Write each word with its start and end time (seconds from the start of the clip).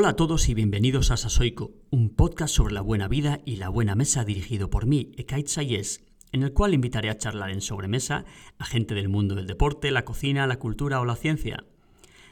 Hola 0.00 0.08
a 0.08 0.16
todos 0.16 0.48
y 0.48 0.54
bienvenidos 0.54 1.10
a 1.10 1.18
Sasoico, 1.18 1.72
un 1.90 2.08
podcast 2.08 2.54
sobre 2.54 2.72
la 2.72 2.80
buena 2.80 3.06
vida 3.06 3.40
y 3.44 3.56
la 3.56 3.68
buena 3.68 3.94
mesa 3.94 4.24
dirigido 4.24 4.70
por 4.70 4.86
mí, 4.86 5.12
Ekait 5.18 5.46
Sayes, 5.46 6.06
en 6.32 6.42
el 6.42 6.54
cual 6.54 6.72
invitaré 6.72 7.10
a 7.10 7.18
charlar 7.18 7.50
en 7.50 7.60
sobremesa 7.60 8.24
a 8.58 8.64
gente 8.64 8.94
del 8.94 9.10
mundo 9.10 9.34
del 9.34 9.46
deporte, 9.46 9.90
la 9.90 10.06
cocina, 10.06 10.46
la 10.46 10.58
cultura 10.58 11.00
o 11.00 11.04
la 11.04 11.16
ciencia. 11.16 11.66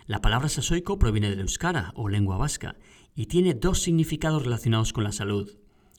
La 0.06 0.22
palabra 0.22 0.48
sasoico 0.48 0.98
proviene 0.98 1.28
del 1.28 1.40
euskara 1.40 1.92
o 1.94 2.08
lengua 2.08 2.38
vasca 2.38 2.76
y 3.14 3.26
tiene 3.26 3.52
dos 3.52 3.82
significados 3.82 4.44
relacionados 4.44 4.94
con 4.94 5.04
la 5.04 5.12
salud. 5.12 5.58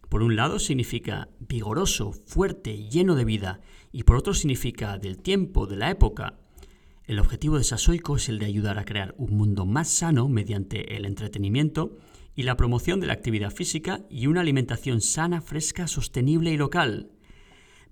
Por 0.10 0.24
un 0.24 0.36
lado 0.36 0.57
significa 0.57 1.29
vigoroso, 1.38 2.14
fuerte, 2.25 2.89
lleno 2.89 3.14
de 3.14 3.25
vida, 3.25 3.61
y 3.92 4.06
por 4.06 4.15
otro 4.15 4.33
significa 4.33 4.97
del 4.97 5.20
tiempo, 5.20 5.68
de 5.68 5.75
la 5.75 5.92
época. 5.92 6.39
El 7.09 7.18
objetivo 7.18 7.57
de 7.57 7.63
Sasoico 7.63 8.18
es 8.18 8.29
el 8.29 8.37
de 8.37 8.45
ayudar 8.45 8.77
a 8.77 8.86
crear 8.86 9.15
un 9.18 9.36
mundo 9.36 9.65
más 9.65 9.89
sano 9.89 10.29
mediante 10.29 10.95
el 10.95 11.05
entretenimiento 11.05 11.97
y 12.35 12.43
la 12.43 12.55
promoción 12.55 12.99
de 12.99 13.07
la 13.07 13.13
actividad 13.13 13.49
física 13.49 14.01
y 14.11 14.27
una 14.27 14.41
alimentación 14.41 15.01
sana, 15.01 15.41
fresca, 15.41 15.87
sostenible 15.87 16.51
y 16.51 16.57
local. 16.57 17.09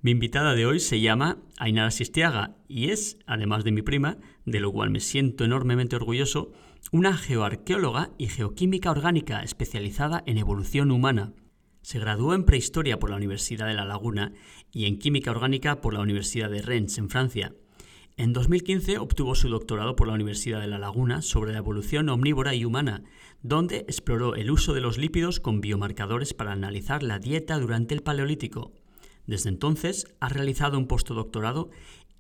Mi 0.04 0.12
invitada 0.12 0.54
de 0.54 0.68
hoy 0.68 0.80
se 0.80 1.02
llama 1.02 1.40
Ainara 1.58 1.90
Sistiaga 1.90 2.58
y 2.68 2.92
es, 2.92 3.18
además 3.26 3.64
de 3.64 3.72
mi 3.72 3.82
prima, 3.82 4.20
de 4.46 4.60
lo 4.60 4.72
cual 4.72 4.92
me 4.92 5.00
siento 5.00 5.44
enormemente 5.46 5.96
orgulloso, 5.96 6.52
una 6.92 7.18
geoarqueóloga 7.18 8.12
y 8.20 8.28
geoquímica 8.28 8.92
orgánica 8.92 9.42
especializada 9.42 10.22
en 10.28 10.38
evolución 10.38 10.92
humana. 10.92 11.34
Se 11.82 11.98
graduó 11.98 12.36
en 12.36 12.44
prehistoria 12.44 13.00
por 13.00 13.10
la 13.10 13.16
Universidad 13.16 13.66
de 13.66 13.74
La 13.74 13.86
Laguna 13.86 14.34
y 14.72 14.86
en 14.86 15.00
química 15.00 15.32
orgánica 15.32 15.82
por 15.82 15.96
la 15.96 16.02
Universidad 16.02 16.52
de 16.52 16.62
Rennes, 16.62 17.00
en 17.00 17.10
Francia. 17.10 17.56
En 18.20 18.34
2015 18.34 18.98
obtuvo 18.98 19.36
su 19.36 19.48
doctorado 19.48 19.96
por 19.96 20.08
la 20.08 20.16
Universidad 20.16 20.60
de 20.60 20.66
La 20.66 20.80
Laguna 20.80 21.22
sobre 21.22 21.52
la 21.52 21.60
evolución 21.60 22.10
omnívora 22.10 22.56
y 22.56 22.66
humana, 22.66 23.04
donde 23.44 23.78
exploró 23.82 24.34
el 24.34 24.50
uso 24.50 24.74
de 24.74 24.82
los 24.82 24.98
lípidos 24.98 25.40
con 25.40 25.62
biomarcadores 25.62 26.34
para 26.34 26.52
analizar 26.52 27.04
la 27.04 27.20
dieta 27.20 27.60
durante 27.60 27.94
el 27.94 28.02
Paleolítico. 28.02 28.74
Desde 29.28 29.50
entonces 29.50 30.08
ha 30.20 30.30
realizado 30.30 30.80
un 30.80 30.88
postdoctorado 30.88 31.70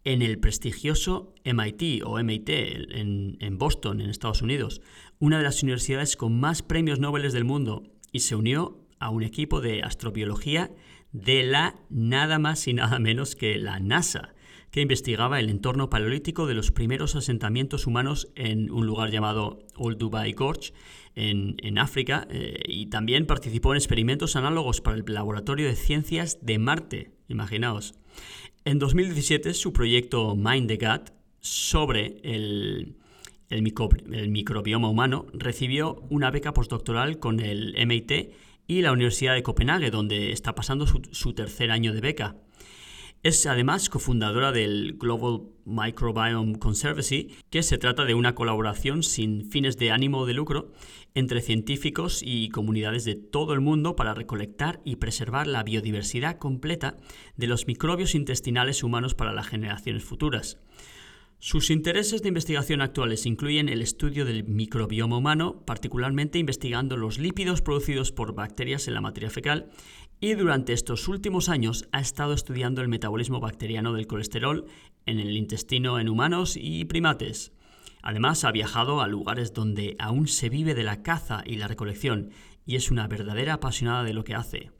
en 0.03 0.21
el 0.21 0.37
prestigioso 0.37 1.33
MIT 1.43 2.03
o 2.05 2.23
MIT 2.23 2.47
en, 2.47 3.57
Boston, 3.57 3.99
en 3.99 4.11
Estados 4.11 4.43
Unidos, 4.43 4.83
una 5.17 5.39
de 5.39 5.45
las 5.45 5.63
universidades 5.63 6.15
con 6.15 6.39
más 6.39 6.61
premios 6.61 6.99
Nobel 6.99 7.31
del 7.31 7.43
mundo, 7.43 7.81
y 8.11 8.19
se 8.19 8.35
unió 8.35 8.85
a 8.99 9.09
un 9.09 9.23
equipo 9.23 9.61
de 9.61 9.81
astrobiología 9.81 10.69
de 11.11 11.41
la 11.41 11.79
nada 11.89 12.37
más 12.37 12.67
y 12.67 12.75
nada 12.75 12.99
menos 12.99 13.35
que 13.35 13.57
la 13.57 13.79
NASA 13.79 14.35
que 14.71 14.81
investigaba 14.81 15.39
el 15.39 15.49
entorno 15.49 15.89
paleolítico 15.89 16.47
de 16.47 16.53
los 16.53 16.71
primeros 16.71 17.15
asentamientos 17.15 17.87
humanos 17.87 18.29
en 18.35 18.71
un 18.71 18.85
lugar 18.85 19.11
llamado 19.11 19.59
Old 19.75 19.97
Dubai 19.97 20.33
Gorge, 20.33 20.73
en, 21.15 21.79
África, 21.79 22.27
eh, 22.29 22.61
y 22.67 22.87
también 22.87 23.25
participó 23.25 23.73
en 23.73 23.77
experimentos 23.77 24.35
análogos 24.35 24.81
para 24.81 24.97
el 24.97 25.03
Laboratorio 25.07 25.65
de 25.65 25.75
Ciencias 25.75 26.37
de 26.43 26.59
Marte, 26.59 27.11
imaginaos. 27.27 27.95
En 28.65 28.77
2017, 28.77 29.55
su 29.55 29.73
proyecto 29.73 30.35
Mind 30.35 30.67
the 30.67 30.77
Gut 30.77 31.09
sobre 31.39 32.19
el, 32.23 32.97
el, 33.49 33.61
microbioma 34.29 34.89
humano 34.89 35.25
recibió 35.33 36.03
una 36.09 36.29
beca 36.29 36.53
postdoctoral 36.53 37.17
con 37.17 37.39
el 37.39 37.73
MIT 37.87 38.11
y 38.67 38.81
la 38.81 38.91
Universidad 38.91 39.33
de 39.33 39.43
Copenhague, 39.43 39.89
donde 39.89 40.31
está 40.31 40.53
pasando 40.53 40.85
su 40.85 41.33
tercer 41.33 41.71
año 41.71 41.93
de 41.93 42.01
beca. 42.01 42.35
Es 43.27 43.45
además 43.45 43.89
cofundadora 43.89 44.53
del 44.53 44.93
Global 44.97 45.49
Microbiome 45.65 46.59
Conservancy, 46.59 47.35
que 47.49 47.61
se 47.61 47.77
trata 47.77 48.05
de 48.05 48.13
una 48.13 48.35
colaboración 48.35 49.03
sin 49.03 49.51
fines 49.51 49.75
de 49.75 49.91
ánimo 49.91 50.25
de 50.25 50.33
lucro 50.33 50.71
entre 51.13 51.41
científicos 51.41 52.21
y 52.23 52.47
comunidades 52.47 53.03
de 53.03 53.15
todo 53.15 53.51
el 53.51 53.59
mundo 53.59 53.97
para 53.97 54.13
recolectar 54.13 54.79
y 54.85 54.95
preservar 54.95 55.45
la 55.45 55.63
biodiversidad 55.63 56.37
completa 56.37 56.95
de 57.35 57.47
los 57.47 57.67
microbios 57.67 58.15
intestinales 58.15 58.81
humanos 58.81 59.13
para 59.13 59.33
las 59.33 59.47
generaciones 59.47 60.05
futuras. 60.05 60.57
Sus 61.39 61.69
intereses 61.69 62.23
de 62.23 62.29
investigación 62.29 62.81
actuales 62.81 63.27
incluyen 63.27 63.69
el 63.69 63.83
estudio 63.83 64.25
del 64.25 64.43
microbioma 64.45 65.17
humano, 65.17 65.61
particularmente 65.65 66.39
investigando 66.39 66.97
los 66.97 67.19
lípidos 67.19 67.61
producidos 67.61 68.11
por 68.11 68.33
bacterias 68.33 68.87
en 68.87 68.95
la 68.95 69.01
materia 69.01 69.29
fecal 69.29 69.69
y 70.19 70.33
durante 70.33 70.73
estos 70.73 71.07
últimos 71.07 71.49
años 71.49 71.87
ha 71.91 71.99
estado 71.99 72.33
estudiando 72.33 72.81
el 72.81 72.87
metabolismo 72.87 73.39
bacteriano 73.39 73.93
del 73.93 74.07
colesterol 74.07 74.65
en 75.05 75.19
el 75.19 75.37
intestino 75.37 75.99
en 75.99 76.09
humanos 76.09 76.57
y 76.59 76.85
primates. 76.85 77.53
Además, 78.01 78.43
ha 78.43 78.51
viajado 78.51 79.01
a 79.01 79.07
lugares 79.07 79.53
donde 79.53 79.95
aún 79.99 80.27
se 80.27 80.49
vive 80.49 80.73
de 80.73 80.83
la 80.83 81.03
caza 81.03 81.43
y 81.45 81.57
la 81.57 81.67
recolección 81.67 82.31
y 82.65 82.75
es 82.75 82.89
una 82.91 83.07
verdadera 83.07 83.53
apasionada 83.55 84.03
de 84.03 84.13
lo 84.13 84.23
que 84.23 84.35
hace. 84.35 84.71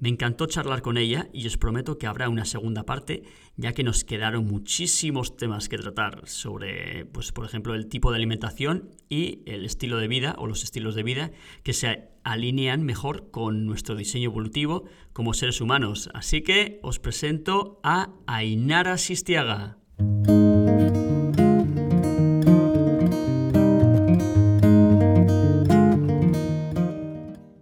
Me 0.00 0.08
encantó 0.08 0.46
charlar 0.46 0.82
con 0.82 0.96
ella 0.96 1.28
y 1.32 1.46
os 1.46 1.56
prometo 1.56 1.98
que 1.98 2.06
habrá 2.06 2.28
una 2.28 2.44
segunda 2.44 2.84
parte, 2.84 3.22
ya 3.56 3.72
que 3.72 3.84
nos 3.84 4.04
quedaron 4.04 4.46
muchísimos 4.46 5.36
temas 5.36 5.68
que 5.68 5.78
tratar 5.78 6.26
sobre, 6.26 7.06
pues, 7.06 7.32
por 7.32 7.44
ejemplo, 7.44 7.74
el 7.74 7.86
tipo 7.86 8.10
de 8.10 8.16
alimentación 8.16 8.90
y 9.08 9.42
el 9.46 9.64
estilo 9.64 9.98
de 9.98 10.08
vida 10.08 10.34
o 10.38 10.46
los 10.46 10.62
estilos 10.64 10.94
de 10.94 11.02
vida 11.02 11.30
que 11.62 11.72
se 11.72 12.08
alinean 12.24 12.82
mejor 12.82 13.30
con 13.30 13.66
nuestro 13.66 13.96
diseño 13.96 14.30
evolutivo 14.30 14.84
como 15.12 15.34
seres 15.34 15.60
humanos. 15.60 16.10
Así 16.14 16.42
que 16.42 16.80
os 16.82 16.98
presento 16.98 17.80
a 17.82 18.10
Ainara 18.26 18.98
Sistiaga. 18.98 19.78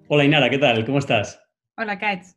Hola 0.08 0.24
Ainara, 0.24 0.50
¿qué 0.50 0.58
tal? 0.58 0.84
¿Cómo 0.84 0.98
estás? 0.98 1.40
Hola, 1.74 1.98
Kaitz. 1.98 2.36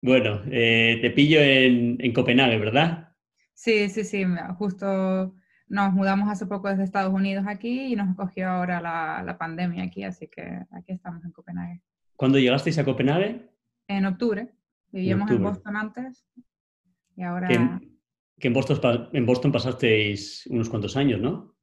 Bueno, 0.00 0.40
eh, 0.50 0.98
te 1.02 1.10
pillo 1.10 1.40
en, 1.40 2.12
Copenhague, 2.12 2.58
¿verdad? 2.58 3.12
Sí, 3.52 3.88
sí, 3.90 4.02
sí. 4.02 4.24
Justo 4.56 5.34
nos 5.68 5.92
mudamos 5.92 6.30
hace 6.30 6.46
poco 6.46 6.68
desde 6.68 6.84
Estados 6.84 7.12
Unidos 7.12 7.44
aquí 7.46 7.92
y 7.92 7.96
nos 7.96 8.16
cogió 8.16 8.48
ahora 8.48 8.80
la, 8.80 9.36
pandemia 9.38 9.84
aquí, 9.84 10.04
así 10.04 10.28
que 10.28 10.42
aquí 10.70 10.92
estamos 10.92 11.22
en 11.24 11.32
Copenhague. 11.32 11.82
¿Cuándo 12.16 12.38
llegasteis 12.38 12.78
a 12.78 12.84
Copenhague? 12.84 13.50
En 13.88 14.06
octubre. 14.06 14.48
Vivíamos 14.90 15.30
en, 15.30 15.42
Boston 15.42 15.76
antes 15.76 16.24
y 17.16 17.22
ahora... 17.22 17.48
Que, 18.38 18.48
en, 18.48 18.52
Boston, 18.54 19.08
en 19.12 19.26
Boston 19.26 19.52
pasasteis 19.52 20.46
unos 20.46 20.70
cuantos 20.70 20.96
años, 20.96 21.20
¿no? 21.20 21.54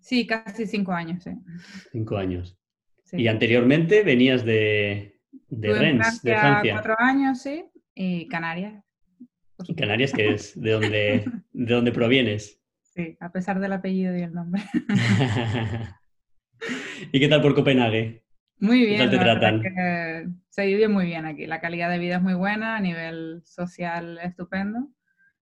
Sí, 0.00 0.26
casi 0.26 0.66
cinco 0.66 0.92
años, 0.92 1.22
sí. 1.22 1.30
Cinco 1.92 2.16
años. 2.16 2.58
Y 3.12 3.28
anteriormente 3.28 4.02
venías 4.02 4.44
de, 4.44 5.11
de 5.48 5.74
Rennes, 5.74 6.22
de 6.22 6.36
Francia. 6.36 6.72
Cuatro 6.74 6.96
años, 6.98 7.40
sí, 7.40 7.64
y 7.94 8.28
Canarias. 8.28 8.84
¿Y 9.66 9.74
Canarias 9.74 10.12
qué 10.12 10.30
es? 10.34 10.60
¿De 10.60 10.70
dónde, 10.72 11.24
¿De 11.52 11.74
dónde 11.74 11.92
provienes? 11.92 12.60
Sí, 12.94 13.16
a 13.20 13.30
pesar 13.32 13.58
del 13.60 13.72
apellido 13.72 14.16
y 14.16 14.22
el 14.22 14.32
nombre. 14.34 14.62
¿Y 17.12 17.20
qué 17.20 17.28
tal 17.28 17.42
por 17.42 17.54
Copenhague? 17.54 18.22
Muy 18.58 18.84
bien. 18.84 18.98
¿Qué 18.98 18.98
tal 18.98 19.10
te 19.10 19.18
tratan? 19.18 20.42
Se 20.48 20.66
vive 20.66 20.88
muy 20.88 21.06
bien 21.06 21.26
aquí. 21.26 21.46
La 21.46 21.60
calidad 21.60 21.90
de 21.90 21.98
vida 21.98 22.16
es 22.16 22.22
muy 22.22 22.34
buena, 22.34 22.76
a 22.76 22.80
nivel 22.80 23.42
social 23.44 24.18
estupendo. 24.22 24.88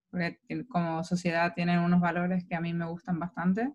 Porque 0.09 0.39
como 0.69 1.03
sociedad 1.03 1.53
tienen 1.53 1.79
unos 1.79 2.01
valores 2.01 2.45
que 2.45 2.55
a 2.55 2.61
mí 2.61 2.73
me 2.73 2.85
gustan 2.85 3.19
bastante. 3.19 3.71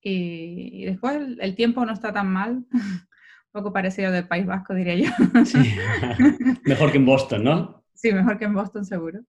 Y, 0.00 0.84
después 0.84 1.16
el, 1.38 1.54
tiempo 1.54 1.84
no 1.86 1.92
está 1.92 2.12
tan 2.12 2.28
mal. 2.28 2.64
poco 3.54 3.72
parecido 3.72 4.10
del 4.10 4.26
País 4.26 4.44
Vasco, 4.46 4.74
diría 4.74 4.96
yo. 4.96 5.10
Mejor 6.64 6.90
que 6.90 6.98
en 6.98 7.06
Boston, 7.06 7.44
¿no? 7.44 7.84
Sí, 7.94 8.12
mejor 8.12 8.36
que 8.36 8.46
en 8.46 8.54
Boston, 8.54 8.84
seguro. 8.84 9.20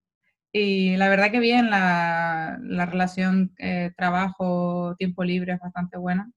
Y 0.52 0.98
la 0.98 1.10
verdad 1.10 1.30
que 1.30 1.40
bien, 1.40 1.70
la, 1.70 2.58
la 2.60 2.88
relación 2.88 3.54
eh, 3.60 3.92
trabajo-tiempo 3.96 5.24
libre 5.24 5.54
es 5.54 5.60
bastante 5.60 5.98
buena. 5.98 6.32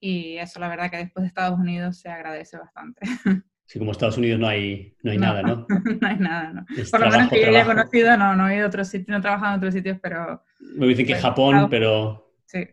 Y 0.00 0.36
eso, 0.38 0.60
la 0.60 0.68
verdad 0.68 0.90
que 0.90 0.98
después 0.98 1.24
de 1.24 1.28
Estados 1.28 1.58
Unidos 1.58 1.98
se 1.98 2.08
agradece 2.08 2.56
bastante. 2.56 3.00
Sí, 3.70 3.78
como 3.78 3.92
Estados 3.92 4.16
Unidos 4.16 4.40
no 4.40 4.48
hay, 4.48 4.96
no 5.02 5.10
hay 5.10 5.18
nada, 5.18 5.42
¿no? 5.42 5.66
no 6.00 6.08
hay 6.08 6.16
nada, 6.16 6.54
¿no? 6.54 6.66
Por 6.90 7.00
lo 7.00 7.10
menos 7.10 7.28
que 7.28 7.42
yo 7.42 7.48
haya 7.48 7.66
conocido, 7.66 8.16
no, 8.16 8.34
no 8.34 8.48
he 8.48 8.56
ido 8.56 8.64
a 8.64 8.68
otros 8.68 8.88
sitios, 8.88 9.08
no 9.08 9.18
he 9.18 9.20
trabajado 9.20 9.52
en 9.52 9.58
otros 9.58 9.74
sitios, 9.74 9.98
pero... 10.00 10.42
Me 10.58 10.86
dicen 10.86 11.04
que 11.04 11.14
Japón, 11.14 11.68
pero... 11.68 12.32
Sí. 12.46 12.66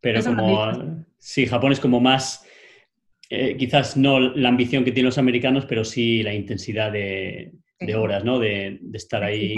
Pero 0.00 0.22
como... 0.22 1.04
Sí, 1.18 1.44
Japón 1.44 1.72
es 1.72 1.80
como 1.80 1.98
más 1.98 2.46
eh, 3.34 3.56
quizás 3.56 3.96
no 3.96 4.20
la 4.20 4.50
ambición 4.50 4.84
que 4.84 4.92
tienen 4.92 5.06
los 5.06 5.16
americanos, 5.16 5.64
pero 5.64 5.86
sí 5.86 6.22
la 6.22 6.34
intensidad 6.34 6.92
de, 6.92 7.54
horas, 7.96 8.24
¿no? 8.24 8.38
De, 8.38 8.78
estar 8.92 9.24
ahí 9.24 9.54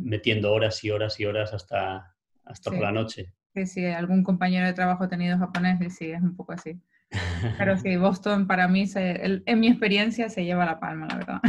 metiendo 0.00 0.52
horas 0.52 0.82
y 0.82 0.90
horas 0.90 1.20
y 1.20 1.24
horas 1.24 1.52
hasta, 1.52 2.16
hasta 2.44 2.70
por 2.72 2.80
la 2.80 2.90
noche. 2.90 3.32
Sí, 3.54 3.64
sí, 3.66 3.86
algún 3.86 4.24
compañero 4.24 4.66
de 4.66 4.72
trabajo 4.72 5.08
tenido 5.08 5.38
japonés 5.38 5.78
sí, 5.96 6.10
es 6.10 6.20
un 6.20 6.34
poco 6.34 6.52
así. 6.54 6.80
Pero 7.58 7.76
sí, 7.78 7.96
Boston 7.96 8.46
para 8.46 8.68
mí, 8.68 8.86
se, 8.86 9.42
en 9.44 9.60
mi 9.60 9.68
experiencia, 9.68 10.28
se 10.28 10.44
lleva 10.44 10.64
la 10.64 10.80
palma, 10.80 11.06
la 11.08 11.16
verdad. 11.16 11.40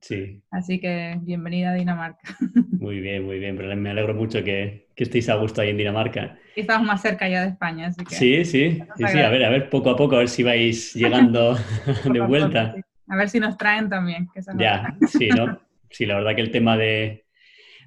Sí. 0.00 0.42
Así 0.50 0.80
que 0.80 1.18
bienvenida 1.22 1.70
a 1.70 1.74
Dinamarca. 1.74 2.36
Muy 2.78 3.00
bien, 3.00 3.24
muy 3.24 3.38
bien. 3.38 3.56
Pero 3.56 3.74
me 3.76 3.90
alegro 3.90 4.12
mucho 4.14 4.44
que, 4.44 4.88
que 4.94 5.04
estéis 5.04 5.30
a 5.30 5.36
gusto 5.36 5.62
ahí 5.62 5.70
en 5.70 5.78
Dinamarca. 5.78 6.36
Y 6.54 6.60
estamos 6.60 6.86
más 6.86 7.00
cerca 7.00 7.26
ya 7.28 7.42
de 7.42 7.48
España, 7.48 7.86
así 7.86 8.04
que... 8.04 8.14
Sí, 8.14 8.44
sí, 8.44 8.78
sí, 8.96 9.04
sí, 9.06 9.18
a 9.18 9.30
ver, 9.30 9.44
a 9.44 9.48
ver, 9.48 9.70
poco 9.70 9.88
a 9.88 9.96
poco, 9.96 10.16
a 10.16 10.18
ver 10.18 10.28
si 10.28 10.42
vais 10.42 10.92
llegando 10.94 11.56
de 12.04 12.20
vuelta. 12.20 12.74
A 13.08 13.16
ver 13.16 13.30
si 13.30 13.40
nos 13.40 13.56
traen 13.56 13.88
también. 13.88 14.28
ya, 14.58 14.94
sí, 15.08 15.28
¿no? 15.30 15.58
Sí, 15.90 16.04
la 16.04 16.16
verdad 16.16 16.34
que 16.34 16.42
el 16.42 16.50
tema 16.50 16.76
de, 16.76 17.24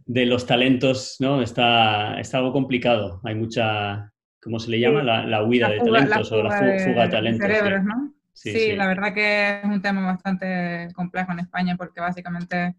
de 0.06 0.26
los 0.26 0.48
talentos, 0.48 1.18
¿no? 1.20 1.42
Está, 1.42 2.20
está 2.20 2.40
algo 2.40 2.54
complicado. 2.54 3.22
Hay 3.24 3.36
mucha, 3.36 4.12
¿cómo 4.48 4.60
se 4.60 4.72
le 4.72 4.80
llama? 4.80 5.04
La, 5.04 5.44
huida 5.44 5.70
de 5.70 5.80
talentos 5.80 6.32
o 6.32 6.42
la 6.42 6.52
fuga, 6.52 7.04
de, 7.04 7.10
talentos. 7.10 7.46
Cerebros, 7.46 7.84
¿no? 7.84 8.14
Sí, 8.32 8.76
la 8.78 8.88
verdad 8.88 9.14
que 9.14 9.60
es 9.60 9.66
un 9.66 9.82
tema 9.82 10.06
bastante 10.06 10.88
complejo 10.96 11.34
en 11.34 11.40
España 11.40 11.76
porque 11.76 12.00
básicamente 12.00 12.76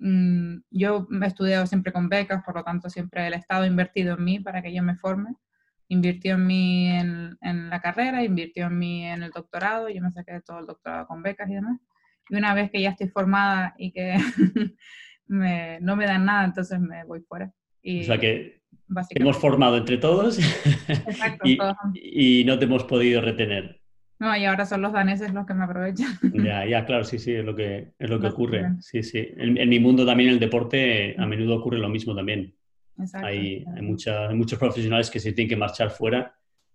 mm, 0.00 0.56
yo 0.70 1.06
me 1.10 1.26
he 1.26 1.28
estudiado 1.28 1.64
siempre 1.66 1.92
con 1.92 2.08
becas, 2.08 2.42
por 2.42 2.56
lo 2.56 2.64
tanto 2.64 2.90
siempre 2.90 3.26
el 3.28 3.34
Estado 3.34 3.62
ha 3.62 3.66
invertido 3.68 4.16
en 4.16 4.24
mí 4.24 4.40
para 4.40 4.62
que 4.62 4.74
yo 4.74 4.82
me 4.82 4.96
forme. 4.96 5.36
Invirtió 5.88 6.34
en 6.34 6.46
mí 6.46 6.88
en, 6.88 7.38
en 7.40 7.70
la 7.70 7.80
carrera, 7.80 8.24
invirtió 8.24 8.66
en 8.66 8.78
mí 8.78 9.06
en 9.06 9.22
el 9.22 9.30
doctorado, 9.30 9.88
yo 9.88 10.02
me 10.02 10.10
saqué 10.10 10.40
todo 10.40 10.58
el 10.58 10.66
doctorado 10.66 11.06
con 11.06 11.22
becas 11.22 11.48
y 11.48 11.54
demás. 11.54 11.78
Y 12.28 12.36
una 12.36 12.52
vez 12.52 12.72
que 12.72 12.80
ya 12.80 12.90
estoy 12.90 13.08
formada 13.08 13.76
y 13.78 13.92
que 13.92 14.16
no 15.28 15.96
me 15.96 16.06
dan 16.06 16.24
nada, 16.24 16.44
entonces 16.44 16.80
me 16.80 17.04
voy 17.04 17.20
fuera. 17.20 17.52
Y, 17.80 18.00
o 18.00 18.04
sea 18.04 18.18
que 18.18 18.65
hemos 19.10 19.36
formado 19.36 19.76
entre 19.76 19.98
todos 19.98 20.38
y, 21.94 22.44
no 22.44 22.58
te 22.58 22.64
hemos 22.64 22.84
podido 22.84 23.20
retener. 23.20 23.80
No, 24.18 24.34
y 24.34 24.46
ahora 24.46 24.64
son 24.64 24.80
los 24.80 24.92
daneses 24.92 25.34
los 25.34 25.46
que 25.46 25.52
me 25.52 25.64
aprovechan. 25.64 26.18
Ya, 26.32 26.64
ya, 26.64 26.86
claro, 26.86 27.04
sí, 27.04 27.18
sí, 27.18 27.34
es 27.34 27.44
lo 27.44 27.54
que, 27.54 27.92
es 27.98 28.08
lo 28.08 28.18
que 28.18 28.28
ocurre. 28.28 28.72
Sí, 28.80 29.02
sí. 29.02 29.28
En, 29.36 29.68
mi 29.68 29.78
mundo 29.78 30.06
también 30.06 30.30
el 30.30 30.38
deporte 30.38 31.14
a 31.18 31.26
menudo 31.26 31.56
ocurre 31.56 31.78
lo 31.78 31.90
mismo 31.90 32.14
también. 32.14 32.54
Exacto. 32.98 33.26
Hay, 33.26 33.62
hay, 33.74 33.82
muchos 33.82 34.58
profesionales 34.58 35.10
que 35.10 35.20
se 35.20 35.32
tienen 35.32 35.50
que 35.50 35.56
marchar 35.56 35.90
fuera 35.90 36.34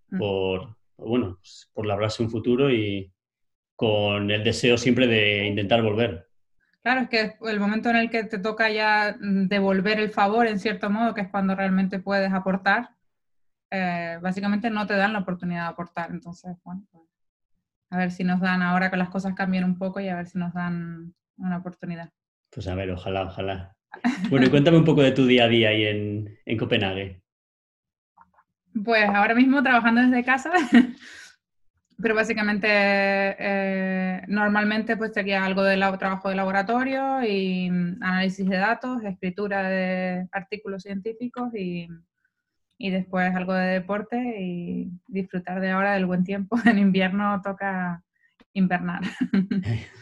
mm. 0.09 0.19
por, 0.19 0.75
bueno, 0.97 1.37
pues, 1.39 1.71
por 1.73 1.87
labrarse 1.87 2.21
un 2.21 2.29
futuro 2.29 2.71
y 2.71 3.11
con 3.75 4.29
el 4.29 4.43
deseo 4.43 4.77
siempre 4.77 5.07
de 5.07 5.47
intentar 5.47 5.81
volver. 5.81 6.27
Claro, 6.83 7.01
es 7.01 7.09
que 7.09 7.35
el 7.47 7.59
momento 7.59 7.89
en 7.89 7.95
el 7.95 8.09
que 8.09 8.23
te 8.23 8.39
toca 8.39 8.69
ya 8.69 9.15
mm, 9.19 9.47
devolver 9.47 9.99
el 9.99 10.09
favor, 10.09 10.47
en 10.47 10.59
cierto 10.59 10.89
modo, 10.89 11.13
que 11.13 11.21
es 11.21 11.29
cuando 11.29 11.55
realmente 11.55 11.99
puedes 11.99 12.33
aportar, 12.33 12.95
eh, 13.69 14.17
básicamente 14.21 14.69
no 14.69 14.87
te 14.87 14.95
dan 14.95 15.13
la 15.13 15.19
oportunidad 15.19 15.63
de 15.63 15.69
aportar. 15.69 16.09
Entonces, 16.11 16.57
bueno, 16.63 16.83
pues, 16.91 17.03
a 17.91 17.97
ver 17.97 18.11
si 18.11 18.23
nos 18.23 18.41
dan 18.41 18.61
ahora 18.63 18.89
que 18.89 18.97
las 18.97 19.09
cosas 19.09 19.33
cambian 19.35 19.63
un 19.63 19.77
poco 19.77 19.99
y 19.99 20.09
a 20.09 20.15
ver 20.15 20.27
si 20.27 20.39
nos 20.39 20.53
dan 20.53 21.13
una 21.37 21.57
oportunidad. 21.57 22.09
Pues 22.49 22.67
a 22.67 22.75
ver, 22.75 22.91
ojalá, 22.91 23.23
ojalá. 23.23 23.75
Bueno, 24.29 24.47
y 24.47 24.49
cuéntame 24.49 24.77
un 24.77 24.85
poco 24.85 25.01
de 25.01 25.11
tu 25.11 25.25
día 25.25 25.45
a 25.45 25.47
día 25.47 25.69
ahí 25.69 25.83
en, 25.85 26.39
en 26.45 26.57
Copenhague. 26.57 27.21
Pues 28.83 29.09
ahora 29.09 29.35
mismo 29.35 29.61
trabajando 29.61 30.01
desde 30.01 30.23
casa, 30.23 30.51
pero 32.01 32.15
básicamente 32.15 32.67
eh, 32.69 34.21
normalmente 34.27 34.97
pues 34.97 35.13
sería 35.13 35.45
algo 35.45 35.63
de 35.63 35.77
trabajo 35.97 36.29
de 36.29 36.35
laboratorio 36.35 37.23
y 37.23 37.67
análisis 37.67 38.47
de 38.47 38.57
datos, 38.57 39.03
escritura 39.03 39.69
de 39.69 40.27
artículos 40.31 40.83
científicos 40.83 41.53
y, 41.55 41.87
y, 42.77 42.89
después 42.89 43.33
algo 43.35 43.53
de 43.53 43.67
deporte 43.67 44.17
y 44.39 44.89
disfrutar 45.07 45.61
de 45.61 45.71
ahora 45.71 45.93
del 45.93 46.05
buen 46.05 46.23
tiempo. 46.23 46.55
En 46.65 46.79
invierno 46.79 47.41
toca 47.43 48.03
invernar. 48.53 49.01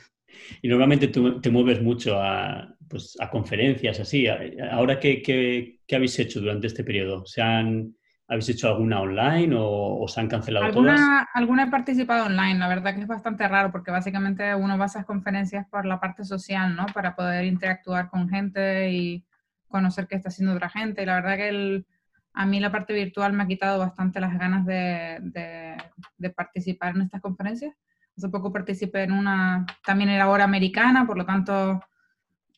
Y 0.62 0.68
normalmente 0.68 1.07
tú 1.07 1.42
te 1.42 1.50
mueves 1.50 1.81
mucho 1.81 2.22
a, 2.22 2.75
pues, 2.88 3.18
a 3.19 3.30
conferencias, 3.30 4.00
así. 4.00 4.28
¿Ahora 4.28 5.00
qué, 5.00 5.22
qué, 5.22 5.80
qué 5.86 5.96
habéis 5.96 6.18
hecho 6.19 6.40
durante 6.40 6.68
este 6.68 6.84
periodo? 6.84 7.25
¿Se 7.25 7.42
han 7.42 7.96
¿Habéis 8.30 8.50
hecho 8.50 8.68
alguna 8.68 9.02
online 9.02 9.56
o, 9.58 10.06
se 10.08 10.20
han 10.20 10.28
cancelado 10.28 10.68
¿Alguna, 10.68 10.96
todas? 10.96 11.26
Alguna 11.34 11.64
he 11.64 11.68
participado 11.68 12.28
online, 12.28 12.60
la 12.60 12.68
verdad 12.68 12.94
que 12.94 13.02
es 13.02 13.08
bastante 13.08 13.48
raro 13.48 13.72
porque 13.72 13.90
básicamente 13.90 14.54
uno 14.54 14.78
va 14.78 14.84
a 14.84 14.88
esas 14.88 15.06
conferencias 15.06 15.66
por 15.68 15.86
la 15.88 16.00
parte 16.00 16.24
social, 16.24 16.76
¿no? 16.76 16.86
Para 16.94 17.16
poder 17.16 17.46
interactuar 17.46 18.10
con 18.10 18.30
gente 18.30 18.92
y 18.92 19.26
conocer 19.68 20.08
qué 20.08 20.16
está 20.16 20.30
haciendo 20.30 20.54
otra 20.54 20.70
gente. 20.70 21.02
Y 21.02 21.08
la 21.08 21.16
verdad 21.16 21.38
que 21.38 21.50
el, 21.50 21.88
a 22.34 22.46
mí 22.46 22.60
la 22.60 22.72
parte 22.72 22.94
virtual 22.94 23.34
me 23.34 23.44
ha 23.44 23.48
quitado 23.48 23.80
bastante 23.80 24.20
las 24.20 24.38
ganas 24.38 24.64
de, 24.64 25.18
de, 25.22 25.75
de 26.18 26.30
participar 26.30 26.96
en 26.96 27.02
estas 27.02 27.22
conferencias. 27.22 27.74
Hace 28.16 28.30
poco 28.30 28.54
participé 28.54 29.04
en 29.04 29.14
una, 29.14 29.66
también 29.84 30.12
era 30.12 30.30
hora 30.30 30.44
americana, 30.44 31.08
por 31.08 31.18
lo 31.18 31.25
tanto 31.25 31.82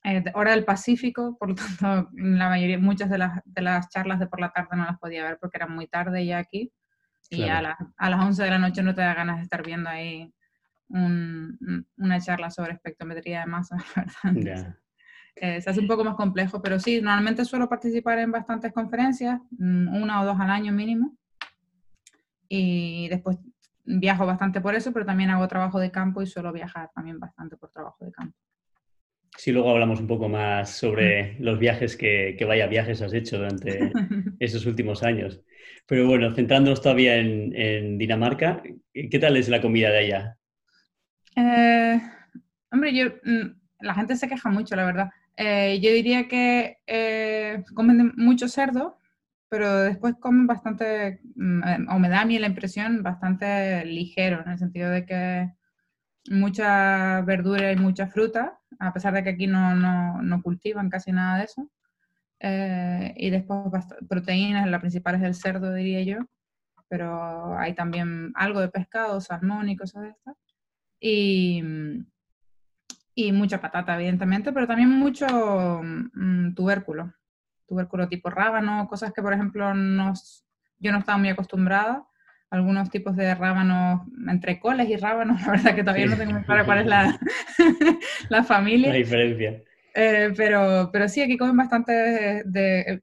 eh, 0.03 0.23
hora 0.33 0.51
del 0.51 0.65
Pacífico, 0.65 1.37
por 1.37 1.49
lo 1.49 1.55
tanto, 1.55 2.09
la 2.13 2.49
mayoría, 2.49 2.79
muchas 2.79 3.09
de 3.09 3.17
las, 3.17 3.41
de 3.45 3.61
las 3.61 3.89
charlas 3.89 4.19
de 4.19 4.27
por 4.27 4.39
la 4.39 4.51
tarde 4.51 4.75
no 4.75 4.85
las 4.85 4.97
podía 4.99 5.23
ver 5.23 5.37
porque 5.39 5.57
era 5.57 5.67
muy 5.67 5.87
tarde 5.87 6.25
ya 6.25 6.39
aquí. 6.39 6.71
Y 7.29 7.43
a, 7.43 7.77
a, 7.97 8.09
las 8.09 8.19
11 8.19 8.43
de 8.43 8.49
la 8.49 8.59
noche 8.59 8.83
no 8.83 8.93
te 8.93 9.01
da 9.01 9.13
ganas 9.13 9.37
de 9.37 9.43
estar 9.43 9.63
viendo 9.63 9.89
ahí 9.89 10.33
una 10.89 12.19
charla 12.19 12.49
sobre 12.49 12.73
espectrometría 12.73 13.41
de 13.41 13.45
masa, 13.45 13.77
¿verdad? 14.23 14.75
Eh, 15.35 15.61
se 15.61 15.69
hace 15.69 15.79
un 15.79 15.87
poco 15.87 16.03
más 16.03 16.15
complejo, 16.15 16.61
pero 16.61 16.79
sí, 16.79 17.01
normalmente 17.01 17.45
suelo 17.45 17.69
participar 17.69 18.19
en 18.19 18.31
bastantes 18.31 18.73
conferencias, 18.73 19.39
mm, 19.51 19.95
una 20.01 20.21
o 20.21 20.25
dos 20.25 20.39
al 20.39 20.49
año 20.49 20.73
mínimo. 20.73 21.15
Y 22.49 23.07
después 23.07 23.37
viajo 23.85 24.25
bastante 24.25 24.59
por 24.59 24.75
eso, 24.75 24.91
pero 24.91 25.05
también 25.05 25.29
hago 25.29 25.47
trabajo 25.47 25.79
de 25.79 25.89
campo 25.89 26.21
y 26.21 26.27
suelo 26.27 26.51
viajar 26.51 26.91
también 26.93 27.19
bastante 27.19 27.55
por 27.55 27.71
trabajo 27.71 28.03
de 28.03 28.11
campo. 28.11 28.37
Sí, 29.37 29.51
luego 29.51 29.71
hablamos 29.71 29.99
un 29.99 30.07
poco 30.07 30.27
más 30.27 30.77
sobre 30.77 31.37
los 31.39 31.57
viajes 31.57 31.95
que, 31.95 32.37
vaya 32.47 32.67
viajes 32.67 33.01
has 33.01 33.13
hecho 33.13 33.37
durante 33.37 33.91
esos 34.39 34.65
últimos 34.65 35.03
años. 35.03 35.41
Pero 35.87 36.07
bueno, 36.07 36.33
centrándonos 36.33 36.81
todavía 36.81 37.15
en, 37.15 37.97
Dinamarca, 37.97 38.61
¿qué 38.93 39.19
tal 39.19 39.37
es 39.37 39.49
la 39.49 39.61
comida 39.61 39.89
de 39.89 39.97
allá? 39.97 40.37
Eh, 41.35 42.01
hombre, 42.71 42.93
yo, 42.93 43.05
mm, 43.23 43.55
la 43.79 43.93
gente 43.95 44.15
se 44.15 44.27
queja 44.27 44.49
mucho, 44.49 44.75
la 44.75 44.85
verdad. 44.85 45.09
Eh, 45.37 45.79
yo 45.81 45.91
diría 45.91 46.27
que 46.27 46.77
eh, 46.85 47.63
comen 47.73 48.13
mucho 48.17 48.47
cerdo, 48.47 48.99
pero 49.49 49.81
después 49.81 50.15
comen 50.19 50.45
bastante, 50.45 51.21
mm, 51.35 51.89
o 51.89 51.99
me 51.99 52.09
da 52.09 52.21
a 52.21 52.25
mí 52.25 52.37
la 52.37 52.47
impresión, 52.47 53.01
bastante 53.01 53.85
ligero, 53.85 54.41
en 54.45 54.51
el 54.51 54.59
sentido 54.59 54.89
de 54.89 55.05
que 55.05 55.51
mucha 56.29 57.21
verdura 57.21 57.71
y 57.71 57.75
mucha 57.75 58.07
fruta, 58.07 58.59
a 58.79 58.93
pesar 58.93 59.13
de 59.13 59.23
que 59.23 59.29
aquí 59.29 59.47
no, 59.47 59.75
no, 59.75 60.21
no 60.21 60.41
cultivan 60.41 60.89
casi 60.89 61.11
nada 61.11 61.37
de 61.39 61.45
eso. 61.45 61.69
Eh, 62.39 63.13
y 63.17 63.29
después 63.29 63.85
proteínas, 64.09 64.67
la 64.67 64.79
principal 64.79 65.15
es 65.15 65.21
el 65.23 65.35
cerdo, 65.35 65.73
diría 65.73 66.01
yo, 66.03 66.25
pero 66.87 67.57
hay 67.57 67.73
también 67.73 68.31
algo 68.35 68.59
de 68.61 68.69
pescado, 68.69 69.21
salmón 69.21 69.69
y 69.69 69.77
cosas 69.77 70.03
de 70.03 70.09
estas. 70.09 70.35
Y, 70.99 71.63
y 73.15 73.31
mucha 73.31 73.61
patata, 73.61 73.95
evidentemente, 73.95 74.51
pero 74.51 74.67
también 74.67 74.89
mucho 74.89 75.27
mm, 75.83 76.53
tubérculo, 76.53 77.13
tubérculo 77.67 78.07
tipo 78.07 78.29
rábano, 78.29 78.87
cosas 78.87 79.13
que, 79.13 79.21
por 79.21 79.33
ejemplo, 79.33 79.73
nos, 79.73 80.45
yo 80.79 80.91
no 80.91 80.99
estaba 80.99 81.17
muy 81.17 81.29
acostumbrada 81.29 82.05
algunos 82.51 82.89
tipos 82.89 83.15
de 83.15 83.33
rábanos, 83.33 84.01
entre 84.27 84.59
coles 84.59 84.87
y 84.89 84.97
rábanos, 84.97 85.41
la 85.45 85.51
verdad 85.51 85.75
que 85.75 85.83
todavía 85.83 86.05
no 86.05 86.17
tengo 86.17 86.33
muy 86.33 86.43
claro 86.43 86.65
cuál 86.65 86.79
es 86.79 86.85
la, 86.85 87.19
la 88.29 88.43
familia. 88.43 88.89
La 88.89 88.95
diferencia. 88.95 89.61
Eh, 89.95 90.33
pero, 90.37 90.89
pero 90.91 91.09
sí, 91.09 91.21
aquí 91.21 91.37
comen 91.37 91.57
bastante 91.57 92.43
de, 92.45 93.01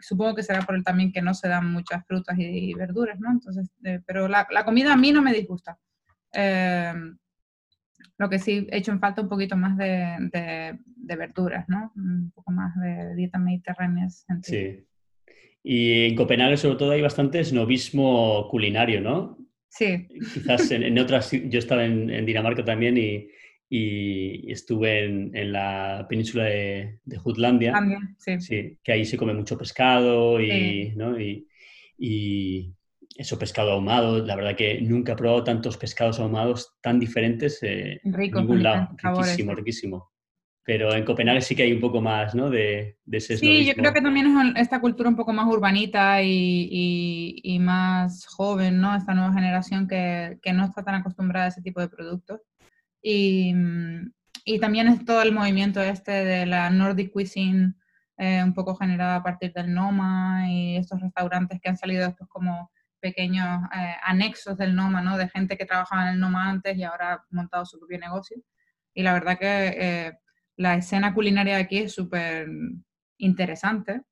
supongo 0.00 0.34
que 0.34 0.42
será 0.42 0.62
por 0.62 0.74
el 0.74 0.84
también 0.84 1.12
que 1.12 1.22
no 1.22 1.34
se 1.34 1.48
dan 1.48 1.72
muchas 1.72 2.06
frutas 2.06 2.36
y, 2.38 2.74
verduras, 2.74 3.18
¿no? 3.18 3.30
Entonces, 3.30 3.70
eh, 3.84 4.00
pero 4.06 4.28
la, 4.28 4.46
la, 4.50 4.64
comida 4.64 4.92
a 4.92 4.96
mí 4.96 5.12
no 5.12 5.22
me 5.22 5.32
disgusta. 5.32 5.78
Eh, 6.32 6.94
lo 8.18 8.28
que 8.28 8.38
sí 8.38 8.68
he 8.70 8.78
hecho 8.78 8.92
en 8.92 9.00
falta 9.00 9.22
un 9.22 9.28
poquito 9.28 9.56
más 9.56 9.76
de, 9.76 10.16
de, 10.32 10.78
de, 10.84 11.16
verduras, 11.16 11.68
¿no? 11.68 11.92
Un 11.96 12.30
poco 12.34 12.52
más 12.52 12.74
de 12.76 13.14
dieta 13.14 13.38
mediterránea. 13.38 14.08
Sí. 14.42 14.86
Y 15.62 16.06
en 16.06 16.16
Copenhague, 16.16 16.56
sobre 16.56 16.76
todo, 16.76 16.90
hay 16.90 17.02
bastante 17.02 17.42
snobismo 17.44 18.48
culinario, 18.48 19.00
¿no? 19.00 19.38
Sí. 19.68 20.08
Quizás 20.34 20.70
en, 20.72 20.98
otras, 20.98 21.30
yo 21.30 21.58
estaba 21.58 21.84
en, 21.84 22.26
Dinamarca 22.26 22.64
también 22.64 22.98
y, 22.98 23.28
estuve 24.50 25.04
en, 25.04 25.52
la 25.52 26.06
península 26.08 26.44
de, 26.44 26.98
Jutlandia. 27.16 27.72
También, 27.72 28.16
sí. 28.18 28.40
sí. 28.40 28.78
Que 28.82 28.92
ahí 28.92 29.04
se 29.04 29.16
come 29.16 29.32
mucho 29.34 29.56
pescado 29.56 30.40
y, 30.40 30.92
¿no? 30.96 31.18
y, 31.18 31.46
eso, 33.16 33.38
pescado 33.38 33.72
ahumado. 33.72 34.24
La 34.24 34.36
verdad 34.36 34.56
que 34.56 34.80
nunca 34.80 35.12
he 35.12 35.16
probado 35.16 35.44
tantos 35.44 35.76
pescados 35.76 36.18
ahumados 36.18 36.74
tan 36.82 36.98
diferentes 36.98 37.62
eh, 37.62 38.00
en 38.02 38.12
ningún 38.12 38.62
lado. 38.62 38.88
Riquísimo, 38.96 39.54
riquísimo. 39.54 40.11
Pero 40.64 40.94
en 40.94 41.04
Copenhague 41.04 41.40
sí 41.40 41.56
que 41.56 41.64
hay 41.64 41.72
un 41.72 41.80
poco 41.80 42.00
más, 42.00 42.34
¿no? 42.34 42.48
De, 42.48 42.98
de 43.04 43.18
ese 43.18 43.36
Sí, 43.36 43.64
yo 43.64 43.74
creo 43.74 43.92
que 43.92 44.00
también 44.00 44.26
es 44.26 44.62
esta 44.62 44.80
cultura 44.80 45.08
un 45.08 45.16
poco 45.16 45.32
más 45.32 45.46
urbanita 45.46 46.22
y, 46.22 47.40
y, 47.42 47.58
más 47.58 48.26
joven, 48.26 48.80
¿no? 48.80 48.94
Esta 48.94 49.14
nueva 49.14 49.32
generación 49.32 49.88
que, 49.88 50.38
que, 50.40 50.52
no 50.52 50.64
está 50.64 50.84
tan 50.84 50.94
acostumbrada 50.94 51.46
a 51.46 51.48
ese 51.48 51.62
tipo 51.62 51.80
de 51.80 51.88
productos. 51.88 52.40
Y, 53.02 53.54
y 54.44 54.60
también 54.60 54.88
es 54.88 55.04
todo 55.04 55.22
el 55.22 55.32
movimiento 55.32 55.82
este 55.82 56.12
de 56.12 56.46
la 56.46 56.70
Nordic 56.70 57.12
Cuisine, 57.12 57.74
eh, 58.18 58.42
un 58.44 58.54
poco 58.54 58.76
generada 58.76 59.16
a 59.16 59.22
partir 59.22 59.52
del 59.52 59.74
Noma 59.74 60.48
y 60.48 60.76
estos 60.76 61.00
restaurantes 61.00 61.60
que 61.60 61.70
han 61.70 61.76
salido 61.76 62.06
estos 62.06 62.28
como 62.28 62.70
pequeños 63.00 63.62
eh, 63.76 63.96
anexos 64.04 64.56
del 64.56 64.76
Noma, 64.76 65.02
¿no? 65.02 65.18
De 65.18 65.28
gente 65.28 65.56
que 65.56 65.66
trabajaba 65.66 66.04
en 66.04 66.14
el 66.14 66.20
Noma 66.20 66.48
antes 66.48 66.76
y 66.76 66.84
ahora 66.84 67.14
ha 67.14 67.26
montado 67.30 67.64
su 67.66 67.80
propio 67.80 67.98
negocio. 67.98 68.36
Y 68.94 69.02
la 69.02 69.12
verdad 69.14 69.38
que 69.38 69.66
eh, 69.76 70.12
la 70.56 70.76
escena 70.76 71.14
culinaria 71.14 71.56
de 71.56 71.62
aquí 71.62 71.78
es 71.78 71.92
súper 71.92 72.48
interesante. 73.18 74.02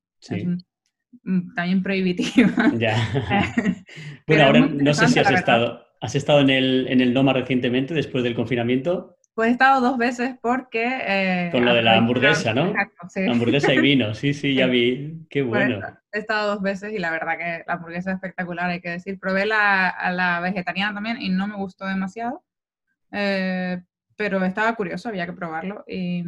también 1.54 1.82
prohibitiva. 1.82 2.72
Ya. 2.78 2.96
bueno, 4.26 4.44
ahora 4.44 4.60
no 4.60 4.94
sé 4.94 5.08
si 5.08 5.18
has 5.18 5.30
estado, 5.30 5.84
has 6.00 6.14
estado 6.14 6.40
en 6.40 6.50
el, 6.50 6.86
en 6.88 7.00
el 7.00 7.12
Noma 7.12 7.32
recientemente, 7.32 7.94
después 7.94 8.24
del 8.24 8.34
confinamiento. 8.34 9.16
Pues 9.34 9.48
he 9.48 9.52
estado 9.52 9.80
dos 9.80 9.96
veces 9.96 10.36
porque... 10.42 10.86
Eh, 10.86 11.48
Con 11.52 11.64
lo 11.64 11.72
de 11.72 11.82
la 11.82 11.96
hamburguesa, 11.96 12.52
¿no? 12.52 12.74
sí. 13.08 13.26
Hamburguesa 13.26 13.72
y 13.72 13.80
vino, 13.80 14.14
sí, 14.14 14.34
sí, 14.34 14.54
ya 14.54 14.66
vi. 14.66 15.26
Qué 15.30 15.44
pues 15.44 15.68
bueno. 15.68 15.86
he 16.12 16.18
estado 16.18 16.54
dos 16.54 16.62
veces 16.62 16.92
y 16.92 16.98
la 16.98 17.10
verdad 17.10 17.38
que 17.38 17.64
la 17.66 17.74
hamburguesa 17.74 18.10
es 18.10 18.16
espectacular, 18.16 18.68
hay 18.68 18.80
que 18.80 18.90
decir. 18.90 19.18
Probé 19.18 19.46
la, 19.46 19.88
a 19.88 20.12
la 20.12 20.40
vegetariana 20.40 20.94
también 20.94 21.22
y 21.22 21.28
no 21.30 21.46
me 21.46 21.56
gustó 21.56 21.86
demasiado. 21.86 22.44
Eh, 23.12 23.80
pero 24.20 24.44
estaba 24.44 24.74
curioso, 24.74 25.08
había 25.08 25.24
que 25.24 25.32
probarlo 25.32 25.82
y, 25.88 26.22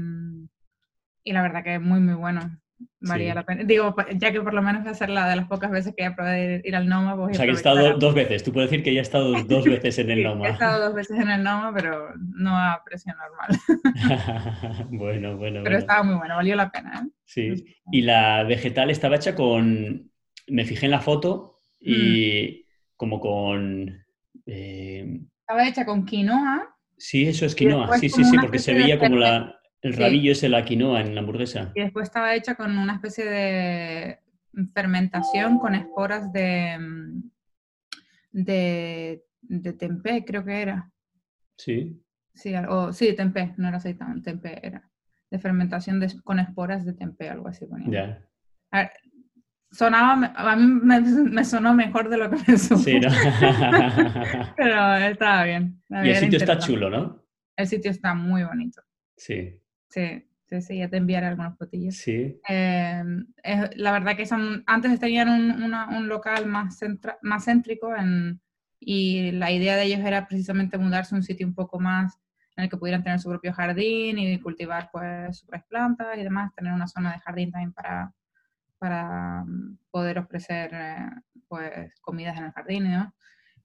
y 1.25 1.33
la 1.35 1.43
verdad 1.43 1.63
que 1.63 1.75
es 1.75 1.81
muy, 1.83 2.01
muy 2.01 2.15
bueno. 2.15 2.59
Valía 3.01 3.35
la 3.35 3.45
pena. 3.45 3.65
Digo, 3.65 3.95
ya 4.15 4.33
que 4.33 4.41
por 4.41 4.55
lo 4.55 4.63
menos 4.63 4.87
va 4.87 4.93
a 4.93 4.95
ser 4.95 5.11
la 5.11 5.29
de 5.29 5.37
las 5.37 5.47
pocas 5.47 5.71
veces 5.71 5.93
que 5.95 6.05
he 6.07 6.11
probado 6.11 6.39
ir 6.65 6.75
al 6.75 6.89
Noma. 6.89 7.15
Pues 7.17 7.33
o 7.33 7.35
sea, 7.35 7.45
que 7.45 7.51
he 7.51 7.55
estado 7.55 7.99
dos 7.99 8.15
veces. 8.15 8.43
Tú 8.43 8.51
puedes 8.51 8.71
decir 8.71 8.83
que 8.83 8.95
ya 8.95 9.01
he 9.01 9.03
estado 9.03 9.35
dos 9.45 9.67
veces 9.67 9.99
en 9.99 10.11
el 10.11 10.23
Noma. 10.23 10.49
he 10.49 10.53
estado 10.53 10.87
dos 10.87 10.95
veces 10.95 11.19
en 11.19 11.29
el 11.29 11.43
Noma, 11.43 11.71
pero 11.75 12.15
no 12.17 12.57
a 12.57 12.83
precio 12.83 13.13
normal. 13.15 14.87
bueno, 14.91 15.37
bueno. 15.37 15.61
Pero 15.63 15.77
estaba 15.77 16.03
muy 16.03 16.15
bueno, 16.15 16.37
valió 16.37 16.57
la 16.57 16.73
pena. 16.73 17.05
¿eh? 17.05 17.11
Sí. 17.27 17.77
Y 17.91 18.01
la 18.01 18.43
vegetal 18.45 18.91
estaba 18.91 19.17
hecha 19.17 19.35
con. 19.35 20.11
Me 20.49 20.65
fijé 20.65 20.87
en 20.87 20.93
la 20.93 21.01
foto 21.01 21.57
y 21.79 22.65
mm. 22.65 22.97
como 22.97 23.21
con. 23.21 24.03
Eh, 24.47 25.21
estaba 25.41 25.69
hecha 25.69 25.85
con 25.85 26.07
quinoa. 26.07 26.72
Sí, 27.03 27.27
eso 27.27 27.47
es 27.47 27.57
quinoa. 27.57 27.99
Sí, 27.99 28.09
sí, 28.09 28.23
sí, 28.23 28.37
porque 28.41 28.61
se 28.61 28.75
veía 28.75 28.97
como 28.97 29.17
la 29.17 29.59
el 29.81 29.97
rabillo 29.97 30.31
es 30.31 30.43
el 30.45 30.55
quinoa 30.65 31.01
en 31.01 31.17
la 31.17 31.21
hamburguesa. 31.21 31.73
Y 31.75 31.81
después 31.81 32.05
estaba 32.05 32.37
hecha 32.37 32.55
con 32.55 32.79
una 32.79 32.95
especie 32.95 33.25
de 33.25 34.21
fermentación 34.73 35.59
con 35.59 35.75
esporas 35.75 36.33
de, 36.33 36.79
mm, 36.79 37.31
de, 38.31 39.25
de 39.41 39.73
tempeh, 39.73 40.25
creo 40.25 40.45
que 40.45 40.63
era. 40.63 40.93
Sí. 41.57 42.01
Sí, 42.35 42.55
o, 42.55 42.93
sí, 42.93 43.13
tempeh, 43.17 43.55
no 43.57 43.67
era 43.67 43.79
aceitán, 43.79 44.23
tempeh 44.23 44.61
era. 44.63 44.89
De 45.29 45.41
fermentación 45.41 46.01
con 46.23 46.39
esporas 46.39 46.85
de 46.85 46.93
tempeh, 46.93 47.31
algo 47.31 47.49
así. 47.49 47.67
Ya. 47.89 48.25
Sonaba, 49.73 50.33
a 50.37 50.57
mí 50.57 50.65
me, 51.33 51.45
sonó 51.45 51.75
mejor 51.75 52.09
de 52.09 52.19
lo 52.19 52.31
que 52.31 52.37
me 52.47 52.59
Sí, 52.59 53.01
¿no? 53.01 53.09
Pero 54.57 54.95
estaba 54.97 55.45
bien. 55.45 55.83
Y 55.91 56.11
el 56.11 56.17
sitio 56.17 56.39
está 56.39 56.59
chulo, 56.59 56.91
¿no? 56.91 57.25
El 57.57 57.67
sitio 57.67 57.91
está 57.91 58.15
muy 58.15 58.45
bonito. 58.45 58.83
Sí. 59.17 59.59
Sí, 59.89 60.25
sí, 60.47 60.61
sí, 60.63 60.79
ya 60.79 60.89
te 60.89 60.97
enviaré 60.97 61.27
algunas 61.27 61.57
fotillos. 61.57 61.97
Sí. 61.97 62.41
Em, 62.49 63.27
la 63.77 63.93
verdad 63.93 64.17
que 64.17 64.27
son, 64.27 64.63
antes 64.67 64.99
tenían 65.01 65.29
un, 65.29 65.75
un 65.75 66.09
local 66.09 66.47
más, 66.47 66.81
más 67.23 67.45
céntrico 67.45 67.95
en, 67.95 68.41
y 68.81 69.33
la 69.33 69.51
idea 69.51 69.77
de 69.77 69.85
ellos 69.85 70.01
era 70.01 70.27
precisamente 70.27 70.79
mudarse 70.79 71.15
a 71.15 71.19
un 71.19 71.23
sitio 71.23 71.47
un 71.47 71.55
poco 71.55 71.79
más 71.79 72.19
en 72.57 72.65
el 72.65 72.71
que 72.71 72.77
pudieran 72.77 73.03
tener 73.03 73.21
su 73.21 73.29
propio 73.29 73.53
jardín 73.53 74.19
y 74.19 74.39
cultivar 74.41 74.91
pues 74.93 75.39
sus 75.39 75.49
plantas 75.69 76.19
y 76.19 76.23
demás, 76.23 76.55
tener 76.55 76.73
una 76.73 76.87
zona 76.87 77.13
de 77.13 77.21
jardín 77.21 77.51
también 77.51 77.73
para, 77.73 78.13
para 78.83 79.45
mm, 79.45 79.79
poder 79.91 80.19
ofrecer 80.19 80.71
eh, 80.75 81.11
pues 81.49 81.95
comidas 82.01 82.37
en 82.39 82.45
el 82.45 82.53
jardín 82.53 82.87
y 82.87 82.91
demás. 82.91 83.15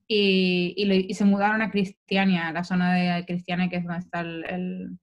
Y, 0.09 0.73
y, 0.77 1.13
se 1.13 1.25
mudaron 1.25 1.61
a 1.61 1.69
Cristiania, 1.69 2.51
la 2.53 2.63
zona 2.63 2.93
de 2.93 3.25
Cristiania 3.25 3.67
que 3.67 3.75
es 3.77 3.83
donde 3.83 3.99
está 3.99 4.21
el 4.21 4.97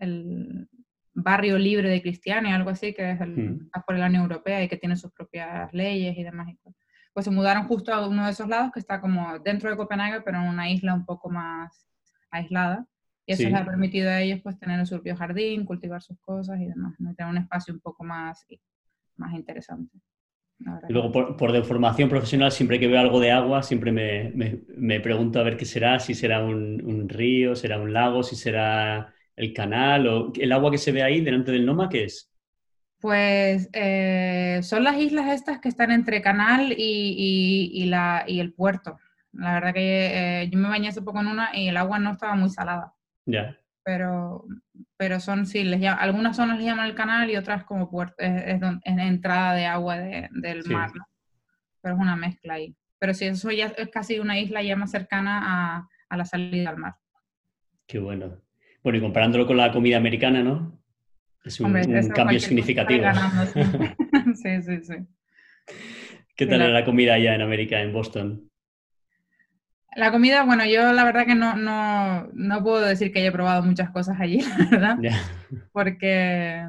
el 0.00 0.68
barrio 1.14 1.58
libre 1.58 1.88
de 1.88 2.02
cristianos, 2.02 2.52
algo 2.52 2.70
así, 2.70 2.92
que 2.92 3.12
es 3.12 3.20
el, 3.20 3.36
mm. 3.36 3.70
por 3.86 3.96
la 3.96 4.06
Unión 4.06 4.22
Europea 4.22 4.62
y 4.64 4.68
que 4.68 4.76
tiene 4.76 4.96
sus 4.96 5.12
propias 5.12 5.72
leyes 5.72 6.16
y 6.16 6.24
demás. 6.24 6.48
Pues 7.12 7.24
se 7.24 7.30
mudaron 7.30 7.68
justo 7.68 7.92
a 7.92 8.06
uno 8.06 8.24
de 8.24 8.32
esos 8.32 8.48
lados 8.48 8.72
que 8.72 8.80
está 8.80 9.00
como 9.00 9.38
dentro 9.40 9.70
de 9.70 9.76
Copenhague, 9.76 10.22
pero 10.22 10.38
en 10.38 10.48
una 10.48 10.70
isla 10.70 10.94
un 10.94 11.04
poco 11.04 11.28
más 11.28 11.86
aislada. 12.30 12.86
Y 13.26 13.34
eso 13.34 13.44
les 13.44 13.54
ha 13.54 13.64
permitido 13.64 14.10
a 14.10 14.20
ellos 14.20 14.40
pues 14.42 14.58
tener 14.58 14.84
su 14.86 14.96
propio 14.96 15.14
jardín, 15.14 15.64
cultivar 15.64 16.02
sus 16.02 16.18
cosas 16.18 16.60
y 16.60 16.66
demás, 16.66 16.96
tener 17.16 17.30
un 17.30 17.38
espacio 17.38 17.72
un 17.72 17.80
poco 17.80 18.02
más, 18.02 18.44
más 19.20 19.34
interesante. 19.34 19.98
Y 20.88 20.92
luego, 20.92 21.10
por, 21.10 21.36
por 21.36 21.52
deformación 21.52 22.08
profesional, 22.10 22.52
siempre 22.52 22.78
que 22.78 22.86
veo 22.86 23.00
algo 23.00 23.18
de 23.18 23.30
agua, 23.30 23.62
siempre 23.62 23.92
me, 23.92 24.30
me, 24.34 24.60
me 24.76 25.00
pregunto 25.00 25.38
a 25.40 25.42
ver 25.42 25.56
qué 25.56 25.64
será, 25.64 25.98
si 26.00 26.14
será 26.14 26.44
un, 26.44 26.82
un, 26.84 27.08
río, 27.08 27.56
será 27.56 27.78
un 27.80 27.94
lago, 27.94 28.22
si 28.22 28.36
será 28.36 29.14
el 29.36 29.54
canal 29.54 30.06
o 30.06 30.32
el 30.34 30.52
agua 30.52 30.70
que 30.70 30.76
se 30.76 30.92
ve 30.92 31.02
ahí 31.02 31.22
delante 31.22 31.50
del 31.50 31.64
Noma, 31.64 31.88
¿qué 31.88 32.04
es? 32.04 32.30
Pues 33.00 33.70
eh, 33.72 34.60
son 34.62 34.84
las 34.84 34.96
islas 34.98 35.32
estas 35.32 35.60
que 35.60 35.70
están 35.70 35.90
entre 35.90 36.20
Canal 36.20 36.74
y, 36.76 37.86
la, 37.86 38.24
y 38.26 38.40
el 38.40 38.52
puerto. 38.52 38.98
La 39.32 39.54
verdad 39.54 39.72
que 39.72 40.42
eh, 40.42 40.50
yo 40.50 40.58
me 40.58 40.68
bañé 40.68 40.88
hace 40.88 41.00
poco 41.00 41.20
en 41.20 41.28
una 41.28 41.56
y 41.56 41.68
el 41.68 41.78
agua 41.78 41.98
no 41.98 42.12
estaba 42.12 42.34
muy 42.34 42.50
salada. 42.50 42.92
Ya. 43.24 43.56
Pero, 43.82 44.44
pero 44.96 45.20
son, 45.20 45.46
sí, 45.46 45.64
les 45.64 45.82
algunas 45.84 46.36
zonas 46.36 46.58
les 46.58 46.66
llaman 46.66 46.86
el 46.86 46.94
canal 46.94 47.30
y 47.30 47.36
otras 47.36 47.64
como 47.64 47.90
puerto, 47.90 48.14
es, 48.18 48.60
entrada 48.84 49.54
de 49.54 49.66
agua 49.66 49.98
del 49.98 50.64
mar, 50.66 50.90
Pero 51.80 51.94
es 51.94 52.00
una 52.00 52.16
mezcla 52.16 52.54
ahí. 52.54 52.76
Pero 52.98 53.14
sí, 53.14 53.26
eso 53.26 53.50
ya 53.50 53.66
es 53.66 53.88
casi 53.88 54.18
una 54.18 54.38
isla 54.38 54.62
ya 54.62 54.76
más 54.76 54.90
cercana 54.90 55.40
a, 55.42 55.88
a 56.08 56.16
la 56.16 56.24
salida 56.24 56.70
al 56.70 56.76
mar. 56.76 56.94
Qué 57.86 57.98
bueno. 57.98 58.40
Bueno, 58.82 58.98
y 58.98 59.00
comparándolo 59.00 59.46
con 59.46 59.56
la 59.56 59.72
comida 59.72 59.96
americana, 59.96 60.42
¿no? 60.42 60.80
Es 61.44 61.60
un, 61.60 61.72
cambio 62.14 62.40
significativo. 62.40 63.04
sí, 64.34 64.62
sí, 64.62 64.82
sí. 64.82 64.94
¿Qué 66.36 66.46
tal 66.46 66.62
era 66.62 66.70
la 66.70 66.84
comida 66.84 67.14
allá 67.14 67.34
en 67.34 67.42
América, 67.42 67.80
en 67.80 67.92
Boston? 67.92 68.49
La 69.96 70.12
comida, 70.12 70.44
bueno, 70.44 70.64
yo 70.64 70.92
la 70.92 71.04
verdad 71.04 71.26
que 71.26 71.34
no, 71.34 71.56
no, 71.56 72.28
no 72.32 72.62
puedo 72.62 72.80
decir 72.80 73.12
que 73.12 73.20
haya 73.20 73.32
probado 73.32 73.62
muchas 73.62 73.90
cosas 73.90 74.16
allí, 74.20 74.40
la 74.70 74.70
verdad. 74.70 74.98
Porque 75.72 76.64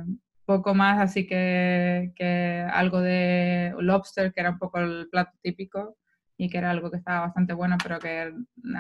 poco 0.45 0.73
más 0.73 0.99
así 0.99 1.27
que, 1.27 2.11
que, 2.15 2.65
algo 2.71 2.99
de 2.99 3.73
lobster, 3.79 4.33
que 4.33 4.41
era 4.41 4.49
un 4.49 4.59
poco 4.59 4.79
el 4.79 5.07
plato 5.09 5.31
típico 5.41 5.97
y 6.35 6.49
que 6.49 6.57
era 6.57 6.71
algo 6.71 6.89
que 6.89 6.97
estaba 6.97 7.27
bastante 7.27 7.53
bueno, 7.53 7.77
pero 7.81 7.99
que 7.99 8.33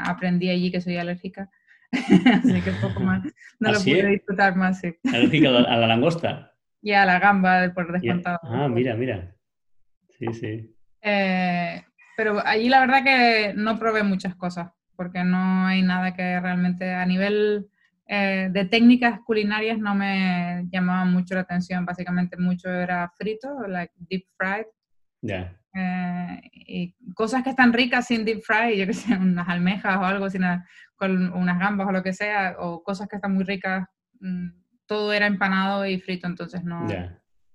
aprendí 0.03 0.49
allí 0.49 0.71
que 0.71 0.81
soy 0.81 0.97
alérgica. 0.97 1.49
Así 1.91 2.61
que 2.61 2.71
poco 2.81 3.01
más. 3.01 3.21
No 3.59 3.71
lo 3.71 3.79
pude 3.79 4.07
disfrutar 4.07 4.55
más, 4.55 4.79
sí. 4.79 4.95
a 5.03 5.77
la 5.77 5.87
langosta? 5.87 6.53
Y 6.81 6.93
a 6.93 7.05
la 7.05 7.19
gamba, 7.19 7.71
por 7.75 7.91
descontado. 7.91 8.39
Ah, 8.43 8.67
mira, 8.67 8.95
mira. 8.95 9.35
Sí, 10.09 10.33
sí. 10.33 10.75
Eh, 11.01 11.83
pero 12.21 12.39
allí 12.45 12.69
la 12.69 12.81
verdad 12.81 13.03
que 13.03 13.53
no 13.55 13.79
probé 13.79 14.03
muchas 14.03 14.35
cosas, 14.35 14.69
porque 14.95 15.23
no 15.23 15.65
hay 15.65 15.81
nada 15.81 16.13
que 16.13 16.39
realmente 16.39 16.93
a 16.93 17.03
nivel 17.03 17.67
eh, 18.05 18.47
de 18.51 18.65
técnicas 18.65 19.21
culinarias 19.21 19.79
no 19.79 19.95
me 19.95 20.67
llamaba 20.71 21.03
mucho 21.05 21.33
la 21.33 21.41
atención. 21.41 21.83
Básicamente 21.83 22.37
mucho 22.37 22.69
era 22.69 23.11
frito, 23.17 23.65
like 23.67 23.91
deep 23.97 24.27
fried. 24.37 24.67
Ya. 25.23 25.57
Eh, 25.73 26.41
y 26.53 26.95
cosas 27.15 27.41
que 27.41 27.49
están 27.49 27.73
ricas 27.73 28.05
sin 28.05 28.23
deep 28.23 28.43
fry, 28.43 28.77
yo 28.77 28.85
que 28.85 28.93
sé, 28.93 29.15
unas 29.17 29.49
almejas 29.49 29.97
o 29.97 30.05
algo, 30.05 30.29
sin, 30.29 30.43
con 30.95 31.33
unas 31.33 31.57
gambas 31.57 31.87
o 31.87 31.91
lo 31.91 32.03
que 32.03 32.13
sea, 32.13 32.55
o 32.59 32.83
cosas 32.83 33.07
que 33.07 33.15
están 33.15 33.33
muy 33.33 33.45
ricas, 33.45 33.87
mm, 34.19 34.49
todo 34.85 35.11
era 35.11 35.25
empanado 35.25 35.87
y 35.87 35.99
frito, 35.99 36.27
entonces 36.27 36.63
no... 36.63 36.85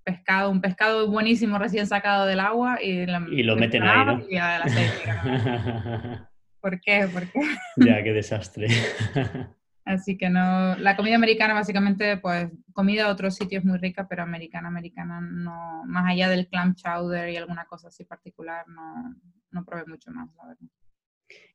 Pescado, 0.07 0.53
un 0.53 0.61
pescado 0.61 1.11
buenísimo 1.11 1.59
recién 1.59 1.89
sacado 1.89 2.27
del 2.27 2.39
agua 2.39 2.81
y, 2.81 3.07
lo 3.07 3.57
meten 3.57 3.83
ahí, 3.83 4.07
¿no? 4.07 4.25
¿Por 6.61 6.81
qué? 6.81 7.09
¿Por 7.13 7.29
qué? 7.29 7.41
ya, 7.77 8.05
qué 8.05 8.13
desastre. 8.13 8.69
Así 9.85 10.17
que 10.17 10.31
no, 10.31 10.77
la 10.77 10.97
comida 10.97 11.17
americana 11.17 11.55
básicamente, 11.55 12.19
pues 12.19 12.49
comida 12.73 13.07
de 13.07 13.11
otros 13.11 13.35
sitios 13.35 13.65
muy 13.65 13.79
rica, 13.79 14.07
pero 14.09 14.23
americana, 14.23 14.69
americana 14.69 15.21
no, 15.21 15.83
más 15.87 16.09
allá 16.09 16.29
del 16.29 16.47
clam 16.47 16.77
chowder 16.77 17.29
y 17.31 17.37
alguna 17.37 17.65
cosa 17.65 17.89
así 17.89 18.05
particular, 18.05 18.65
no, 18.69 19.13
no 19.51 19.65
probé 19.65 19.87
mucho 19.87 20.13
más, 20.13 20.29
la 20.37 20.47
verdad. 20.47 20.69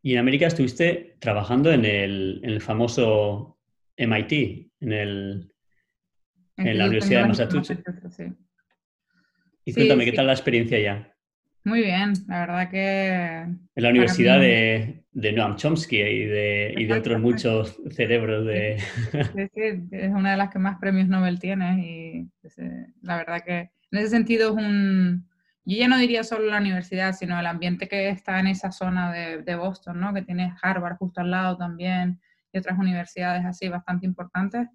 Y 0.01 0.11
en 0.11 0.19
América 0.19 0.47
estuviste 0.47 1.15
trabajando 1.19 1.71
en 1.71 1.85
el, 1.85 2.41
en 2.43 2.49
el 2.49 2.61
famoso 2.61 3.59
MIT, 3.95 4.71
en 4.81 4.91
el, 4.91 5.50
En, 6.57 6.77
la 6.77 6.85
Universidad 6.85 7.21
de 7.23 7.27
Massachusetts. 7.27 7.83
Y 9.65 9.73
cuéntame, 9.73 10.05
¿qué 10.05 10.11
tal 10.11 10.27
la 10.27 10.33
experiencia 10.33 10.79
ya? 10.79 11.11
Muy 11.63 11.81
bien, 11.81 12.13
la 12.27 12.39
verdad 12.39 12.69
que... 12.71 13.41
En 13.75 13.83
la 13.83 13.89
Universidad 13.89 14.39
de, 14.39 15.03
de, 15.11 15.31
Noam 15.31 15.57
Chomsky 15.57 15.97
y 15.97 16.25
de, 16.25 16.73
y 16.75 16.85
de 16.85 16.93
otros 16.93 17.21
muchos 17.21 17.79
cerebros 17.91 18.45
de... 18.47 18.77
es 19.91 20.11
una 20.11 20.31
de 20.31 20.37
las 20.37 20.49
que 20.49 20.57
más 20.57 20.79
premios 20.79 21.07
Nobel 21.07 21.39
tiene 21.39 21.85
y 21.85 22.29
la 23.03 23.17
verdad 23.17 23.43
que 23.45 23.71
en 23.91 23.99
ese 23.99 24.09
sentido 24.09 24.49
es 24.49 24.55
un... 24.55 25.29
Yo 25.63 25.77
ya 25.77 25.87
no 25.87 25.99
diría 25.99 26.23
solo 26.23 26.45
la 26.47 26.57
universidad, 26.57 27.13
sino 27.13 27.39
el 27.39 27.45
ambiente 27.45 27.87
que 27.87 28.09
está 28.09 28.39
en 28.39 28.47
esa 28.47 28.71
zona 28.71 29.13
de, 29.13 29.43
de 29.43 29.55
Boston, 29.55 29.99
¿no? 29.99 30.11
Que 30.11 30.23
tiene 30.23 30.51
Harvard 30.59 30.97
justo 30.97 31.21
al 31.21 31.29
lado 31.29 31.55
también 31.55 32.19
y 32.51 32.57
otras 32.57 32.79
universidades 32.79 33.45
así 33.45 33.69
bastante 33.69 34.07
importantes. 34.07 34.67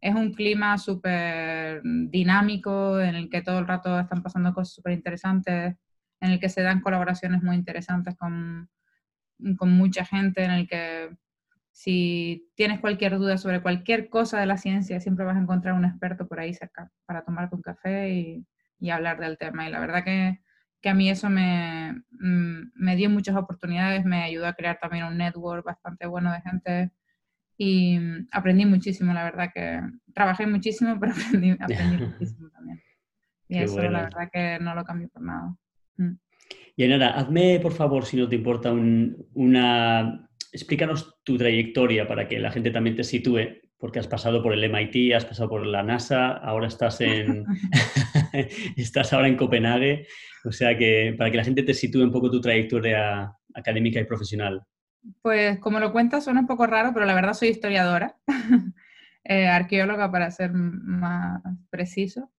Es 0.00 0.14
un 0.14 0.32
clima 0.32 0.78
súper 0.78 1.82
dinámico 1.82 3.00
en 3.00 3.14
el 3.14 3.30
que 3.30 3.42
todo 3.42 3.58
el 3.58 3.66
rato 3.66 3.98
están 3.98 4.22
pasando 4.22 4.54
cosas 4.54 4.74
súper 4.74 4.92
interesantes 4.92 5.76
en 6.20 6.30
el 6.30 6.40
que 6.40 6.48
se 6.48 6.62
dan 6.62 6.80
colaboraciones 6.80 7.42
muy 7.42 7.56
interesantes 7.56 8.16
con, 8.16 8.68
con 9.56 9.70
mucha 9.70 10.04
gente, 10.04 10.44
en 10.44 10.50
el 10.50 10.68
que 10.68 11.16
si 11.72 12.50
tienes 12.56 12.80
cualquier 12.80 13.18
duda 13.18 13.38
sobre 13.38 13.62
cualquier 13.62 14.08
cosa 14.08 14.40
de 14.40 14.46
la 14.46 14.56
ciencia, 14.56 15.00
siempre 15.00 15.24
vas 15.24 15.36
a 15.36 15.40
encontrar 15.40 15.74
un 15.74 15.84
experto 15.84 16.26
por 16.26 16.40
ahí 16.40 16.52
cerca 16.54 16.90
para 17.06 17.24
tomarte 17.24 17.54
un 17.54 17.62
café 17.62 18.10
y, 18.10 18.46
y 18.80 18.90
hablar 18.90 19.20
del 19.20 19.38
tema. 19.38 19.68
Y 19.68 19.70
la 19.70 19.80
verdad 19.80 20.04
que, 20.04 20.40
que 20.80 20.88
a 20.88 20.94
mí 20.94 21.08
eso 21.10 21.30
me, 21.30 22.02
mm, 22.10 22.72
me, 22.74 22.96
dio 22.96 23.10
muchas 23.10 23.36
oportunidades, 23.36 24.04
me 24.04 24.22
ayudó 24.24 24.46
a 24.46 24.54
crear 24.54 24.78
también 24.80 25.04
un 25.04 25.18
network 25.18 25.64
bastante 25.64 26.06
bueno 26.06 26.32
de 26.32 26.40
gente 26.40 26.90
y 27.60 27.98
aprendí 28.30 28.64
muchísimo, 28.64 29.12
la 29.12 29.24
verdad 29.24 29.50
que 29.52 29.80
trabajé 30.14 30.46
muchísimo, 30.46 30.96
pero 31.00 31.12
aprendí, 31.12 31.50
aprendí 31.50 32.04
muchísimo 32.06 32.48
también. 32.50 32.80
Y 33.48 33.58
eso 33.58 33.82
la 33.82 34.02
verdad 34.02 34.28
que 34.32 34.58
no 34.60 34.74
lo 34.74 34.84
cambié 34.84 35.08
por 35.08 35.22
nada. 35.22 35.54
Mm. 35.96 36.12
Y 36.76 36.84
Enara, 36.84 37.10
hazme, 37.10 37.58
por 37.60 37.72
favor, 37.72 38.04
si 38.04 38.16
no 38.16 38.28
te 38.28 38.36
importa, 38.36 38.72
una... 38.72 40.24
Explícanos 40.52 41.16
tu 41.24 41.36
trayectoria 41.36 42.06
para 42.06 42.26
que 42.26 42.38
la 42.38 42.50
gente 42.50 42.70
también 42.70 42.96
te 42.96 43.04
sitúe, 43.04 43.60
porque 43.76 43.98
has 43.98 44.06
pasado 44.06 44.42
por 44.42 44.54
el 44.54 44.64
MIT, 44.64 45.14
has 45.14 45.26
pasado 45.26 45.50
por 45.50 45.66
la 45.66 45.82
NASA, 45.82 46.36
ahora 46.36 46.68
estás 46.68 47.00
en... 47.00 47.44
estás 48.76 49.12
ahora 49.12 49.28
en 49.28 49.36
Copenhague, 49.36 50.06
o 50.44 50.52
sea 50.52 50.78
que 50.78 51.14
para 51.18 51.30
que 51.30 51.36
la 51.36 51.44
gente 51.44 51.64
te 51.64 51.74
sitúe 51.74 52.02
un 52.02 52.12
poco 52.12 52.30
tu 52.30 52.40
trayectoria 52.40 53.30
académica 53.54 54.00
y 54.00 54.04
profesional. 54.04 54.62
Pues 55.22 55.58
como 55.58 55.80
lo 55.80 55.92
cuentas 55.92 56.24
suena 56.24 56.40
un 56.40 56.46
poco 56.46 56.66
raro, 56.66 56.92
pero 56.92 57.06
la 57.06 57.14
verdad 57.14 57.34
soy 57.34 57.48
historiadora, 57.48 58.16
eh, 59.24 59.46
arqueóloga 59.46 60.10
para 60.10 60.30
ser 60.30 60.52
más 60.52 61.42
preciso. 61.70 62.30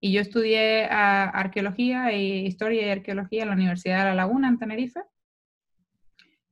Y 0.00 0.12
yo 0.12 0.20
estudié 0.20 0.86
ah, 0.90 1.24
arqueología 1.24 2.10
e 2.10 2.46
historia 2.46 2.86
y 2.86 2.90
arqueología 2.90 3.42
en 3.42 3.48
la 3.48 3.54
Universidad 3.54 3.98
de 3.98 4.04
La 4.04 4.14
Laguna, 4.14 4.48
en 4.48 4.58
Tenerife. 4.58 5.00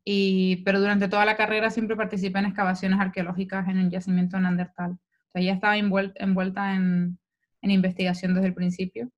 Y, 0.04 0.62
pero 0.64 0.80
durante 0.80 1.09
toda 1.09 1.25
la 1.25 1.37
carrera 1.37 1.71
siempre 1.71 1.97
participé 1.97 2.38
en 2.38 2.47
excavaciones 2.47 3.00
arqueológicas 3.00 3.68
en 3.68 3.78
el 3.78 3.90
yacimiento 3.90 4.38
Neandertal. 4.38 4.92
O 4.92 5.30
sea, 5.33 5.42
ya 5.42 5.52
estaba 5.52 5.76
envuelta, 5.76 6.75
en, 6.75 7.18
en, 7.62 7.71
investigación 7.71 8.35
desde 8.35 8.49
el 8.49 8.54
principio. 8.54 9.11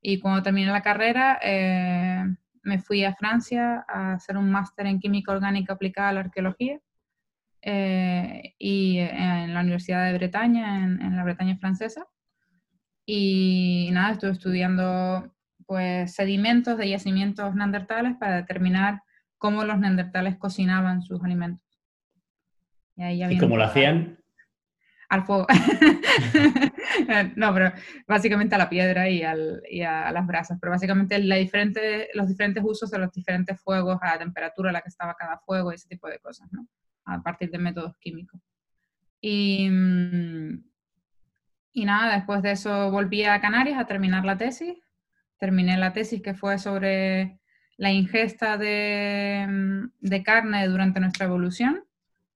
Y 0.00 0.18
cuando 0.18 0.42
terminé 0.42 0.70
la 0.72 0.82
carrera, 0.82 1.38
eh, 1.42 2.24
me 2.62 2.78
fui 2.78 3.04
a 3.04 3.14
Francia 3.14 3.84
a 3.88 4.14
hacer 4.14 4.36
un 4.36 4.50
máster 4.50 4.86
en 4.86 5.00
química 5.00 5.32
orgánica 5.32 5.74
aplicada 5.74 6.10
a 6.10 6.12
la 6.12 6.20
arqueología. 6.20 6.80
Eh, 7.64 8.54
y 8.58 8.98
en 8.98 9.54
la 9.54 9.60
Universidad 9.60 10.04
de 10.06 10.18
Bretaña, 10.18 10.82
en, 10.82 11.00
en 11.00 11.16
la 11.16 11.24
Bretaña 11.24 11.56
francesa. 11.56 12.06
Y 13.06 13.90
nada, 13.92 14.12
estuve 14.12 14.32
estudiando 14.32 15.32
pues 15.66 16.14
sedimentos 16.14 16.76
de 16.76 16.88
yacimientos 16.88 17.54
neandertales 17.54 18.16
para 18.18 18.36
determinar 18.36 19.02
cómo 19.38 19.64
los 19.64 19.78
neandertales 19.78 20.36
cocinaban 20.36 21.02
sus 21.02 21.22
alimentos. 21.24 21.66
¿Y, 22.96 23.38
cómo 23.38 23.56
lo 23.56 23.64
hacían? 23.64 24.18
Al 25.12 25.24
fuego. 25.26 25.46
no, 27.36 27.52
pero 27.52 27.70
básicamente 28.08 28.54
a 28.54 28.58
la 28.58 28.70
piedra 28.70 29.10
y, 29.10 29.22
a, 29.22 30.10
las 30.10 30.26
brasas. 30.26 30.58
Pero 30.58 30.70
básicamente 30.70 31.18
los 31.18 31.38
diferentes 32.28 32.64
usos 32.64 32.90
de 32.90 32.98
los 32.98 33.12
diferentes 33.12 33.60
fuegos, 33.60 33.98
a 34.00 34.12
la 34.14 34.18
temperatura 34.18 34.70
a 34.70 34.72
la 34.72 34.80
que 34.80 34.88
estaba 34.88 35.14
cada 35.14 35.36
fuego 35.40 35.70
ese 35.70 35.86
tipo 35.86 36.08
de 36.08 36.18
cosas, 36.18 36.48
¿no? 36.50 36.66
A 37.04 37.22
partir 37.22 37.50
de 37.50 37.58
métodos 37.58 37.94
químicos. 37.98 38.40
Y, 39.20 39.68
mm, 39.68 40.64
y 41.74 41.84
nada, 41.84 42.14
después 42.14 42.40
de 42.40 42.52
eso 42.52 42.90
volví 42.90 43.24
a 43.24 43.38
Canarias 43.42 43.78
a 43.78 43.86
terminar 43.86 44.24
la 44.24 44.38
tesis. 44.38 44.78
Terminé 45.38 45.76
la 45.76 45.92
tesis 45.92 46.22
que 46.22 46.32
fue 46.32 46.56
sobre 46.56 47.38
la 47.76 47.92
ingesta 47.92 48.56
de, 48.56 49.46
mm, 49.46 50.22
carne 50.24 50.66
durante 50.68 51.00
nuestra 51.00 51.26
evolución, 51.26 51.84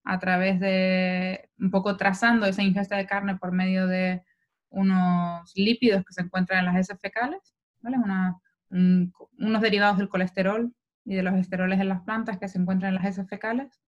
a 0.07 0.19
través 0.19 0.61
de 0.61 1.51
un 1.59 1.71
poco 1.71 1.97
trazando 1.97 2.47
esa 2.47 2.63
ingesta 2.63 2.97
de 2.97 3.07
carne 3.07 3.37
por 3.37 3.53
medio 3.53 3.87
de 3.89 4.23
unos 4.71 5.53
lípidos 5.57 6.05
que 6.05 6.13
se 6.13 6.23
encuentran 6.23 6.61
en 6.61 6.67
las 6.67 6.77
heces 6.77 6.99
fecales, 7.01 7.55
unos 8.71 9.61
derivados 9.61 9.99
del 9.99 10.09
colesterol 10.09 10.73
y 11.05 11.17
de 11.17 11.23
los 11.23 11.35
esteroles 11.35 11.81
en 11.81 11.89
las 11.89 12.03
plantas 12.03 12.39
que 12.39 12.49
se 12.49 12.59
encuentran 12.59 12.91
en 12.91 13.03
las 13.03 13.05
heces 13.05 13.29
fecales. 13.29 13.81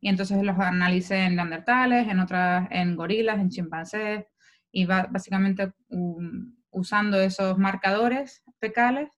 Y 0.00 0.08
entonces 0.08 0.42
los 0.42 0.58
analicé 0.58 1.24
en 1.24 1.36
neandertales, 1.36 2.08
en 2.08 2.20
otras, 2.20 2.66
en 2.70 2.96
gorilas, 2.96 3.38
en 3.38 3.50
chimpancés, 3.50 4.24
y 4.72 4.86
básicamente 4.86 5.72
usando 6.70 7.20
esos 7.20 7.58
marcadores 7.58 8.42
fecales 8.60 9.10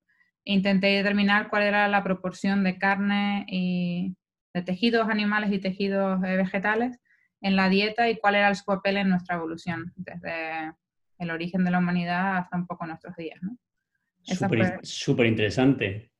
intenté 0.44 0.88
determinar 0.88 1.48
cuál 1.48 1.62
era 1.62 1.86
la 1.86 2.02
proporción 2.02 2.64
de 2.64 2.78
carne 2.78 3.44
y 3.48 4.16
de 4.52 4.62
tejidos 4.62 5.08
animales 5.08 5.52
y 5.52 5.58
tejidos 5.58 6.22
eh, 6.24 6.36
vegetales 6.36 6.98
en 7.40 7.56
la 7.56 7.68
dieta 7.68 8.08
y 8.10 8.18
cuál 8.18 8.34
era 8.34 8.54
su 8.54 8.64
papel 8.64 8.96
en 8.96 9.08
nuestra 9.08 9.36
evolución 9.36 9.92
desde 9.96 10.72
el 11.18 11.30
origen 11.30 11.64
de 11.64 11.70
la 11.70 11.78
humanidad 11.78 12.38
hasta 12.38 12.56
un 12.56 12.66
poco 12.66 12.86
nuestros 12.86 13.16
días. 13.16 13.38
¿no? 13.42 13.56
Súper 14.82 15.26
interesante. 15.26 16.10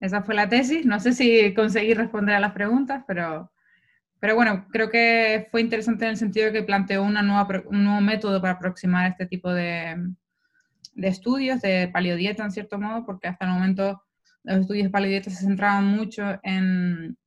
Esa 0.00 0.22
fue 0.22 0.34
la 0.34 0.48
tesis. 0.48 0.84
No 0.84 1.00
sé 1.00 1.12
si 1.12 1.54
conseguí 1.54 1.94
responder 1.94 2.34
a 2.34 2.40
las 2.40 2.52
preguntas, 2.52 3.04
pero 3.06 3.50
pero 4.24 4.36
bueno, 4.36 4.66
creo 4.70 4.88
que 4.88 5.48
fue 5.50 5.60
interesante 5.60 6.06
en 6.06 6.12
el 6.12 6.16
sentido 6.16 6.46
de 6.46 6.52
que 6.52 6.62
planteó 6.62 7.02
una 7.02 7.20
nueva, 7.20 7.46
un 7.66 7.84
nuevo 7.84 8.00
método 8.00 8.40
para 8.40 8.54
aproximar 8.54 9.10
este 9.10 9.26
tipo 9.26 9.52
de, 9.52 9.96
de 10.94 11.08
estudios 11.08 11.60
de 11.60 11.90
paleodieta, 11.92 12.42
en 12.42 12.50
cierto 12.50 12.78
modo, 12.78 13.04
porque 13.04 13.28
hasta 13.28 13.44
el 13.44 13.50
momento 13.50 14.02
los 14.44 14.60
estudios 14.60 14.84
de 14.84 14.90
paleodieta 14.90 15.28
se 15.28 15.44
centraban 15.44 15.84
mucho 15.84 16.40
en, 16.42 17.18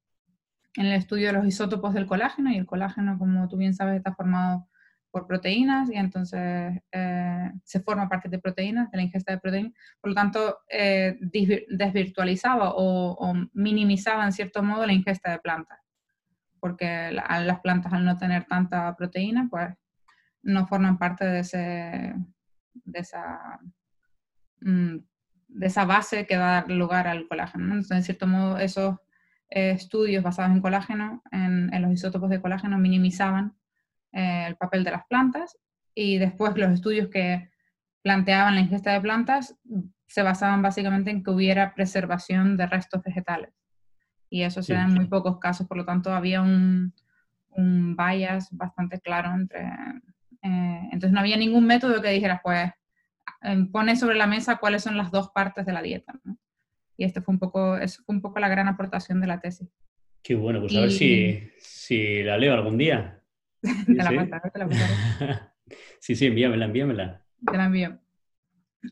en 0.77 0.85
el 0.85 0.93
estudio 0.93 1.27
de 1.27 1.33
los 1.33 1.45
isótopos 1.45 1.93
del 1.93 2.07
colágeno, 2.07 2.51
y 2.51 2.57
el 2.57 2.65
colágeno, 2.65 3.17
como 3.17 3.47
tú 3.47 3.57
bien 3.57 3.73
sabes, 3.73 3.97
está 3.97 4.13
formado 4.13 4.67
por 5.11 5.25
proteínas 5.25 5.89
y 5.89 5.95
entonces 5.95 6.79
eh, 6.91 7.51
se 7.63 7.79
forma 7.79 8.03
a 8.03 8.09
partir 8.09 8.29
de 8.29 8.39
proteínas, 8.39 8.91
de 8.91 8.97
la 8.97 9.03
ingesta 9.03 9.31
de 9.31 9.39
proteínas. 9.39 9.73
Por 9.99 10.09
lo 10.09 10.15
tanto, 10.15 10.59
eh, 10.69 11.17
desvirtualizaba 11.69 12.73
o, 12.75 13.33
minimizaba 13.53 14.25
en 14.25 14.31
cierto 14.31 14.61
modo 14.61 14.85
la 14.85 14.93
ingesta 14.93 15.31
de 15.31 15.39
plantas 15.39 15.79
porque 16.59 17.11
las 17.11 17.59
plantas 17.61 17.93
al 17.93 18.03
no 18.03 18.17
tener 18.17 18.45
tanta 18.45 18.95
proteína, 18.95 19.47
pues 19.49 19.69
no 20.41 20.67
forman 20.67 20.97
parte 20.97 21.23
de, 21.25 21.39
esa, 22.93 23.59
mm, 24.61 24.97
de 25.47 25.67
esa 25.67 25.85
base 25.85 26.25
que 26.25 26.37
va 26.37 26.49
a 26.49 26.61
dar 26.61 26.71
lugar 26.71 27.07
al 27.07 27.27
colágeno. 27.27 27.65
Entonces, 27.65 27.97
en 27.97 28.03
cierto 28.03 28.27
modo, 28.27 28.57
esos 28.57 28.97
eh, 29.49 29.71
estudios 29.71 30.23
basados 30.23 30.51
en 30.51 30.61
colágeno, 30.61 31.21
en, 31.31 31.81
los 31.81 31.91
isótopos 31.91 32.29
de 32.29 32.41
colágeno, 32.41 32.77
minimizaban 32.77 33.55
eh, 34.11 34.45
el 34.47 34.55
papel 34.55 34.83
de 34.83 34.91
las 34.91 35.05
plantas 35.07 35.57
y 35.93 36.17
después 36.17 36.55
los 36.57 36.71
estudios 36.71 37.09
que 37.09 37.49
planteaban 38.01 38.55
la 38.55 38.61
ingesta 38.61 38.93
de 38.93 39.01
plantas 39.01 39.55
se 40.07 40.21
basaban 40.21 40.61
básicamente 40.61 41.11
en 41.11 41.23
que 41.23 41.31
hubiera 41.31 41.73
preservación 41.73 42.55
de 42.55 42.67
restos 42.67 43.03
vegetales 43.03 43.53
y 44.29 44.43
eso 44.43 44.61
se 44.61 44.73
da 44.73 44.83
en 44.83 44.93
muy 44.93 45.07
pocos 45.07 45.39
casos, 45.39 45.67
por 45.67 45.77
lo 45.77 45.85
tanto 45.85 46.13
había 46.13 46.41
un, 46.41 46.93
un 47.49 47.95
bias 47.95 48.49
bastante 48.51 48.99
claro 48.99 49.33
entre... 49.33 49.63
Eh, 50.43 50.89
entonces 50.91 51.11
no 51.11 51.19
había 51.19 51.37
ningún 51.37 51.65
método 51.65 52.01
que 52.01 52.11
dijera, 52.11 52.41
pues, 52.43 52.71
pone 53.71 53.95
sobre 53.95 54.15
la 54.15 54.27
mesa 54.27 54.57
cuáles 54.57 54.83
son 54.83 54.97
las 54.97 55.11
dos 55.11 55.29
partes 55.31 55.65
de 55.65 55.73
la 55.73 55.81
dieta. 55.81 56.13
Y 56.97 57.05
este 57.05 57.21
fue 57.21 57.33
un 57.33 57.39
poco, 57.39 57.77
eso 57.77 58.01
fue 58.03 58.15
un 58.15 58.21
poco 58.21 58.39
la 58.39 58.49
gran 58.49 58.67
aportación 58.67 59.21
de 59.21 59.27
la 59.27 59.39
tesis. 59.39 59.69
Qué 60.23 60.35
bueno, 60.35 60.59
pues 60.59 60.75
a 60.75 60.81
ver 60.81 60.91
si, 60.91 61.39
si 61.59 62.23
la 62.23 62.37
leo 62.37 62.53
algún 62.53 62.77
día. 62.77 63.21
te 63.61 63.93
la 63.93 64.11
mandaré, 64.11 64.51
te 64.51 64.59
la 64.59 65.53
sí, 65.99 66.15
sí, 66.15 66.25
envíamela, 66.25 66.65
envíamela. 66.65 67.21
Te 67.49 67.57
la 67.57 67.65
envío. 67.65 67.99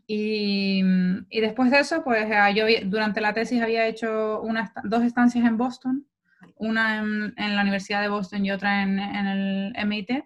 Y, 0.07 0.81
y, 1.29 1.39
después 1.41 1.71
de 1.71 1.79
eso, 1.79 2.03
pues 2.03 2.27
ah, 2.31 2.51
yo 2.51 2.65
durante 2.85 3.21
la 3.21 3.33
tesis 3.33 3.61
había 3.61 3.87
hecho 3.87 4.41
unas, 4.41 4.71
dos 4.83 5.03
estancias 5.03 5.45
en 5.45 5.57
Boston, 5.57 6.07
una 6.55 6.99
en, 6.99 7.33
en, 7.37 7.55
la 7.55 7.61
Universidad 7.61 8.01
de 8.01 8.09
Boston 8.09 8.45
y 8.45 8.51
otra 8.51 8.83
en, 8.83 8.99
en 8.99 9.27
el 9.27 9.73
MIT. 9.85 10.25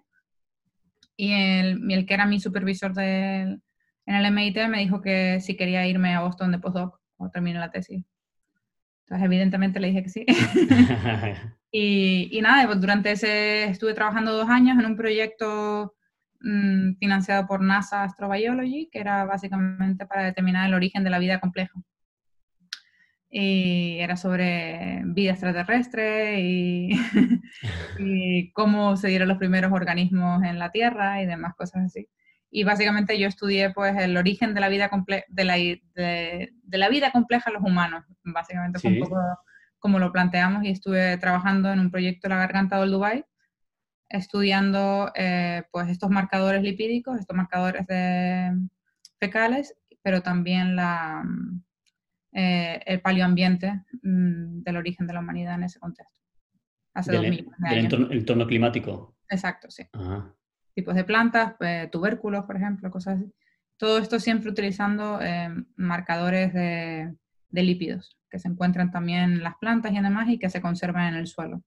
y 1.17 1.31
el, 1.31 1.91
el 1.91 2.05
que 2.05 2.13
era 2.13 2.25
mi 2.25 2.39
supervisor 2.39 2.93
en 2.99 3.61
el 4.05 4.31
MIT 4.31 4.67
me 4.69 4.79
dijo 4.79 5.01
que 5.01 5.39
si 5.39 5.55
quería 5.55 5.85
irme 5.87 6.15
a 6.15 6.21
Boston 6.21 6.51
de 6.51 6.59
postdoc 6.59 6.98
o 7.19 7.29
terminé 7.29 7.59
la 7.59 7.69
tesis. 7.69 8.03
Entonces, 9.03 9.25
evidentemente 9.25 9.79
le 9.79 9.87
dije 9.87 10.03
que 10.03 10.09
sí. 10.09 10.25
y, 11.71 12.29
y, 12.31 12.41
nada, 12.41 12.65
pues, 12.65 12.79
durante 12.79 13.11
ese 13.11 13.65
estuve 13.65 13.93
trabajando 13.93 14.33
dos 14.33 14.49
años 14.49 14.77
en 14.79 14.85
un 14.85 14.95
proyecto 14.95 15.95
mm, 16.41 16.95
financiado 16.99 17.45
por 17.47 17.61
NASA 17.61 18.03
Astrobiology, 18.03 18.89
que 18.91 18.99
era 18.99 19.25
básicamente 19.25 20.05
para 20.05 20.23
determinar 20.23 20.67
el 20.67 20.73
origen 20.73 21.03
de 21.03 21.09
la 21.09 21.19
vida 21.19 21.39
compleja. 21.39 21.73
Y 23.31 23.99
era 23.99 24.17
sobre 24.17 25.01
vida 25.05 25.31
extraterrestre 25.31 26.41
y, 26.41 26.89
y 27.99 28.51
cómo 28.53 28.95
se 28.95 29.07
dieron 29.09 29.27
los 29.27 29.37
primeros 29.37 29.71
organismos 29.71 30.43
en 30.43 30.57
la 30.57 30.71
Tierra 30.71 31.21
y 31.21 31.27
demás 31.27 31.53
cosas 31.55 31.85
así 31.85 32.07
y 32.51 32.63
básicamente 32.63 33.19
yo 33.19 33.27
estudié 33.27 33.69
pues 33.71 33.95
el 33.97 34.17
origen 34.17 34.53
de 34.53 34.59
la 34.59 34.69
vida, 34.69 34.89
de 35.27 35.43
la, 35.43 35.53
de, 35.55 36.51
la 36.77 36.89
vida 36.89 37.11
compleja 37.11 37.49
en 37.49 37.53
los 37.55 37.63
humanos, 37.63 38.05
básicamente 38.23 38.79
fue 38.79 38.91
un 38.91 38.99
poco 38.99 39.17
como 39.77 39.99
lo 39.99 40.11
planteamos 40.11 40.63
y 40.63 40.69
estuve 40.69 41.17
trabajando 41.17 41.71
en 41.71 41.79
un 41.79 41.91
proyecto 41.91 42.27
La 42.27 42.37
Garganta 42.37 42.79
del 42.79 42.91
Dubai 42.91 43.25
estudiando 44.09 45.11
eh, 45.15 45.63
pues 45.71 45.87
estos 45.89 46.09
marcadores 46.09 46.63
lipídicos, 46.63 47.19
estos 47.19 47.37
marcadores 47.37 47.85
de 47.85 48.51
fecales, 49.19 49.75
pero 50.01 50.21
también 50.21 50.75
la, 50.75 51.23
eh, 52.33 52.81
el 52.87 53.01
paleoambiente 53.01 53.83
mm, 54.01 54.63
del 54.63 54.77
origen 54.77 55.05
de 55.05 55.13
la 55.13 55.19
humanidad 55.19 55.55
en 55.55 55.63
ese 55.63 55.79
contexto. 55.79 56.19
Hace 56.95 57.11
del, 57.11 57.47
Entorno, 57.69 58.11
entorno, 58.11 58.47
climático. 58.47 59.15
Exacto, 59.29 59.69
sí 59.69 59.83
tipos 60.79 60.95
de 60.95 61.03
plantas, 61.03 61.55
eh, 61.59 61.89
tubérculos, 61.91 62.45
por 62.45 62.55
ejemplo, 62.55 62.89
cosas 62.89 63.17
así. 63.17 63.31
Todo 63.77 63.97
esto 63.97 64.17
siempre 64.19 64.49
utilizando 64.49 65.19
eh, 65.21 65.49
marcadores 65.75 66.53
de, 66.53 67.13
lípidos 67.51 68.17
que 68.29 68.39
se 68.39 68.47
encuentran 68.47 68.91
también 68.91 69.23
en 69.23 69.43
las 69.43 69.55
plantas 69.59 69.91
y 69.91 69.99
demás 69.99 70.29
y 70.29 70.37
que 70.37 70.49
se 70.49 70.61
conservan 70.61 71.13
en 71.13 71.19
el 71.19 71.27
suelo. 71.27 71.61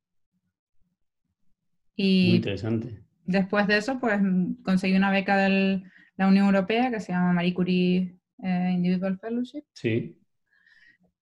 Y 1.94 2.28
Muy 2.28 2.36
interesante. 2.36 3.02
Después 3.26 3.66
de 3.66 3.76
eso, 3.76 3.98
pues 4.00 4.20
conseguí 4.64 4.96
una 4.96 5.10
beca 5.10 5.36
de 5.36 5.82
la 6.16 6.28
Unión 6.28 6.46
Europea 6.46 6.90
que 6.90 7.00
se 7.00 7.12
llama 7.12 7.32
Marie 7.32 7.54
Curie 7.54 8.16
eh, 8.42 8.70
Individual 8.72 9.18
Fellowship. 9.18 9.64
Sí. 9.74 10.21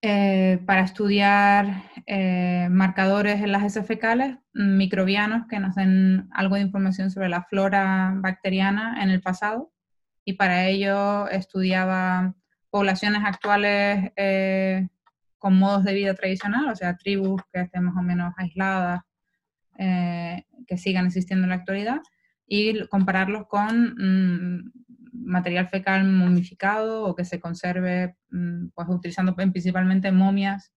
Eh, 0.03 0.61
para 0.65 0.81
estudiar 0.81 1.83
eh, 2.07 2.69
marcadores 2.71 3.43
en 3.43 3.53
las 3.53 3.63
heces 3.65 3.87
fecales 3.87 4.39
microbianos 4.55 5.47
que 5.47 5.61
nos 5.61 5.75
den 5.75 6.27
algo 6.33 6.55
de 6.55 6.63
información 6.63 7.11
sobre 7.11 7.29
la 7.29 7.43
flora 7.43 8.15
bacteriana 8.17 9.03
en 9.03 9.11
el 9.11 9.21
pasado. 9.21 9.71
Y 10.25 10.35
para 10.35 10.67
ello 10.67 11.29
estudiaba 11.29 12.35
poblaciones 12.71 13.23
actuales 13.25 14.13
eh, 14.17 14.89
con 15.39 15.59
modos 15.59 15.85
de 15.85 15.93
vida 15.95 16.15
tradicional, 16.15 16.69
o 16.69 16.77
sea, 16.77 16.97
tribus 16.97 17.43
que 17.53 17.61
estén 17.61 17.85
más 17.85 17.97
o 17.97 18.03
menos 18.03 18.33
aisladas, 18.39 19.03
que 19.77 20.77
sigan 20.77 21.07
existiendo 21.07 21.45
en 21.45 21.51
la 21.51 21.57
actualidad, 21.57 22.01
y 22.47 22.87
compararlos 22.89 23.47
con 23.47 23.95
mm, 23.97 24.73
material 25.21 25.69
fecal 25.69 26.05
momificado 26.05 27.05
o 27.05 27.15
que 27.15 27.25
se 27.25 27.41
conserve 27.41 28.17
mm, 28.31 28.69
pues 28.75 28.89
utilizando 28.89 29.35
principalmente 29.35 30.11
momias 30.13 30.73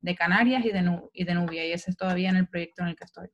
de 0.00 0.14
Canarias 0.14 0.64
y 0.64 0.70
de, 0.70 1.00
y 1.12 1.24
de 1.24 1.34
Nubia 1.34 1.66
y 1.66 1.72
ese 1.72 1.90
es 1.90 1.96
todavía 1.96 2.30
en 2.30 2.36
el 2.36 2.48
proyecto 2.48 2.82
en 2.82 2.88
el 2.88 2.96
que 2.96 3.04
estoy. 3.04 3.28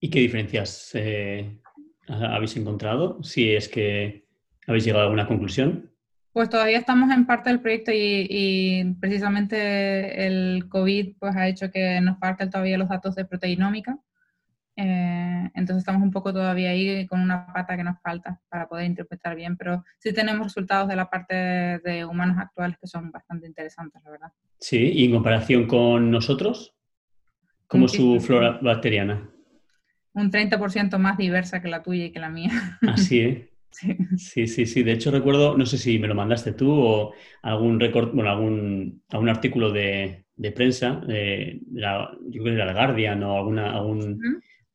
¿Y 0.00 0.10
qué 0.10 0.20
diferencias 0.20 0.90
eh, 0.94 1.60
habéis 2.08 2.56
encontrado? 2.56 3.22
Si 3.22 3.54
es 3.54 3.68
que 3.68 4.26
habéis 4.66 4.84
llegado 4.84 5.02
a 5.02 5.04
alguna 5.04 5.26
conclusión. 5.26 5.90
Pues 6.32 6.48
todavía 6.48 6.78
estamos 6.78 7.10
en 7.10 7.26
parte 7.26 7.50
del 7.50 7.60
proyecto 7.60 7.92
y, 7.92 8.26
y, 8.28 8.94
precisamente 8.94 10.26
el 10.26 10.66
COVID 10.68 11.16
pues, 11.18 11.36
ha 11.36 11.46
hecho 11.46 11.70
que 11.70 12.00
nos 12.00 12.18
falten 12.18 12.48
todavía 12.48 12.78
los 12.78 12.88
datos 12.88 13.14
de 13.14 13.26
proteinómica. 13.26 13.98
Eh, 14.76 15.50
entonces 15.54 15.78
estamos 15.78 16.02
un 16.02 16.10
poco 16.10 16.32
todavía 16.32 16.70
ahí 16.70 17.06
con 17.06 17.20
una 17.20 17.52
pata 17.52 17.76
que 17.76 17.84
nos 17.84 18.00
falta 18.00 18.40
para 18.48 18.68
poder 18.68 18.86
interpretar 18.86 19.36
bien, 19.36 19.56
pero 19.56 19.84
sí 19.98 20.12
tenemos 20.12 20.46
resultados 20.46 20.88
de 20.88 20.96
la 20.96 21.10
parte 21.10 21.34
de 21.34 22.04
humanos 22.04 22.38
actuales 22.38 22.78
que 22.80 22.86
son 22.86 23.10
bastante 23.10 23.46
interesantes, 23.46 24.02
la 24.02 24.10
verdad. 24.10 24.32
Sí, 24.58 24.78
y 24.78 25.04
en 25.04 25.12
comparación 25.12 25.66
con 25.66 26.10
nosotros, 26.10 26.74
¿cómo 27.66 27.86
es 27.86 27.92
su 27.92 28.18
flora 28.20 28.58
bacteriana? 28.62 29.28
Un 30.14 30.30
30% 30.30 30.98
más 30.98 31.18
diversa 31.18 31.60
que 31.60 31.68
la 31.68 31.82
tuya 31.82 32.06
y 32.06 32.12
que 32.12 32.20
la 32.20 32.30
mía. 32.30 32.78
Así, 32.82 33.20
¿eh? 33.20 33.48
Sí. 33.72 33.96
sí. 34.18 34.46
sí, 34.46 34.66
sí, 34.66 34.82
De 34.82 34.92
hecho, 34.92 35.10
recuerdo, 35.10 35.56
no 35.56 35.64
sé 35.64 35.78
si 35.78 35.98
me 35.98 36.06
lo 36.06 36.14
mandaste 36.14 36.52
tú 36.52 36.70
o 36.70 37.14
algún 37.40 37.80
récord, 37.80 38.12
bueno, 38.12 38.28
algún, 38.30 39.02
algún 39.08 39.30
artículo 39.30 39.72
de, 39.72 40.26
de 40.36 40.52
prensa, 40.52 40.96
de 41.06 41.58
la, 41.72 42.10
yo 42.28 42.42
creo 42.42 42.54
que 42.54 42.60
era 42.60 42.66
la 42.66 42.74
Guardian 42.74 43.22
o 43.22 43.38
alguna, 43.38 43.72
algún, 43.72 44.20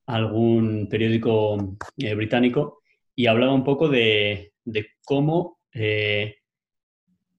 algún 0.07 0.87
periódico 0.89 1.77
eh, 1.97 2.15
británico 2.15 2.81
y 3.15 3.27
hablaba 3.27 3.53
un 3.53 3.63
poco 3.63 3.89
de, 3.89 4.53
cómo 5.03 5.59
eh, 5.73 6.35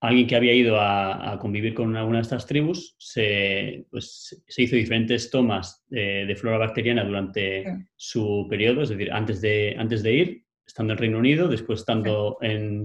alguien 0.01 0.27
que 0.27 0.37
había 0.37 0.53
ido 0.53 0.79
a, 0.81 1.39
convivir 1.41 1.75
con 1.75 1.97
alguna 1.97 2.19
de 2.19 2.23
estas 2.23 2.47
tribus 2.47 2.95
se, 2.99 3.87
pues, 3.91 4.43
se 4.47 4.63
hizo 4.63 4.77
diferentes 4.77 5.31
tomas 5.31 5.85
de, 5.89 6.37
flora 6.37 6.59
bacteriana 6.59 7.05
durante 7.05 7.65
su 7.97 8.47
periodo, 8.49 8.83
es 8.83 8.91
decir, 8.91 9.11
antes 9.13 9.41
de, 9.41 9.75
antes 9.79 10.03
de 10.03 10.13
ir, 10.13 10.45
estando 10.67 10.93
en 10.93 10.99
Reino 10.99 11.19
Unido, 11.19 11.49
después 11.49 11.81
estando 11.81 12.39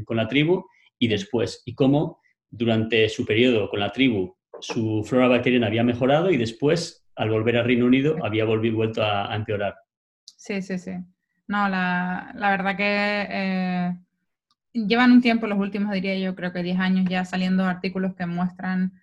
con 0.06 0.18
la 0.18 0.28
tribu 0.28 0.66
y 0.98 1.08
después, 1.08 1.62
y 1.66 1.76
cómo 1.76 2.20
durante 2.50 3.10
su 3.10 3.26
periodo 3.26 3.70
con 3.70 3.80
la 3.80 3.92
tribu 3.92 4.36
su 4.60 5.04
flora 5.04 5.28
bacteriana 5.28 5.68
había 5.68 5.84
mejorado 5.84 6.32
y 6.32 6.38
después 6.38 7.03
al 7.16 7.30
volver 7.30 7.58
al 7.58 7.66
Reino 7.66 7.86
Unido 7.86 8.18
había 8.24 8.46
vuelto 8.46 9.04
a, 9.04 9.36
empeorar. 9.36 9.76
Sí, 10.26 10.62
sí, 10.62 10.78
sí. 10.78 10.92
No, 11.48 11.70
la, 11.70 12.34
verdad 12.36 12.76
que 12.76 13.28
eh, 13.30 13.98
llevan 14.74 15.12
un 15.12 15.22
tiempo, 15.22 15.48
los 15.48 15.60
últimos 15.60 15.92
diría 15.94 16.18
yo, 16.18 16.36
creo 16.36 16.52
que 16.52 16.64
10 16.64 16.80
años 16.80 17.06
ya 17.10 17.26
saliendo 17.26 17.66
artículos 17.66 18.16
que 18.16 18.26
muestran 18.26 18.94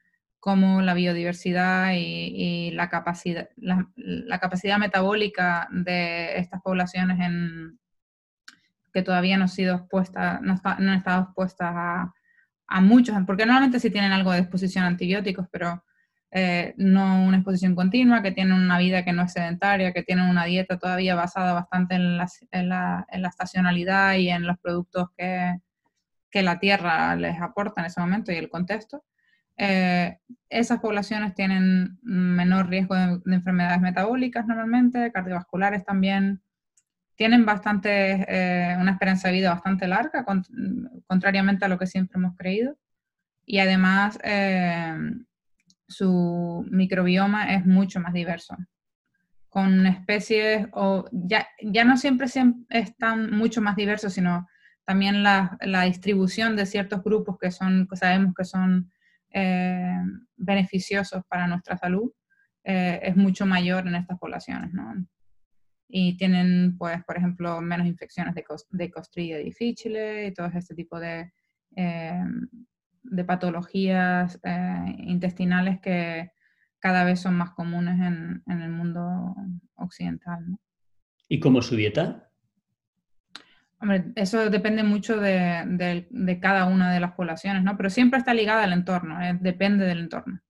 cómo 0.40 0.80
la 0.80 0.94
biodiversidad 0.94 1.92
y, 1.94 2.70
la, 2.72 2.88
capacidad, 2.88 3.50
la, 3.56 4.38
capacidad 4.40 4.78
metabólica 4.78 5.68
de 5.70 6.38
estas 6.38 6.62
poblaciones 6.62 7.20
en, 7.20 7.78
que 8.92 9.02
todavía 9.02 9.36
no, 9.36 9.44
han 9.44 9.48
sido 9.48 9.76
expuestas, 9.76 10.40
no, 10.40 10.58
han 10.64 10.88
estado 10.88 11.24
expuestas 11.24 11.72
a, 11.74 12.14
a 12.66 12.80
muchos, 12.80 13.14
porque 13.26 13.44
normalmente 13.44 13.80
sí 13.80 13.90
tienen 13.90 14.12
algo 14.12 14.32
de 14.32 14.38
exposición 14.38 14.84
a 14.84 14.86
antibióticos, 14.88 15.46
pero 15.52 15.84
eh, 16.32 16.74
no 16.76 17.24
una 17.24 17.38
exposición 17.38 17.74
continua, 17.74 18.22
que 18.22 18.30
tienen 18.30 18.54
una 18.54 18.78
vida 18.78 19.04
que 19.04 19.12
no 19.12 19.22
es 19.22 19.32
sedentaria, 19.32 19.92
que 19.92 20.04
tienen 20.04 20.26
una 20.26 20.44
dieta 20.44 20.78
todavía 20.78 21.16
basada 21.16 21.52
bastante 21.52 21.96
en 21.96 22.18
la, 22.68 23.06
estacionalidad 23.10 24.14
y 24.14 24.30
en 24.30 24.46
los 24.46 24.56
productos 24.58 25.08
que, 25.16 25.58
que, 26.30 26.42
la 26.42 26.60
tierra 26.60 27.16
les 27.16 27.40
aporta 27.40 27.80
en 27.80 27.86
ese 27.88 28.00
momento 28.00 28.30
y 28.30 28.36
el 28.36 28.48
contexto. 28.48 29.04
Eh, 29.56 30.18
esas 30.48 30.78
poblaciones 30.78 31.34
tienen 31.34 31.98
menor 32.02 32.68
riesgo 32.68 32.94
de, 32.94 33.20
enfermedades 33.34 33.80
metabólicas 33.80 34.46
normalmente, 34.46 35.10
cardiovasculares 35.10 35.84
también, 35.84 36.42
tienen 37.16 37.44
bastante, 37.44 38.24
eh, 38.28 38.76
una 38.80 38.92
esperanza 38.92 39.28
de 39.28 39.34
vida 39.34 39.50
bastante 39.50 39.88
larga, 39.88 40.24
contrariamente 41.06 41.64
a 41.64 41.68
lo 41.68 41.78
que 41.78 41.88
siempre 41.88 42.18
hemos 42.18 42.36
creído. 42.36 42.78
Y 43.44 43.58
además, 43.58 44.18
su 45.90 46.64
microbioma 46.70 47.54
es 47.54 47.66
mucho 47.66 48.00
más 48.00 48.12
diverso, 48.12 48.56
con 49.48 49.86
especies, 49.86 50.68
o 50.72 51.04
ya, 51.10 51.48
ya 51.60 51.84
no 51.84 51.96
siempre 51.96 52.28
están 52.68 53.32
mucho 53.32 53.60
más 53.60 53.74
diversos, 53.74 54.12
sino 54.12 54.46
también 54.84 55.22
la, 55.22 55.58
la 55.60 55.82
distribución 55.82 56.56
de 56.56 56.66
ciertos 56.66 57.02
grupos 57.02 57.36
que 57.38 57.50
son, 57.50 57.88
sabemos 57.94 58.34
que 58.36 58.44
son 58.44 58.90
eh, 59.32 59.96
beneficiosos 60.36 61.22
para 61.28 61.48
nuestra 61.48 61.76
salud, 61.76 62.12
eh, 62.62 63.00
es 63.02 63.16
mucho 63.16 63.44
mayor 63.44 63.86
en 63.88 63.96
estas 63.96 64.18
poblaciones, 64.18 64.72
¿no? 64.72 64.94
Y 65.88 66.16
tienen, 66.16 66.76
pues, 66.78 67.02
por 67.04 67.16
ejemplo, 67.16 67.60
menos 67.60 67.88
infecciones 67.88 68.34
de, 68.36 68.44
de 68.70 68.90
Costrilla 68.90 69.38
difficile 69.38 70.28
y 70.28 70.34
todo 70.34 70.46
este 70.46 70.76
tipo 70.76 71.00
de, 71.00 71.32
eh, 71.74 72.22
de 73.02 73.24
patologías 73.24 74.40
eh, 74.42 74.96
intestinales 74.98 75.80
que 75.80 76.32
cada 76.78 77.04
vez 77.04 77.20
son 77.20 77.34
más 77.34 77.50
comunes 77.50 77.98
en, 78.00 78.42
el 78.46 78.70
mundo 78.70 79.34
occidental. 79.74 80.44
¿Y 81.28 81.40
cómo 81.40 81.60
es 81.60 81.66
su 81.66 81.76
dieta? 81.76 82.30
Hombre, 83.80 84.12
eso 84.16 84.50
depende 84.50 84.82
mucho 84.82 85.18
de, 85.18 86.38
cada 86.40 86.66
una 86.66 86.92
de 86.92 87.00
las 87.00 87.12
poblaciones, 87.12 87.62
¿no? 87.62 87.76
Pero 87.76 87.90
siempre 87.90 88.18
está 88.18 88.34
ligada 88.34 88.64
al 88.64 88.72
entorno, 88.72 89.20
eh, 89.22 89.38
depende 89.40 89.86
del 89.86 90.00
entorno. 90.00 90.40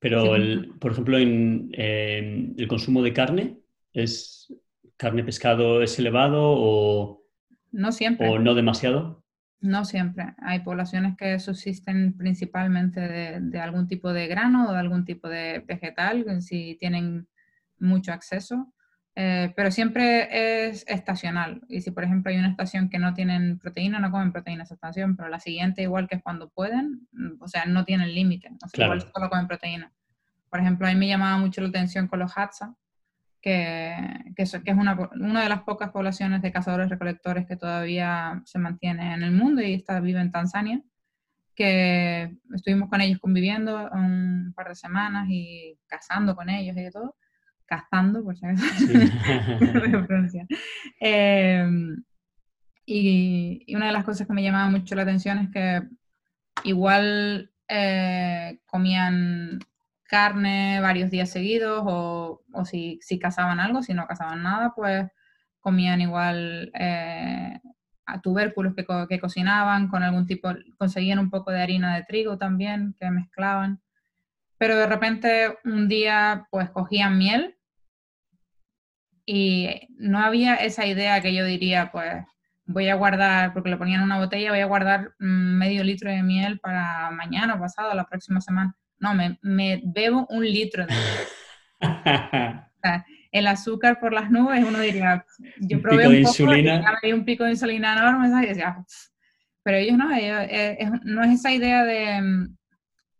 Pero, 0.00 0.34
por 0.78 0.92
ejemplo, 0.92 1.18
en 1.18 2.54
el 2.56 2.68
consumo 2.68 3.02
de 3.02 3.12
carne, 3.12 3.58
¿es 3.92 4.52
carne 4.98 5.24
pescado 5.24 5.80
es 5.82 5.98
elevado 5.98 6.42
o 6.42 7.24
no 7.70 7.92
siempre. 7.92 8.28
¿O 8.28 8.38
no 8.38 8.54
demasiado? 8.54 9.24
No 9.60 9.84
siempre. 9.84 10.34
Hay 10.38 10.60
poblaciones 10.60 11.16
que 11.16 11.38
subsisten 11.40 12.16
principalmente 12.16 13.00
de, 13.00 13.60
algún 13.60 13.88
tipo 13.88 14.12
de 14.12 14.28
grano 14.28 14.68
o 14.68 14.72
de 14.72 14.78
algún 14.78 15.04
tipo 15.04 15.28
de 15.28 15.64
vegetal, 15.66 16.42
si 16.42 16.76
tienen 16.78 17.26
mucho 17.80 18.12
acceso, 18.12 18.72
eh, 19.16 19.52
pero 19.56 19.72
siempre 19.72 20.68
es 20.68 20.84
estacional. 20.86 21.62
Y 21.68 21.80
si, 21.80 21.90
por 21.90 22.04
ejemplo, 22.04 22.30
hay 22.30 22.38
una 22.38 22.50
estación 22.50 22.88
que 22.88 23.00
no 23.00 23.14
tienen 23.14 23.58
proteína, 23.58 23.98
no 23.98 24.12
comen 24.12 24.30
proteína 24.30 24.62
esa 24.62 24.74
estación, 24.74 25.16
pero 25.16 25.28
la 25.28 25.40
siguiente, 25.40 25.82
igual 25.82 26.06
que 26.06 26.16
es 26.16 26.22
cuando 26.22 26.50
pueden, 26.50 27.08
mm, 27.10 27.42
o 27.42 27.48
sea, 27.48 27.64
no 27.66 27.84
tienen 27.84 28.14
límite, 28.14 28.50
o 28.62 28.68
sea, 28.68 28.84
igual 28.84 29.00
solo 29.00 29.28
comen 29.28 29.48
proteína. 29.48 29.92
Por 30.48 30.60
ejemplo, 30.60 30.86
a 30.86 30.90
mí 30.90 30.96
me 30.96 31.08
llamaba 31.08 31.36
mucho 31.36 31.60
la 31.60 31.68
atención 31.68 32.06
con 32.06 32.20
los 32.20 32.32
Hatsa, 32.36 32.76
que, 33.40 33.94
que, 34.36 34.42
es, 34.42 34.54
una, 34.76 35.10
una, 35.12 35.42
de 35.42 35.48
las 35.48 35.62
pocas 35.62 35.90
poblaciones 35.90 36.42
de 36.42 36.52
cazadores-recolectores 36.52 37.46
que 37.46 37.56
todavía 37.56 38.42
se 38.44 38.58
mantiene 38.58 39.14
en 39.14 39.22
el 39.22 39.32
mundo 39.32 39.62
y 39.62 39.74
está, 39.74 40.00
vive 40.00 40.20
en 40.20 40.32
Tanzania, 40.32 40.82
que 41.54 42.36
estuvimos 42.54 42.88
con 42.88 43.00
ellos 43.00 43.18
conviviendo 43.18 43.88
un 43.92 44.52
par 44.54 44.68
de 44.68 44.74
semanas 44.74 45.26
y 45.28 45.78
cazando 45.86 46.36
con 46.36 46.50
ellos 46.50 46.76
y 46.76 46.82
de 46.82 46.90
todo, 46.90 47.16
cazando, 47.66 48.22
por 48.22 48.36
si 48.36 48.46
acaso, 48.46 48.66
em, 51.00 52.02
y, 52.86 53.64
y, 53.66 53.76
una 53.76 53.86
de 53.86 53.92
las 53.92 54.04
cosas 54.04 54.26
que 54.26 54.32
me 54.32 54.42
llamaba 54.42 54.70
mucho 54.70 54.94
la 54.94 55.02
atención 55.02 55.38
es 55.38 55.50
que 55.50 55.82
igual 56.64 57.50
eh, 57.68 58.60
comían 58.66 59.58
carne 60.08 60.80
varios 60.80 61.10
días 61.10 61.30
seguidos 61.30 61.84
o, 61.86 62.42
o 62.52 62.64
si, 62.64 62.98
si, 63.02 63.18
cazaban 63.18 63.60
algo, 63.60 63.82
si 63.82 63.94
no 63.94 64.06
cazaban 64.06 64.42
nada, 64.42 64.72
pues 64.74 65.06
comían 65.60 66.00
igual 66.00 66.72
eh, 66.74 67.60
a 68.06 68.20
tubérculos 68.20 68.74
que, 68.74 68.86
que, 69.08 69.20
cocinaban 69.20 69.88
con 69.88 70.02
algún 70.02 70.26
tipo, 70.26 70.50
conseguían 70.78 71.18
un 71.18 71.30
poco 71.30 71.50
de 71.52 71.62
harina 71.62 71.94
de 71.94 72.04
trigo 72.04 72.38
también 72.38 72.96
que 72.98 73.10
mezclaban. 73.10 73.80
Pero 74.58 74.76
de 74.76 74.86
repente 74.86 75.58
un 75.64 75.88
día 75.88 76.48
pues 76.50 76.70
cogían 76.70 77.18
miel 77.18 77.56
y 79.26 79.88
no 79.98 80.18
había 80.20 80.56
esa 80.56 80.86
idea 80.86 81.20
que 81.20 81.34
yo 81.34 81.44
diría 81.44 81.92
pues 81.92 82.24
voy 82.64 82.88
a 82.88 82.94
guardar, 82.94 83.52
porque 83.52 83.70
lo 83.70 83.78
ponían 83.78 84.00
en 84.00 84.06
una 84.06 84.18
botella, 84.18 84.50
voy 84.50 84.60
a 84.60 84.66
guardar 84.66 85.14
mm, 85.18 85.58
medio 85.58 85.84
litro 85.84 86.10
de 86.10 86.22
miel 86.22 86.60
para 86.60 87.10
mañana 87.10 87.54
o 87.54 87.60
pasado, 87.60 87.94
la 87.94 88.06
próxima 88.06 88.40
semana 88.40 88.76
no, 89.00 89.14
me, 89.14 89.38
me 89.42 89.80
bebo 89.84 90.26
un 90.30 90.44
litro 90.44 90.86
de 90.86 90.94
el 93.32 93.46
azúcar 93.46 94.00
por 94.00 94.12
las 94.12 94.30
nubes, 94.30 94.64
uno 94.64 94.80
diría, 94.80 95.24
yo 95.60 95.80
probé 95.80 96.08
un, 96.08 96.22
poco, 96.22 96.46
me 96.46 97.14
un 97.14 97.24
pico 97.24 97.44
de 97.44 97.50
insulina 97.50 97.92
enorme, 97.92 98.44
y 98.44 98.48
decía, 98.48 98.84
pero 99.62 99.76
ellos 99.76 99.98
no, 99.98 100.10
eh, 100.16 100.78
no 101.04 101.22
es 101.24 101.38
esa 101.38 101.52
idea 101.52 101.84
de, 101.84 102.48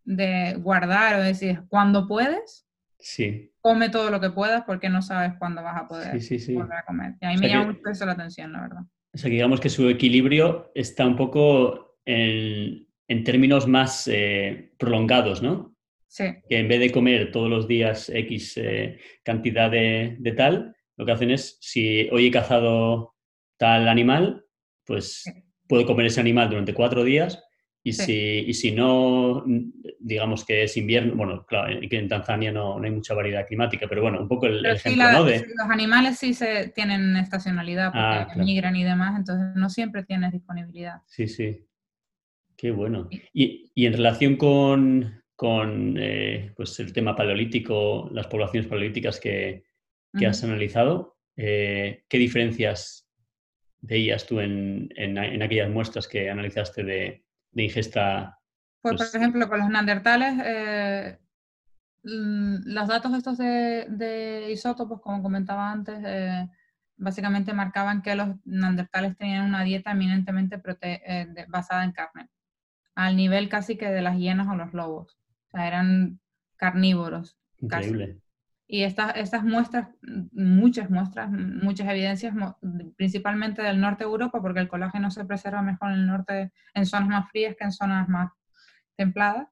de, 0.03 0.55
guardar 0.55 1.19
o 1.19 1.23
decir, 1.23 1.61
cuando 1.67 2.07
puedes, 2.07 2.67
sí. 2.97 3.51
come 3.61 3.89
todo 3.89 4.09
lo 4.09 4.19
que 4.19 4.31
puedas 4.31 4.63
porque 4.63 4.89
no 4.89 5.01
sabes 5.01 5.33
cuándo 5.37 5.61
vas 5.61 5.81
a 5.81 5.87
poder 5.87 6.19
volver 6.53 6.77
a 6.77 6.85
comer. 6.85 7.15
Y 7.21 7.25
a 7.25 7.29
mí 7.29 7.37
me 7.37 7.47
llama 7.49 7.67
mucho 7.67 7.89
eso 7.89 8.05
la 8.05 8.13
atención, 8.13 8.51
la 8.51 8.61
verdad. 8.61 8.81
O 9.13 9.17
sea, 9.17 9.29
que 9.29 9.35
digamos 9.35 9.59
que 9.59 9.69
su 9.69 9.89
equilibrio 9.89 10.71
está 10.75 11.05
un 11.05 11.15
poco 11.15 11.97
en, 12.05 12.87
en 13.07 13.23
términos 13.23 13.67
más 13.67 14.07
eh, 14.07 14.71
prolongados, 14.77 15.41
¿no? 15.41 15.68
Sí. 16.09 16.25
Que 16.49 16.59
en 16.59 16.67
vez 16.67 16.79
de 16.79 16.91
comer 16.91 17.31
todos 17.31 17.49
los 17.49 17.67
días 17.67 18.09
X 18.09 18.57
eh, 18.57 18.99
cantidad 19.23 19.71
de, 19.71 20.17
tal, 20.35 20.75
lo 20.97 21.05
que 21.05 21.11
hacen 21.11 21.31
es, 21.31 21.57
si 21.61 22.09
hoy 22.11 22.27
he 22.27 22.31
cazado 22.31 23.15
tal 23.57 23.87
animal, 23.87 24.43
pues 24.85 25.23
puedo 25.67 25.85
comer 25.85 26.07
ese 26.07 26.19
animal 26.19 26.49
durante 26.49 26.73
cuatro 26.73 27.03
días 27.03 27.41
y, 27.83 27.93
si, 27.93 28.43
y 28.45 28.53
si 28.53 28.71
no, 28.71 29.45
digamos 29.99 30.43
que 30.43 30.63
es 30.63 30.75
invierno, 30.75 31.15
bueno, 31.15 31.45
claro, 31.45 31.79
que 31.87 31.97
en 31.97 32.09
Tanzania 32.09 32.51
no, 32.51 32.77
no 32.77 32.85
hay 32.85 32.91
mucha 32.91 33.13
variedad 33.13 33.47
climática, 33.47 33.87
pero 33.87 34.01
bueno, 34.01 34.19
un 34.19 34.27
poco 34.27 34.47
el, 34.47 34.65
ejemplo, 34.65 35.11
¿no? 35.11 35.23
De... 35.23 35.45
Los 35.55 35.69
animales 35.69 36.17
sí 36.17 36.33
se 36.33 36.69
tienen 36.69 37.15
estacionalidad 37.15 37.91
porque 37.91 38.31
ah, 38.31 38.43
migran 38.43 38.75
y 38.75 38.83
demás, 38.83 39.17
entonces 39.17 39.55
no 39.55 39.69
siempre 39.69 40.03
tienes 40.03 40.33
disponibilidad. 40.33 41.01
Sí, 41.05 41.27
sí. 41.27 41.65
Qué 42.59 42.71
bueno. 42.71 43.07
Y, 43.31 43.71
en 43.75 43.93
relación 43.93 44.35
con, 44.35 45.23
eh, 45.41 46.51
pues 46.55 46.79
el 46.79 46.91
tema 46.91 47.15
paleolítico, 47.15 48.09
las 48.11 48.27
poblaciones 48.27 48.69
paleolíticas 48.69 49.19
que, 49.19 49.63
has 50.27 50.43
analizado, 50.43 51.17
eh, 51.37 52.03
¿qué 52.09 52.17
diferencias 52.17 53.07
veías 53.81 54.25
tú 54.25 54.39
en, 54.39 54.89
aquellas 55.41 55.69
muestras 55.69 56.07
que 56.07 56.29
analizaste 56.29 56.83
de, 56.83 57.23
ingesta? 57.53 58.39
Pues, 58.81 58.93
por 58.93 58.97
pues 58.97 59.15
ejemplo, 59.15 59.47
con 59.47 59.59
los 59.59 59.69
neandertales, 59.69 60.41
eh, 60.43 61.17
los 62.03 62.87
datos 62.87 63.13
estos 63.13 63.37
de, 63.37 64.49
isótopos, 64.51 65.01
como 65.01 65.21
comentaba 65.21 65.71
antes, 65.71 66.49
básicamente 66.97 67.53
marcaban 67.53 68.01
que 68.01 68.15
los 68.15 68.29
neandertales 68.45 69.15
tenían 69.17 69.45
una 69.45 69.63
dieta 69.63 69.91
eminentemente 69.91 70.61
basada 71.47 71.83
en 71.83 71.91
carne 71.91 72.29
al 72.95 73.15
nivel 73.15 73.47
casi 73.47 73.77
que 73.77 73.89
de 73.89 74.01
las 74.01 74.17
hienas 74.17 74.47
o 74.49 74.55
los 74.55 74.73
lobos. 74.73 75.18
O 75.51 75.57
sea, 75.57 75.67
eran 75.67 76.19
carnívoros. 76.55 77.37
Increíble. 77.57 78.19
Y 78.67 78.83
estas, 78.83 79.15
estas 79.15 79.43
muestras, 79.43 79.87
muchas 80.31 80.91
muestras, 80.91 81.31
muchas 81.31 81.89
evidencias, 81.89 82.35
principalmente 82.95 83.63
del 83.63 83.81
norte 83.81 84.03
de 84.03 84.11
Europa, 84.11 84.39
porque 84.41 84.59
el 84.59 84.67
colágeno 84.67 85.09
se 85.09 85.25
preserva 85.25 85.63
mejor 85.63 85.91
en 85.91 85.99
el 85.99 86.07
norte, 86.07 86.51
en 86.75 86.85
zonas 86.85 87.09
más 87.09 87.29
frías 87.31 87.55
que 87.57 87.63
en 87.63 87.71
zonas 87.71 88.07
más 88.07 88.31
templadas, 88.95 89.47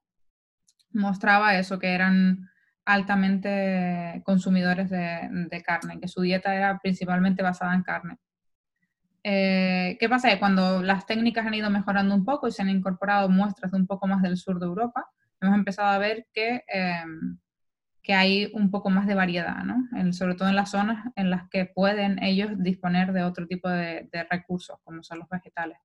mostraba 0.92 1.58
eso, 1.58 1.80
que 1.80 1.94
eran 1.94 2.48
altamente 2.84 4.22
consumidores 4.24 4.88
de, 4.88 5.28
de 5.50 5.62
carne, 5.62 5.98
que 6.00 6.06
su 6.06 6.20
dieta 6.22 6.54
era 6.54 6.78
principalmente 6.78 7.42
basada 7.42 7.74
en 7.74 7.82
carne. 7.82 8.18
Eh, 9.24 9.96
¿Qué 9.98 10.08
pasa? 10.08 10.30
Que 10.30 10.38
cuando 10.38 10.82
las 10.82 11.06
técnicas 11.06 11.44
han 11.44 11.54
ido 11.54 11.70
mejorando 11.70 12.14
un 12.14 12.24
poco 12.24 12.46
y 12.46 12.52
se 12.52 12.62
han 12.62 12.70
incorporado 12.70 13.28
muestras 13.28 13.72
de 13.72 13.78
un 13.78 13.86
poco 13.86 14.06
más 14.06 14.22
del 14.22 14.36
sur 14.36 14.60
de 14.60 14.66
Europa, 14.66 15.10
hemos 15.40 15.54
empezado 15.56 15.88
a 15.88 15.98
ver 15.98 16.26
que, 16.32 16.64
em, 16.68 17.38
que 18.02 18.14
hay 18.14 18.50
un 18.54 18.70
poco 18.70 18.90
más 18.90 19.06
de 19.06 19.14
variedad, 19.14 19.64
¿no? 19.64 19.86
sobre 20.12 20.34
todo 20.34 20.48
en 20.48 20.56
las 20.56 20.70
zonas 20.70 21.04
en 21.14 21.30
las 21.30 21.48
que 21.50 21.66
pueden 21.66 22.22
ellos 22.22 22.52
disponer 22.56 23.12
de 23.12 23.22
otro 23.22 23.46
tipo 23.46 23.68
de, 23.68 24.08
recursos, 24.30 24.78
como 24.82 25.02
son 25.02 25.18
los 25.18 25.28
vegetales. 25.28 25.76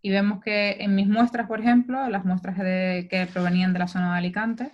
Y 0.00 0.10
vemos 0.10 0.40
que 0.40 0.76
en 0.80 0.94
mis 0.94 1.08
muestras, 1.08 1.48
por 1.48 1.60
ejemplo, 1.60 2.08
las 2.08 2.24
muestras 2.24 2.58
de, 2.58 3.08
que 3.10 3.26
provenían 3.26 3.72
de 3.72 3.80
la 3.80 3.88
zona 3.88 4.12
de 4.12 4.18
Alicante, 4.18 4.72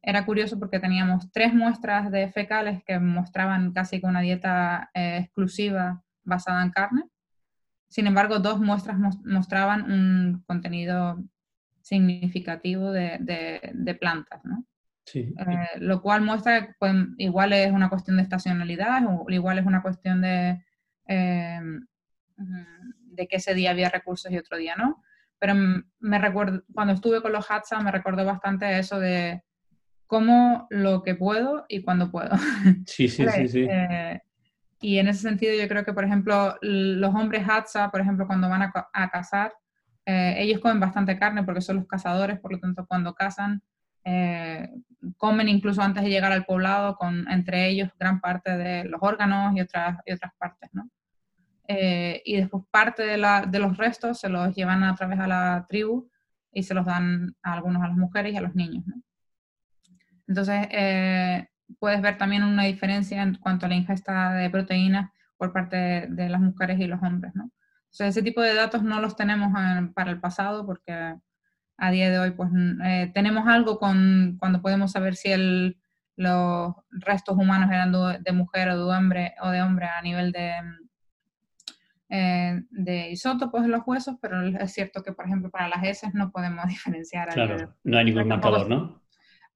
era 0.00 0.24
curioso 0.24 0.60
porque 0.60 0.78
teníamos 0.78 1.32
tres 1.32 1.52
muestras 1.52 2.12
de 2.12 2.30
fecales 2.30 2.84
que 2.84 3.00
mostraban 3.00 3.72
casi 3.72 4.00
que 4.00 4.06
una 4.06 4.20
dieta 4.20 4.90
eh, 4.94 5.18
exclusiva 5.18 6.04
basada 6.22 6.62
en 6.62 6.70
carne. 6.70 7.02
Sin 7.88 8.06
embargo, 8.06 8.38
dos 8.38 8.60
muestras 8.60 8.96
mostraban 9.24 9.90
un 9.90 10.44
contenido 10.46 11.24
significativo 11.86 12.90
de, 12.90 13.96
plantas, 14.00 14.44
¿no? 14.44 14.64
Sí. 15.04 15.32
Eh, 15.38 15.78
lo 15.78 16.02
cual 16.02 16.22
muestra 16.22 16.66
que 16.66 16.72
pues, 16.80 16.92
igual 17.18 17.52
es 17.52 17.70
una 17.70 17.88
cuestión 17.88 18.16
de 18.16 18.24
estacionalidad, 18.24 19.02
o 19.06 19.24
igual 19.28 19.58
es 19.58 19.66
una 19.66 19.82
cuestión 19.82 20.20
de, 20.20 20.64
eh, 21.06 21.60
de 22.36 23.28
que 23.28 23.36
ese 23.36 23.54
día 23.54 23.70
había 23.70 23.88
recursos 23.88 24.32
y 24.32 24.38
otro 24.38 24.56
día 24.56 24.74
no. 24.74 25.00
Pero 25.38 25.54
me 26.00 26.18
recuerdo, 26.18 26.64
cuando 26.74 26.94
estuve 26.94 27.22
con 27.22 27.32
los 27.32 27.48
Hatsa 27.48 27.78
me 27.80 27.92
recordó 27.92 28.24
bastante 28.24 28.78
eso 28.78 28.98
de 28.98 29.42
cómo 30.08 30.66
lo 30.70 31.04
que 31.04 31.14
puedo 31.14 31.66
y 31.68 31.82
cuando 31.82 32.10
puedo. 32.10 32.30
Sí, 32.86 33.08
sí, 33.08 33.26
sí. 33.28 33.48
sí. 33.48 33.66
Eh, 33.70 34.20
y 34.80 34.98
en 34.98 35.08
ese 35.08 35.20
sentido 35.20 35.54
yo 35.54 35.68
creo 35.68 35.84
que, 35.84 35.92
por 35.92 36.04
ejemplo, 36.04 36.56
los 36.62 37.14
hombres 37.14 37.48
Hadza, 37.48 37.90
por 37.90 38.00
ejemplo, 38.00 38.26
cuando 38.26 38.48
van 38.48 38.62
a, 38.62 39.10
cazar, 39.10 39.52
eh, 40.06 40.36
ellos 40.38 40.60
comen 40.60 40.78
bastante 40.78 41.18
carne 41.18 41.42
porque 41.42 41.60
son 41.60 41.76
los 41.76 41.86
cazadores, 41.86 42.38
por 42.38 42.52
lo 42.52 42.60
tanto, 42.60 42.86
cuando 42.86 43.14
cazan, 43.14 43.62
eh, 44.04 44.70
comen 45.16 45.48
incluso 45.48 45.82
antes 45.82 46.04
de 46.04 46.10
llegar 46.10 46.30
al 46.30 46.44
poblado, 46.44 46.96
con 46.96 47.28
entre 47.30 47.68
ellos 47.68 47.90
gran 47.98 48.20
parte 48.20 48.56
de 48.56 48.84
los 48.84 49.02
órganos 49.02 49.56
y 49.56 49.60
otras, 49.60 49.98
y 50.06 50.12
otras 50.12 50.32
partes, 50.38 50.70
¿no? 50.72 50.88
Eh, 51.68 52.22
y 52.24 52.36
después 52.36 52.62
parte 52.70 53.02
de, 53.02 53.16
la, 53.16 53.42
de, 53.42 53.58
los 53.58 53.76
restos 53.76 54.20
se 54.20 54.28
los 54.28 54.54
llevan 54.54 54.84
a 54.84 54.94
través 54.94 55.18
a 55.18 55.26
la 55.26 55.66
tribu 55.68 56.08
y 56.52 56.62
se 56.62 56.74
los 56.74 56.86
dan 56.86 57.34
a 57.42 57.54
algunos 57.54 57.82
a 57.82 57.88
las 57.88 57.96
mujeres 57.96 58.32
y 58.32 58.36
a 58.36 58.40
los 58.42 58.54
niños, 58.54 58.84
¿no? 58.86 58.94
Entonces, 60.28 60.68
puedes 61.78 62.00
ver 62.02 62.18
también 62.18 62.42
una 62.42 62.64
diferencia 62.64 63.22
en 63.22 63.34
cuanto 63.36 63.66
a 63.66 63.68
la 63.68 63.76
ingesta 63.76 64.32
de 64.34 64.50
proteínas 64.50 65.10
por 65.36 65.52
parte 65.52 66.06
de, 66.08 66.28
las 66.28 66.40
mujeres 66.40 66.80
y 66.80 66.86
los 66.86 67.02
hombres, 67.02 67.34
¿no? 67.34 67.50
O 67.90 67.94
sea, 67.96 68.08
ese 68.08 68.22
tipo 68.22 68.42
de 68.42 68.54
datos 68.54 68.82
no 68.82 69.00
los 69.00 69.16
tenemos 69.16 69.52
para 69.94 70.10
el 70.10 70.20
pasado 70.20 70.66
porque 70.66 71.16
a 71.78 71.90
día 71.90 72.10
de 72.10 72.18
hoy 72.18 72.30
pues 72.32 72.50
eh, 72.84 73.10
tenemos 73.14 73.46
algo 73.46 73.78
con 73.78 74.36
cuando 74.38 74.60
podemos 74.62 74.92
saber 74.92 75.14
si 75.16 75.32
el, 75.32 75.78
los 76.16 76.74
restos 76.90 77.36
humanos 77.36 77.70
eran 77.70 77.92
de, 77.92 78.32
mujer 78.32 78.70
o 78.70 78.86
de 78.86 78.96
hombre 78.96 79.34
o 79.42 79.50
de 79.50 79.62
hombre 79.62 79.86
a 79.86 80.00
nivel 80.02 80.32
de 80.32 80.54
eh, 82.08 82.62
de 82.70 83.10
isótopos 83.10 83.64
en 83.64 83.72
los 83.72 83.82
huesos, 83.84 84.16
pero 84.20 84.40
es 84.40 84.72
cierto 84.72 85.02
que, 85.02 85.12
por 85.12 85.26
ejemplo, 85.26 85.50
para 85.50 85.68
las 85.68 85.82
heces 85.82 86.14
no 86.14 86.30
podemos 86.30 86.64
diferenciar. 86.68 87.28
Claro, 87.30 87.74
no 87.82 87.98
hay 87.98 88.04
ningún 88.04 88.28
marcador, 88.28 88.68
¿no? 88.68 89.02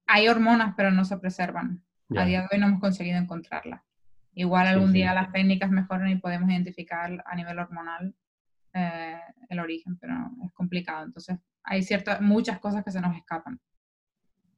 Hay 0.05 0.27
hormonas, 0.27 0.73
pero 0.75 0.91
no 0.91 1.05
se 1.05 1.17
preservan. 1.17 1.83
A 2.17 2.25
día 2.25 2.41
de 2.41 2.47
hoy 2.51 2.59
no 2.59 2.67
hemos 2.67 2.81
conseguido 2.81 3.17
encontrarlas. 3.17 3.81
Igual 4.33 4.67
algún 4.67 4.91
día 4.91 5.13
las 5.13 5.31
técnicas 5.31 5.71
mejoran 5.71 6.09
y 6.09 6.17
podemos 6.17 6.49
identificar 6.49 7.23
a 7.25 7.35
nivel 7.35 7.57
hormonal 7.57 8.13
eh, 8.73 9.19
el 9.49 9.59
origen, 9.59 9.97
pero 9.97 10.13
es 10.45 10.51
complicado. 10.53 11.05
Entonces, 11.05 11.37
hay 11.63 11.83
ciertas, 11.83 12.21
muchas 12.21 12.59
cosas 12.59 12.83
que 12.83 12.91
se 12.91 13.01
nos 13.01 13.15
escapan. 13.15 13.59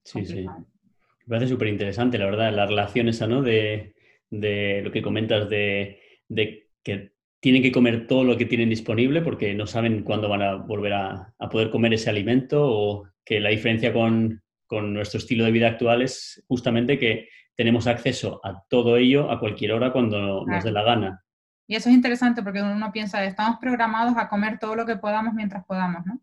Sí, 0.04 0.26
sí. 0.26 0.46
Me 0.46 1.38
parece 1.38 1.48
súper 1.48 1.70
interesante, 1.70 2.18
la 2.18 2.26
verdad, 2.26 2.54
la 2.54 2.66
relación 2.66 3.08
esa, 3.08 3.28
¿no? 3.28 3.42
De, 3.42 3.96
de 4.30 4.82
lo 4.84 4.92
que 4.92 5.02
comentas 5.02 5.50
de, 5.50 6.00
de, 6.28 6.68
que 6.84 7.14
tienen 7.40 7.62
que 7.62 7.72
comer 7.72 8.08
todo 8.08 8.24
lo 8.24 8.38
que 8.38 8.46
tienen 8.46 8.70
disponible 8.70 9.22
porque 9.22 9.54
no 9.54 9.68
saben 9.68 10.04
cuándo 10.04 10.30
van 10.30 10.42
a 10.42 10.56
volver 10.56 10.94
a, 10.94 11.34
a 11.38 11.50
poder 11.50 11.70
comer 11.70 11.94
ese 11.94 12.10
alimento 12.10 12.62
o 12.64 13.08
que 13.24 13.40
la 13.40 13.50
diferencia 13.50 13.94
con, 13.94 14.42
con, 14.66 14.94
nuestro 14.94 15.18
estilo 15.18 15.46
de 15.46 15.52
vida 15.52 15.68
actual 15.68 16.02
es 16.02 16.44
justamente 16.48 17.00
que 17.00 17.30
tenemos 17.56 17.88
acceso 17.88 18.42
a 18.44 18.64
todo 18.70 18.98
ello 18.98 19.30
a 19.30 19.40
cualquier 19.40 19.74
hora 19.74 19.92
cuando 19.92 20.46
nos 20.46 20.64
dé 20.64 20.72
la 20.72 20.84
gana. 20.84 21.23
Y 21.68 21.76
eso 21.76 21.90
es 21.90 21.96
interesante 21.96 22.44
porque 22.44 22.62
uno 22.62 22.92
piensa, 22.92 23.24
estamos 23.24 23.58
programados 23.60 24.16
a 24.18 24.30
comer 24.30 24.60
todo 24.60 24.76
lo 24.76 24.86
que 24.86 24.98
podamos 24.98 25.34
mientras 25.34 25.66
podamos, 25.66 26.06
¿no? 26.06 26.20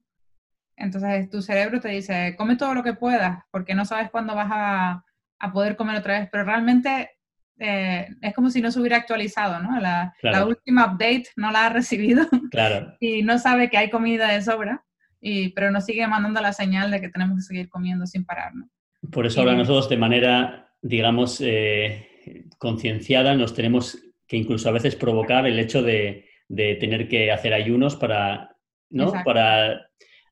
Entonces 0.77 1.29
tu 1.29 1.43
cerebro 1.43 1.81
te 1.81 1.89
dice, 1.89 2.35
come 2.37 2.57
todo 2.57 2.75
lo 2.75 2.83
que 2.83 2.95
puedas 2.95 3.43
porque 3.51 3.75
no 3.75 3.85
sabes 3.85 4.11
cuándo 4.11 4.35
vas 4.35 4.49
a, 4.51 5.05
a 5.39 5.53
poder 5.53 5.77
comer 5.77 5.97
otra 5.97 6.21
vez, 6.21 6.29
pero 6.31 6.45
realmente 6.45 7.11
eh, 7.59 8.09
es 8.23 8.35
como 8.35 8.49
si 8.49 8.63
no 8.63 8.71
se 8.71 8.81
hubiera 8.81 8.97
actualizado, 8.97 9.63
¿no? 9.63 9.79
La, 9.81 10.15
última 10.47 10.87
update 10.87 11.25
no 11.37 11.51
la 11.51 11.67
ha 11.67 11.69
recibido 11.69 12.27
claro. 12.51 12.97
y 13.01 13.23
no 13.23 13.39
sabe 13.39 13.69
que 13.69 13.77
hay 13.77 13.91
comida 13.91 14.29
de 14.33 14.41
sobra, 14.41 14.83
y, 15.21 15.51
pero 15.51 15.71
nos 15.71 15.85
sigue 15.85 16.07
mandando 16.07 16.41
la 16.41 16.55
señal 16.55 16.91
de 16.91 17.03
que 17.03 17.11
tenemos 17.11 17.37
que 17.37 17.43
seguir 17.43 17.69
comiendo 17.69 18.07
sin 18.07 18.25
parar, 18.25 18.55
¿no? 18.55 18.69
Por 19.11 19.27
eso 19.27 19.41
ahora 19.41 19.55
nosotros 19.55 19.91
de 19.91 19.97
manera, 19.99 20.73
digamos, 20.81 21.41
eh, 21.43 22.49
concienciada 22.59 23.35
nos 23.35 23.55
tenemos 23.55 23.99
que 24.31 24.37
incluso 24.37 24.69
a 24.69 24.73
veces 24.73 24.95
provocar 24.95 25.45
el 25.45 25.59
hecho 25.59 25.83
de, 25.83 26.29
de 26.47 26.77
tener 26.77 27.09
que 27.09 27.33
hacer 27.33 27.53
ayunos 27.53 27.97
para, 27.97 28.57
¿no? 28.89 29.13
Para, 29.25 29.89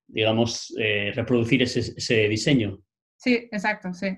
digamos, 0.06 0.72
eh, 0.78 1.10
reproducir 1.16 1.64
ese, 1.64 1.80
ese 1.80 2.28
diseño. 2.28 2.78
Sí, 3.16 3.48
exacto, 3.50 3.92
sí. 3.92 4.16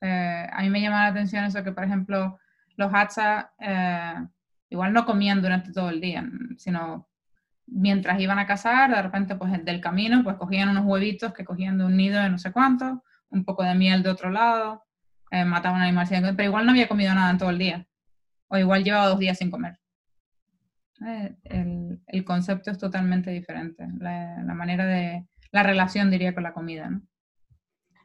Eh, 0.00 0.46
a 0.50 0.62
mí 0.62 0.70
me 0.70 0.80
llama 0.80 1.02
la 1.02 1.08
atención 1.08 1.44
eso 1.44 1.62
que, 1.62 1.72
por 1.72 1.84
ejemplo, 1.84 2.38
los 2.76 2.90
Hatsa 2.90 3.52
eh, 3.58 4.14
igual 4.70 4.94
no 4.94 5.04
comían 5.04 5.42
durante 5.42 5.72
todo 5.72 5.90
el 5.90 6.00
día, 6.00 6.26
sino 6.56 7.10
mientras 7.66 8.18
iban 8.18 8.38
a 8.38 8.46
cazar, 8.46 8.96
de 8.96 9.02
repente, 9.02 9.36
pues 9.36 9.62
del 9.62 9.82
camino, 9.82 10.24
pues 10.24 10.36
cogían 10.36 10.70
unos 10.70 10.86
huevitos 10.86 11.34
que 11.34 11.44
cogían 11.44 11.76
de 11.76 11.84
un 11.84 11.98
nido 11.98 12.18
de 12.22 12.30
no 12.30 12.38
sé 12.38 12.50
cuánto, 12.50 13.04
un 13.28 13.44
poco 13.44 13.62
de 13.62 13.74
miel 13.74 14.02
de 14.02 14.08
otro 14.08 14.30
lado, 14.30 14.86
mataban 15.30 15.82
un 15.82 15.82
animal, 15.82 16.34
pero 16.34 16.48
igual 16.48 16.64
no 16.64 16.72
había 16.72 16.88
comido 16.88 17.14
nada 17.14 17.30
en 17.30 17.38
todo 17.38 17.50
el 17.50 17.58
día, 17.58 17.86
o 18.52 18.58
igual 18.58 18.84
llevaba 18.84 19.08
dos 19.08 19.18
días 19.18 19.38
sin 19.38 19.50
comer. 19.50 19.78
el, 21.44 22.24
concepto 22.24 22.70
es 22.70 22.78
totalmente 22.78 23.30
diferente, 23.30 23.86
la, 23.98 24.42
la, 24.44 24.54
manera 24.54 24.86
de, 24.86 25.24
la 25.50 25.62
relación, 25.62 26.10
diría, 26.10 26.34
con 26.34 26.42
la 26.42 26.52
comida, 26.52 26.90
¿no? 26.90 27.02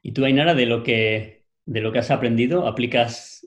Y 0.01 0.13
tú, 0.13 0.23
Ainara, 0.23 0.55
de 0.55 0.65
lo 0.65 0.83
que 0.83 1.37
de 1.65 1.81
lo 1.81 1.91
que 1.91 1.99
has 1.99 2.11
aprendido, 2.11 2.65
aplicas, 2.65 3.45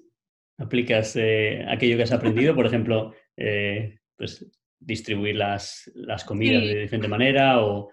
aplicas 0.59 1.17
eh, 1.17 1.65
aquello 1.69 1.97
que 1.97 2.03
has 2.03 2.13
aprendido, 2.13 2.55
por 2.55 2.67
ejemplo, 2.67 3.15
eh, 3.37 3.99
pues 4.17 4.47
distribuir 4.79 5.37
las, 5.37 5.91
las 5.95 6.25
comidas 6.25 6.63
de 6.63 6.81
diferente 6.81 7.09
manera 7.09 7.61
o, 7.63 7.91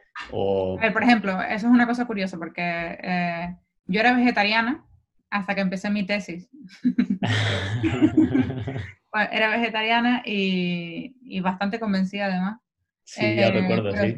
A 0.78 0.82
ver, 0.82 0.94
por 0.94 1.04
ejemplo, 1.04 1.42
eso 1.42 1.68
es 1.68 1.72
una 1.74 1.88
cosa 1.88 2.06
curiosa 2.06 2.38
porque 2.38 2.62
eh, 3.02 3.56
yo 3.86 4.02
era 4.02 4.14
vegetariana 4.14 4.86
hasta 5.30 5.56
que 5.56 5.62
empecé 5.62 5.90
mi 5.90 6.06
tesis. 6.06 6.50
era 9.32 9.50
vegetariana 9.50 10.22
y, 10.26 11.16
y, 11.22 11.40
bastante 11.40 11.80
convencida 11.80 12.26
además. 12.26 12.60
Sí, 13.04 13.36
ya 13.36 13.52
recuerdo, 13.52 13.92
sí. 13.92 14.18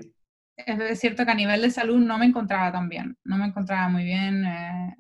Es 0.66 1.00
cierto 1.00 1.26
que 1.26 1.32
a 1.32 1.36
nivel 1.36 1.62
de 1.62 1.72
salud 1.72 2.00
no 2.00 2.18
me 2.18 2.26
encontraba 2.26 2.72
tan 2.72 2.90
bien, 2.90 3.18
no 3.24 3.38
me 3.38 3.46
encontraba 3.46 3.88
muy 3.88 4.04
bien 4.04 4.46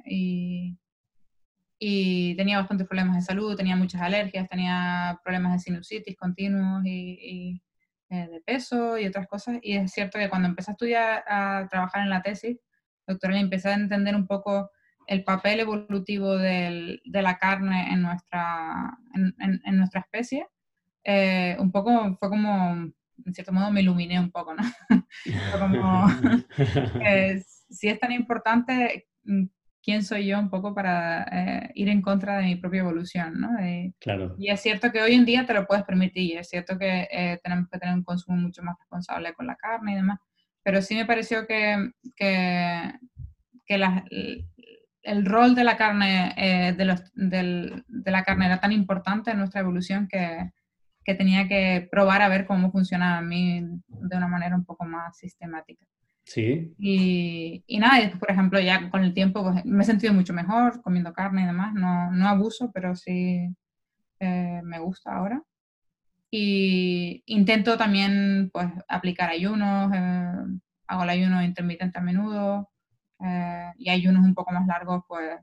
y, 0.05 0.77
y 1.77 2.35
tenía 2.35 2.59
bastantes 2.59 2.87
problemas 2.87 3.15
de 3.15 3.21
salud, 3.21 3.57
tenía 3.57 3.75
muchas 3.75 4.01
alergias, 4.01 4.47
tenía 4.47 5.19
problemas 5.23 5.53
de 5.53 5.59
sinusitis 5.59 6.15
continuos 6.15 6.85
y, 6.85 7.61
eh, 8.09 8.27
de 8.27 8.41
peso 8.41 8.97
y 8.97 9.07
otras 9.07 9.27
cosas. 9.27 9.57
Y 9.61 9.75
es 9.75 9.91
cierto 9.91 10.17
que 10.17 10.29
cuando 10.29 10.47
empecé 10.47 10.71
a 10.71 10.73
estudiar, 10.73 11.23
a 11.27 11.67
trabajar 11.69 12.03
en 12.03 12.09
la 12.09 12.21
tesis 12.21 12.57
doctora, 13.07 13.39
empecé 13.39 13.69
a 13.69 13.73
entender 13.73 14.15
un 14.15 14.27
poco 14.27 14.69
el 15.09 15.23
papel 15.23 15.61
evolutivo 15.61 16.37
del, 16.37 17.01
de 17.03 17.21
la 17.23 17.37
carne 17.39 17.91
en 17.91 18.03
nuestra, 18.03 18.95
en, 19.15 19.33
en, 19.65 19.77
nuestra 19.77 20.01
especie. 20.01 20.47
Eh, 21.03 21.57
un 21.59 21.71
poco 21.71 22.15
fue 22.19 22.29
como, 22.29 22.91
en 23.25 23.33
cierto 23.33 23.51
modo, 23.51 23.71
me 23.71 23.81
iluminé 23.81 24.19
un 24.19 24.29
poco, 24.29 24.53
¿no? 24.53 24.63
fue 25.23 25.59
como, 25.59 26.07
eh, 27.03 27.41
si 27.69 27.87
es 27.89 27.99
tan 27.99 28.11
importante, 28.11 29.07
quién 29.81 30.03
soy 30.03 30.27
yo 30.27 30.37
un 30.37 30.51
poco 30.51 30.75
para 30.75 31.23
eh, 31.23 31.71
ir 31.73 31.89
en 31.89 32.03
contra 32.03 32.37
de 32.37 32.43
mi 32.43 32.55
propia 32.57 32.81
evolución, 32.81 33.41
¿no? 33.41 33.49
claro. 33.99 34.35
Y 34.37 34.51
es 34.51 34.61
cierto 34.61 34.91
que 34.91 35.01
hoy 35.01 35.15
en 35.15 35.25
día 35.25 35.47
te 35.47 35.55
lo 35.55 35.65
puedes 35.65 35.85
permitir, 35.85 36.37
es 36.37 36.49
cierto 36.49 36.77
que 36.77 37.07
eh, 37.11 37.39
tenemos 37.43 37.67
que 37.67 37.79
tener 37.79 37.95
un 37.95 38.03
consumo 38.03 38.37
mucho 38.37 38.61
más 38.61 38.77
responsable 38.77 39.33
con 39.33 39.47
la 39.47 39.55
carne 39.55 39.93
y 39.93 39.95
demás, 39.95 40.19
pero 40.61 40.83
sí 40.83 40.93
me 40.93 41.07
pareció 41.07 41.47
que, 41.47 41.93
que, 42.15 42.91
el 45.09 45.25
rol 45.25 45.55
de 45.55 45.63
la 45.63 45.75
carne 45.75 46.33
eh, 46.37 46.73
de, 46.73 46.85
los, 46.85 47.01
del, 47.15 47.83
de, 47.87 48.11
la 48.11 48.23
carne 48.23 48.45
era 48.45 48.59
tan 48.59 48.71
importante 48.71 49.31
en 49.31 49.39
nuestra 49.39 49.61
evolución 49.61 50.07
que, 50.07 50.51
que 51.03 51.15
tenía 51.15 51.47
que 51.47 51.87
probar 51.91 52.21
a 52.21 52.29
ver 52.29 52.45
cómo 52.45 52.71
funcionaba 52.71 53.17
a 53.17 53.21
mí 53.21 53.61
de 53.87 54.17
una 54.17 54.27
manera 54.27 54.55
un 54.55 54.65
poco 54.65 54.85
más 54.85 55.17
sistemática. 55.17 55.85
Sí. 56.25 56.75
Y, 56.77 57.63
y 57.65 57.79
nada, 57.79 58.11
por 58.19 58.29
ejemplo, 58.29 58.59
ya 58.59 58.91
con 58.91 59.03
el 59.03 59.15
tiempo 59.15 59.43
pues, 59.43 59.65
me 59.65 59.81
he 59.81 59.85
sentido 59.85 60.13
mucho 60.13 60.31
mejor 60.31 60.79
comiendo 60.83 61.11
carne 61.11 61.41
y 61.41 61.47
demás. 61.47 61.73
No, 61.73 62.11
no 62.11 62.27
abuso, 62.27 62.71
pero 62.71 62.95
sí 62.95 63.49
eh, 64.19 64.61
me 64.63 64.77
gusta 64.77 65.15
ahora. 65.15 65.41
Y 66.29 67.23
intento 67.25 67.77
también 67.77 68.51
pues, 68.53 68.67
aplicar 68.87 69.31
ayunos. 69.31 69.91
Eh, 69.91 70.31
hago 70.85 71.03
el 71.03 71.09
ayuno 71.09 71.41
intermitente 71.43 71.97
a 71.97 72.01
menudo. 72.01 72.69
Eh, 73.23 73.71
y 73.77 73.89
ayunos 73.89 74.23
un 74.23 74.33
poco 74.33 74.51
más 74.51 74.65
largos, 74.65 75.03
pues 75.07 75.39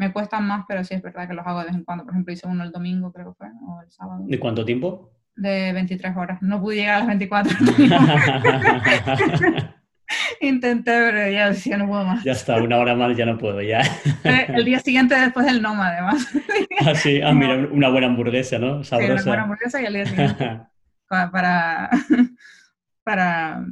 me 0.00 0.12
cuestan 0.12 0.46
más, 0.46 0.64
pero 0.66 0.82
sí 0.82 0.94
es 0.94 1.02
verdad 1.02 1.28
que 1.28 1.34
los 1.34 1.46
hago 1.46 1.60
de 1.60 1.66
vez 1.66 1.74
en 1.74 1.84
cuando. 1.84 2.04
Por 2.04 2.14
ejemplo, 2.14 2.32
hice 2.32 2.48
uno 2.48 2.64
el 2.64 2.72
domingo, 2.72 3.12
creo 3.12 3.32
que 3.32 3.34
fue, 3.34 3.48
o 3.66 3.82
el 3.82 3.90
sábado. 3.90 4.24
¿De 4.26 4.40
cuánto 4.40 4.64
tiempo? 4.64 5.12
De 5.36 5.72
23 5.72 6.16
horas. 6.16 6.40
No 6.40 6.60
pude 6.60 6.76
llegar 6.76 6.94
a 6.94 6.98
las 7.00 7.08
24. 7.08 7.52
Intenté, 10.40 10.90
pero 10.90 11.30
ya 11.30 11.50
decía, 11.50 11.76
no 11.76 11.86
puedo 11.86 12.04
más. 12.04 12.24
Ya 12.24 12.32
está, 12.32 12.56
una 12.56 12.78
hora 12.78 12.94
más 12.94 13.14
ya 13.16 13.26
no 13.26 13.36
puedo, 13.36 13.60
ya. 13.60 13.82
Eh, 14.24 14.46
el 14.48 14.64
día 14.64 14.80
siguiente 14.80 15.14
después 15.14 15.44
del 15.46 15.62
Noma, 15.62 15.88
además. 15.88 16.26
Ah, 16.86 16.94
sí, 16.94 17.20
ah, 17.20 17.34
mira, 17.34 17.68
una 17.70 17.90
buena 17.90 18.06
hamburguesa, 18.06 18.58
¿no? 18.58 18.82
Sabrosa. 18.84 19.06
Sí, 19.06 19.12
una 19.12 19.24
buena 19.24 19.42
hamburguesa 19.42 19.82
y 19.82 19.84
el 19.84 19.92
día 19.92 20.06
siguiente. 20.06 20.60
para, 21.08 21.90
para, 23.04 23.66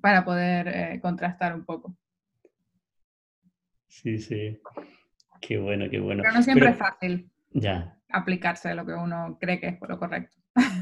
para 0.00 0.24
poder 0.24 0.68
eh, 0.68 1.00
contrastar 1.02 1.56
un 1.56 1.64
poco. 1.64 1.96
Sí, 4.02 4.18
sí. 4.18 4.58
Qué 5.40 5.58
bueno, 5.58 5.88
qué 5.90 6.00
bueno. 6.00 6.22
Pero 6.22 6.34
no 6.34 6.42
siempre 6.42 6.70
es 6.70 6.76
fácil 6.76 7.30
ya. 7.52 7.98
aplicarse 8.10 8.74
lo 8.74 8.84
que 8.84 8.92
uno 8.92 9.38
cree 9.40 9.58
que 9.58 9.68
es 9.68 9.78
lo 9.88 9.98
correcto. 9.98 10.36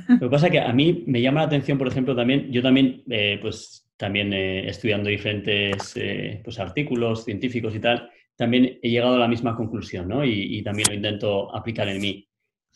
Lo 0.09 0.19
que 0.19 0.29
pasa 0.29 0.47
es 0.47 0.53
que 0.53 0.61
a 0.61 0.73
mí 0.73 1.05
me 1.07 1.21
llama 1.21 1.41
la 1.41 1.47
atención, 1.47 1.79
por 1.79 1.89
ejemplo, 1.89 2.15
también, 2.15 2.51
yo 2.51 2.63
también, 2.63 3.03
eh, 3.09 3.39
pues 3.41 3.89
también 3.97 4.33
eh, 4.33 4.69
estudiando 4.69 5.09
diferentes 5.09 5.93
eh, 5.97 6.41
pues, 6.45 6.59
artículos 6.59 7.25
científicos 7.25 7.75
y 7.75 7.81
tal, 7.81 8.11
también 8.37 8.79
he 8.83 8.91
llegado 8.91 9.15
a 9.15 9.19
la 9.19 9.29
misma 9.29 9.57
conclusión, 9.57 10.09
¿no? 10.09 10.25
Y, 10.25 10.63
también 10.63 10.89
lo 10.89 10.95
intento 10.95 11.55
aplicar 11.55 11.89
en 11.89 12.01
mí. 12.01 12.29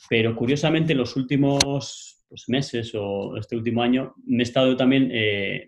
Pero 0.09 0.36
curiosamente, 0.36 0.95
los 0.95 1.16
últimos 1.16 2.24
pues, 2.28 2.45
meses 2.49 2.93
o 2.95 3.36
este 3.36 3.57
último 3.57 3.82
año 3.82 4.14
me 4.24 4.43
he 4.43 4.43
estado 4.45 4.76
también 4.76 5.11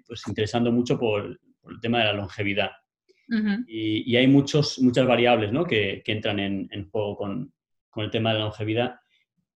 pues, 0.07 0.23
interesando 0.29 0.71
mucho 0.71 0.99
por, 0.99 1.39
el 1.69 1.81
tema 1.81 1.99
de 1.99 2.05
la 2.05 2.13
longevidad. 2.13 2.71
Y, 3.67 4.17
hay 4.17 4.27
muchos, 4.27 4.79
muchas 4.81 5.07
variables 5.07 5.53
¿no? 5.53 5.65
que, 5.65 6.03
entran 6.07 6.39
en, 6.39 6.91
juego 6.91 7.17
con, 7.17 7.53
con, 7.89 8.05
el 8.05 8.11
tema 8.11 8.33
de 8.33 8.39
la 8.39 8.45
longevidad. 8.47 8.97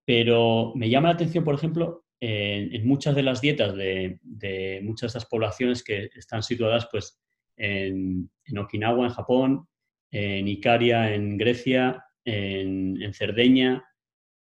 Pero 0.04 0.72
me 0.74 0.88
llama 0.88 1.08
la 1.08 1.14
atención, 1.14 1.44
por 1.44 1.54
ejemplo, 1.54 2.04
en, 2.20 2.86
muchas 2.86 3.14
de 3.14 3.22
las 3.22 3.40
dietas 3.40 3.74
de, 3.74 4.18
muchas 4.82 5.12
de 5.12 5.18
estas 5.18 5.26
poblaciones 5.26 5.82
que 5.82 6.10
están 6.14 6.42
situadas 6.42 6.88
pues, 6.90 7.20
en, 7.56 8.30
Okinawa, 8.56 9.06
en 9.06 9.12
Japón, 9.12 9.68
en 10.10 10.48
Icaria, 10.48 11.14
en 11.14 11.36
Grecia, 11.36 12.04
en, 12.24 13.12
Cerdeña, 13.12 13.84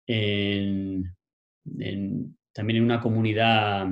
también 0.05 1.15
en 2.77 2.84
una 2.84 2.99
comunidad, 2.99 3.88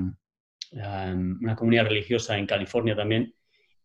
una 0.71 1.55
comunidad 1.55 1.85
religiosa 1.85 2.37
en 2.37 2.45
California 2.45 2.95
también, 2.95 3.33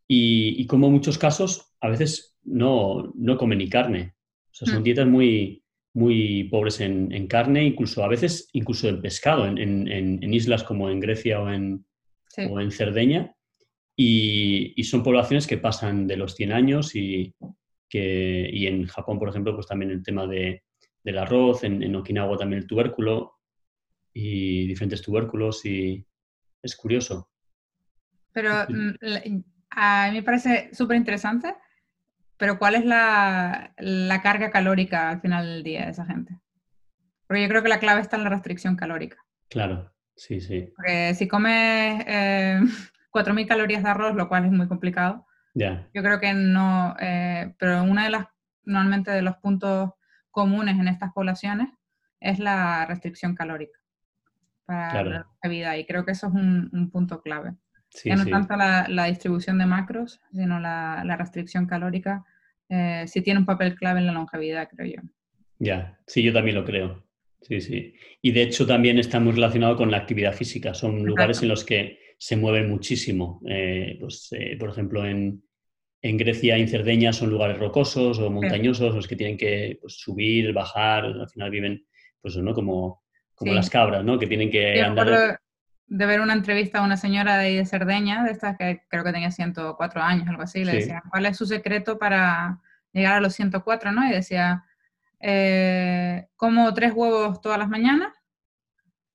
y, 0.07 0.67
como 0.67 0.91
muchos 0.91 1.19
casos 1.19 1.73
a 1.81 1.89
veces 1.89 2.37
no, 2.45 3.13
no 3.15 3.37
comen 3.37 3.59
ni 3.59 3.69
carne. 3.69 4.15
O 4.51 4.55
sea, 4.55 4.69
son 4.69 4.81
mm. 4.81 4.85
dietas 4.85 5.07
muy, 5.07 5.65
muy 5.95 6.45
pobres 6.45 6.81
en, 6.81 7.27
carne, 7.27 7.65
incluso 7.65 8.05
a 8.05 8.09
veces 8.09 8.49
incluso 8.53 8.89
en 8.89 9.01
pescado, 9.01 9.47
en, 9.47 10.35
islas 10.35 10.63
como 10.63 10.91
en 10.91 11.01
Grecia 11.01 11.41
o 11.41 11.51
en, 11.51 11.85
o 12.51 12.61
en 12.61 12.71
Cerdeña. 12.71 13.35
Y, 13.97 14.83
son 14.85 15.03
poblaciones 15.03 15.47
que 15.47 15.59
pasan 15.59 16.07
de 16.07 16.17
los 16.17 16.35
100 16.35 16.53
años 16.53 16.95
y, 16.95 17.35
que, 17.89 18.51
y 18.53 18.67
en 18.67 18.87
Japón, 18.87 19.19
por 19.19 19.29
ejemplo, 19.29 19.55
pues 19.55 19.67
también 19.67 19.91
el 19.91 20.03
tema 20.03 20.27
de, 20.27 20.65
del 21.03 21.19
arroz, 21.19 21.65
en, 21.65 21.95
Okinawa 21.95 22.37
también 22.37 22.63
el 22.63 22.69
tubérculo 22.69 23.39
y 24.13 24.67
diferentes 24.67 25.03
tubérculos 25.03 25.65
y 25.65 26.05
es 26.63 26.77
curioso. 26.77 27.31
Pero 28.33 28.67
mm, 28.69 29.45
a 29.77 30.09
mí 30.11 30.17
me 30.19 30.23
parece 30.23 30.71
súper 30.73 30.97
interesante 30.97 31.55
pero 32.37 32.59
¿cuál 32.59 32.75
es 32.75 32.85
la, 32.85 33.73
carga 34.23 34.51
calórica 34.51 35.11
al 35.11 35.21
final 35.21 35.47
del 35.47 35.63
día 35.63 35.85
de 35.85 35.93
esa 35.93 36.05
gente? 36.05 36.39
Porque 37.27 37.43
yo 37.43 37.49
creo 37.49 37.63
que 37.63 37.69
la 37.69 37.79
clave 37.79 38.01
está 38.01 38.17
en 38.17 38.25
la 38.25 38.31
restricción 38.31 38.77
calórica. 38.77 39.17
Claro, 39.49 39.93
sí, 40.17 40.41
sí. 40.41 40.73
Porque 40.77 41.15
si 41.15 41.29
comes 41.29 42.05
eh, 42.07 42.61
4.000 43.13 43.47
calorías 43.47 43.83
de 43.83 43.89
arroz, 43.89 44.15
lo 44.15 44.29
cual 44.29 44.45
es 44.45 44.53
muy 44.53 44.69
complicado, 44.69 45.27
ya 45.55 45.89
yo 45.95 46.03
creo 46.03 46.19
que 46.19 46.35
no, 46.35 46.97
eh, 47.01 47.55
pero 47.59 47.85
uno 47.85 48.03
de 48.03 48.11
las, 48.11 48.27
normalmente 48.65 49.13
de 49.13 49.23
los 49.23 49.37
puntos 49.37 49.93
comunes 50.31 50.79
en 50.81 50.89
estas 50.89 51.13
poblaciones 51.13 51.69
es 52.19 52.41
la 52.41 52.85
restricción 52.87 53.37
calórica 53.37 53.79
para 54.67 55.27
la 55.43 55.49
vida 55.49 55.77
y 55.77 55.87
creo 55.87 56.05
que 56.05 56.13
eso 56.13 56.27
es 56.27 56.35
un, 56.35 56.91
punto 56.91 57.23
clave. 57.23 57.55
No 58.05 58.27
tanto 58.27 58.57
la, 58.57 59.05
distribución 59.07 59.59
de 59.59 59.67
macros, 59.67 60.21
sino 60.33 60.59
la, 60.61 61.03
la 61.05 61.17
restricción 61.17 61.67
calórica 61.67 62.25
eh, 62.69 63.05
sí 63.07 63.21
tiene 63.23 63.41
un 63.41 63.47
papel 63.47 63.75
clave 63.75 64.01
en 64.01 64.07
la 64.07 64.13
longevidad, 64.13 64.69
creo 64.69 64.97
yo. 64.97 65.03
Ya, 65.59 65.99
sí, 66.07 66.23
yo 66.23 66.33
también 66.33 66.57
lo 66.57 66.65
creo. 66.65 67.05
Sí, 67.41 67.61
sí. 67.61 67.95
Y 68.23 68.33
de 68.33 68.43
hecho 68.43 68.67
también 68.67 68.99
está 68.99 69.21
muy 69.21 69.33
relacionado 69.33 69.77
con 69.77 69.91
la 69.91 69.99
actividad 69.99 70.33
física. 70.33 70.73
Son 70.75 71.05
lugares 71.05 71.43
en 71.43 71.49
los 71.49 71.65
que 71.65 71.99
se 72.19 72.37
mueven 72.37 72.71
muchísimo. 72.71 73.41
Eh, 73.47 73.99
pues, 74.01 74.29
eh, 74.33 74.57
por 74.59 74.71
ejemplo, 74.71 75.05
en, 75.05 75.43
en, 76.01 76.17
Grecia, 76.17 76.57
en 76.57 76.69
Cerdeña, 76.69 77.13
son 77.13 77.31
lugares 77.31 77.59
rocosos 77.59 78.19
o 78.19 78.31
montañosos, 78.31 78.95
los 78.95 79.07
que 79.07 79.17
tienen 79.17 79.37
que 79.37 79.79
pues, 79.81 79.95
subir, 79.99 80.53
bajar, 80.55 81.05
al 81.05 81.29
final 81.29 81.51
viven, 81.51 81.87
pues, 82.21 82.37
¿no? 82.39 82.55
Como, 82.55 83.03
como 83.35 83.53
las 83.53 83.69
cabras, 83.69 84.05
¿no? 84.05 84.19
Que 84.19 84.27
tienen 84.27 84.51
que 84.51 84.81
andar 84.81 85.39
de 85.97 86.07
ver 86.07 86.21
una 86.21 86.33
entrevista 86.33 86.81
a 86.81 86.83
una 86.83 86.97
señora 86.97 87.39
de, 87.39 87.55
de 87.55 87.67
Cerdeña, 87.67 88.25
de 88.25 88.33
estas 88.33 88.57
que 88.59 88.83
creo 88.89 89.05
que 89.05 89.13
tenía 89.13 89.31
104 89.31 90.03
años, 90.03 90.27
algo 90.27 90.43
así, 90.43 90.65
le 90.65 90.73
decía, 90.73 91.05
¿cuál 91.09 91.25
es 91.27 91.37
su 91.37 91.47
secreto 91.47 91.99
para 92.01 92.61
llegar 92.93 93.15
a 93.15 93.21
los 93.21 93.33
104, 93.35 93.93
no? 93.93 94.05
Y 94.09 94.11
decía, 94.11 94.65
eh, 95.21 96.27
como 96.35 96.75
tres 96.75 96.93
huevos 96.95 97.41
todas 97.41 97.61
las 97.61 97.69
mañanas, 97.69 98.13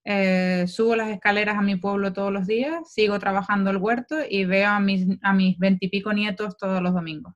eh, 0.06 0.64
subo 0.68 0.96
las 0.96 1.10
escaleras 1.10 1.58
a 1.58 1.62
mi 1.62 1.76
pueblo 1.76 2.14
todos 2.14 2.32
los 2.32 2.46
días, 2.46 2.90
sigo 2.90 3.18
trabajando 3.18 3.68
el 3.68 3.76
huerto 3.76 4.16
y 4.26 4.46
veo 4.46 4.70
a 4.70 4.80
mis 4.80 5.06
a 5.20 5.34
mis 5.34 5.58
veintipico 5.58 6.14
nietos 6.14 6.56
todos 6.56 6.80
los 6.80 6.94
domingos. 6.94 7.34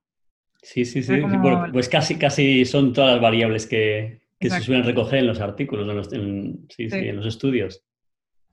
Sí, 0.63 0.85
sí, 0.85 1.03
sí. 1.03 1.21
pues 1.71 1.87
casi, 1.87 2.15
casi 2.15 2.65
son 2.65 2.93
todas 2.93 3.11
las 3.11 3.21
variables 3.21 3.67
que, 3.67 4.23
se 4.41 4.59
suelen 4.61 4.83
recoger 4.83 5.19
en 5.19 5.27
los 5.27 5.39
artículos, 5.39 5.87
en 5.87 5.95
los, 5.95 6.09
sí, 6.75 6.89
sí. 6.89 6.97
en 6.97 7.17
los 7.17 7.27
estudios. 7.27 7.83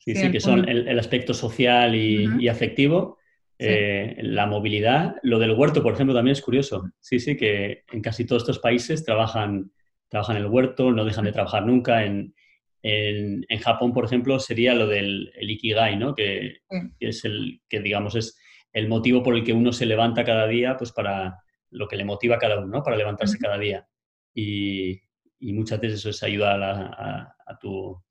Sí, 0.05 0.17
sí, 0.17 0.33
que 0.33 0.41
son 0.41 0.69
el, 0.69 0.99
aspecto 0.99 1.33
social 1.33 1.95
y, 1.95 2.49
afectivo, 2.49 3.19
eh, 3.57 4.17
la 4.21 4.47
movilidad. 4.47 5.15
Lo 5.23 5.39
del 5.39 5.53
huerto, 5.53 5.81
por 5.81 5.95
ejemplo, 5.95 6.13
también 6.13 6.33
es 6.33 6.43
curioso. 6.43 6.91
Sí, 6.99 7.21
sí, 7.21 7.37
que 7.37 7.85
en 7.93 8.03
casi 8.03 8.25
todos 8.25 8.43
estos 8.43 8.59
países 8.59 9.05
trabajan, 9.05 9.71
trabajan 10.09 10.37
el 10.37 10.47
huerto, 10.47 10.91
no 10.91 11.05
dejan 11.05 11.25
de 11.25 11.31
trabajar 11.31 11.65
nunca. 11.65 12.05
En, 12.05 12.35
en, 12.83 13.59
Japón, 13.61 13.93
por 13.93 14.05
ejemplo, 14.05 14.41
sería 14.41 14.75
lo 14.75 14.89
del 14.89 15.31
ikigai, 15.41 15.97
¿no? 15.97 16.17
Que, 16.17 16.57
es 16.99 17.25
el 17.25 17.61
que, 17.69 17.81
digamos, 17.81 18.17
es 18.17 18.37
el 18.73 18.89
motivo 18.89 19.23
por 19.23 19.37
el 19.37 19.45
que 19.45 19.53
uno 19.53 19.71
se 19.71 19.87
levanta 19.87 20.25
cada 20.25 20.49
día, 20.49 20.77
pues 20.77 20.91
para 20.91 21.39
lo 21.71 21.87
que 21.87 21.97
le 21.97 22.05
motiva 22.05 22.37
a 22.37 22.41
cada 22.41 22.59
uno, 22.59 22.67
¿no? 22.67 22.83
Para 22.83 22.97
levantarse 22.97 23.39
cada 23.39 23.57
día. 23.57 23.87
Y, 24.35 25.01
y, 25.39 25.53
muchas 25.53 25.81
veces 25.81 26.01
eso 26.01 26.11
es 26.11 26.25
ayudar 26.25 26.61
a, 26.61 27.37
a 27.47 27.59
tu 27.61 28.03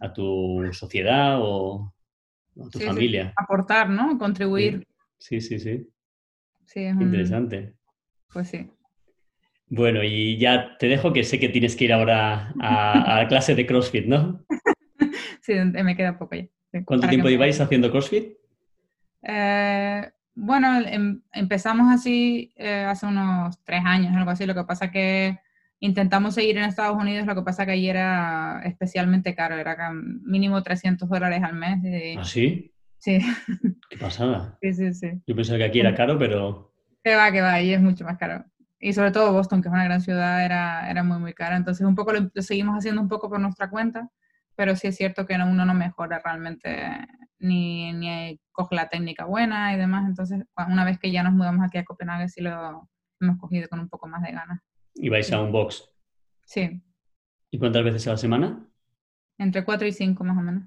a 0.00 0.12
tu 0.12 0.68
sociedad 0.72 1.38
o 1.40 1.92
a 2.60 2.68
tu 2.70 2.80
familia. 2.80 3.32
Aportar, 3.36 3.88
¿no? 3.88 4.18
Contribuir. 4.18 4.86
Sí, 5.18 5.40
sí, 5.40 5.58
sí. 5.58 5.86
sí 6.64 6.80
Interesante. 6.80 7.74
Pues 8.32 8.48
sí. 8.48 8.70
Bueno, 9.68 10.02
y 10.02 10.36
ya 10.38 10.76
te 10.78 10.88
dejo 10.88 11.12
que 11.12 11.22
sé 11.22 11.38
que 11.38 11.48
tienes 11.48 11.76
que 11.76 11.84
ir 11.84 11.92
ahora 11.92 12.52
a, 12.60 13.20
a 13.20 13.28
clase 13.28 13.54
de 13.54 13.66
CrossFit, 13.66 14.06
¿no? 14.06 14.44
sí, 15.42 15.54
me 15.54 15.96
queda 15.96 16.18
poco 16.18 16.34
ya. 16.34 16.48
¿Cuánto 16.84 17.08
tiempo 17.08 17.28
lleváis 17.28 17.60
haciendo 17.60 17.90
CrossFit? 17.90 18.36
Eh, 19.22 20.10
bueno, 20.34 20.80
em, 20.86 21.22
empezamos 21.32 21.92
así 21.92 22.52
eh, 22.56 22.84
hace 22.88 23.06
unos 23.06 23.62
tres 23.64 23.82
años, 23.84 24.14
algo 24.16 24.30
así. 24.30 24.46
Lo 24.46 24.54
que 24.54 24.64
pasa 24.64 24.90
que 24.90 25.38
Intentamos 25.80 26.34
seguir 26.34 26.58
en 26.58 26.64
Estados 26.64 26.96
Unidos, 26.96 27.26
lo 27.26 27.34
que 27.34 27.42
pasa 27.42 27.64
que 27.64 27.72
allí 27.72 27.88
era 27.88 28.60
especialmente 28.64 29.34
caro, 29.34 29.56
era 29.56 29.92
mínimo 29.92 30.62
300 30.62 31.08
dólares 31.08 31.42
al 31.42 31.54
mes. 31.54 32.18
¿Ah, 32.18 32.24
sí? 32.24 32.74
Sí. 32.98 33.18
Qué 33.88 33.96
pasada. 33.96 34.58
Sí, 34.60 34.74
sí, 34.74 34.92
sí. 34.92 35.22
Yo 35.26 35.34
pensaba 35.34 35.58
que 35.58 35.64
aquí 35.64 35.80
era 35.80 35.94
caro, 35.94 36.18
pero... 36.18 36.74
Que 37.02 37.16
va, 37.16 37.32
que 37.32 37.40
va, 37.40 37.54
allí 37.54 37.72
es 37.72 37.80
mucho 37.80 38.04
más 38.04 38.18
caro. 38.18 38.44
Y 38.78 38.92
sobre 38.92 39.10
todo 39.10 39.32
Boston, 39.32 39.62
que 39.62 39.68
es 39.68 39.74
una 39.74 39.84
gran 39.84 40.02
ciudad, 40.02 40.44
era, 40.44 40.90
era 40.90 41.02
muy, 41.02 41.18
muy 41.18 41.32
caro. 41.32 41.56
Entonces 41.56 41.86
un 41.86 41.94
poco 41.94 42.12
lo, 42.12 42.30
seguimos 42.42 42.76
haciendo 42.76 43.00
un 43.00 43.08
poco 43.08 43.30
por 43.30 43.40
nuestra 43.40 43.70
cuenta, 43.70 44.10
pero 44.56 44.76
sí 44.76 44.88
es 44.88 44.96
cierto 44.96 45.26
que 45.26 45.34
uno 45.34 45.64
no 45.64 45.74
mejora 45.74 46.20
realmente 46.22 46.78
ni, 47.38 47.92
ni 47.94 48.38
coge 48.52 48.74
la 48.74 48.90
técnica 48.90 49.24
buena 49.24 49.72
y 49.74 49.78
demás. 49.78 50.06
Entonces, 50.06 50.44
una 50.68 50.84
vez 50.84 50.98
que 50.98 51.10
ya 51.10 51.22
nos 51.22 51.32
mudamos 51.32 51.64
aquí 51.64 51.78
a 51.78 51.84
Copenhague, 51.84 52.28
sí 52.28 52.42
lo 52.42 52.86
hemos 53.20 53.38
cogido 53.38 53.68
con 53.68 53.80
un 53.80 53.88
poco 53.88 54.06
más 54.08 54.22
de 54.22 54.32
ganas. 54.32 54.60
¿Y 54.94 55.08
vais 55.08 55.32
a 55.32 55.40
un 55.40 55.52
box? 55.52 55.88
Sí. 56.44 56.82
¿Y 57.50 57.58
cuántas 57.58 57.84
veces 57.84 58.06
a 58.06 58.12
la 58.12 58.16
semana? 58.16 58.66
Entre 59.38 59.64
cuatro 59.64 59.86
y 59.86 59.92
cinco 59.92 60.24
más 60.24 60.36
o 60.36 60.42
menos. 60.42 60.64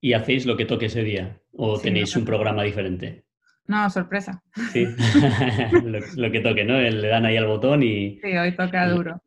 ¿Y 0.00 0.14
hacéis 0.14 0.46
lo 0.46 0.56
que 0.56 0.64
toque 0.64 0.86
ese 0.86 1.04
día? 1.04 1.40
¿O 1.52 1.78
tenéis 1.78 2.16
un 2.16 2.24
programa 2.24 2.64
diferente? 2.64 3.24
No, 3.66 3.88
sorpresa. 3.90 4.42
Sí, 4.72 4.84
lo, 6.16 6.32
que 6.32 6.40
toque, 6.40 6.64
¿no? 6.64 6.80
Le 6.80 7.08
dan 7.08 7.24
ahí 7.24 7.36
al 7.36 7.46
botón 7.46 7.82
y... 7.82 8.18
Sí, 8.20 8.36
hoy 8.36 8.56
toca 8.56 8.88
duro. 8.88 9.22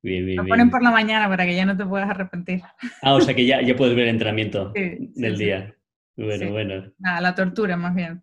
Bien, 0.00 0.24
bien, 0.24 0.36
lo 0.36 0.46
ponen 0.46 0.70
por 0.70 0.82
la 0.82 0.92
mañana 0.92 1.28
para 1.28 1.44
que 1.44 1.56
ya 1.56 1.66
no 1.66 1.76
te 1.76 1.84
puedas 1.84 2.08
arrepentir. 2.08 2.62
Ah, 3.02 3.14
o 3.14 3.20
sea 3.20 3.34
que 3.34 3.44
ya, 3.44 3.60
ya 3.60 3.74
puedes 3.74 3.96
ver 3.96 4.04
el 4.04 4.10
entrenamiento 4.10 4.72
del 4.72 5.36
día. 5.36 5.74
Bueno, 6.16 6.52
bueno. 6.52 6.92
Nada, 6.98 7.20
la 7.20 7.34
tortura 7.34 7.76
más 7.76 7.94
bien. 7.94 8.22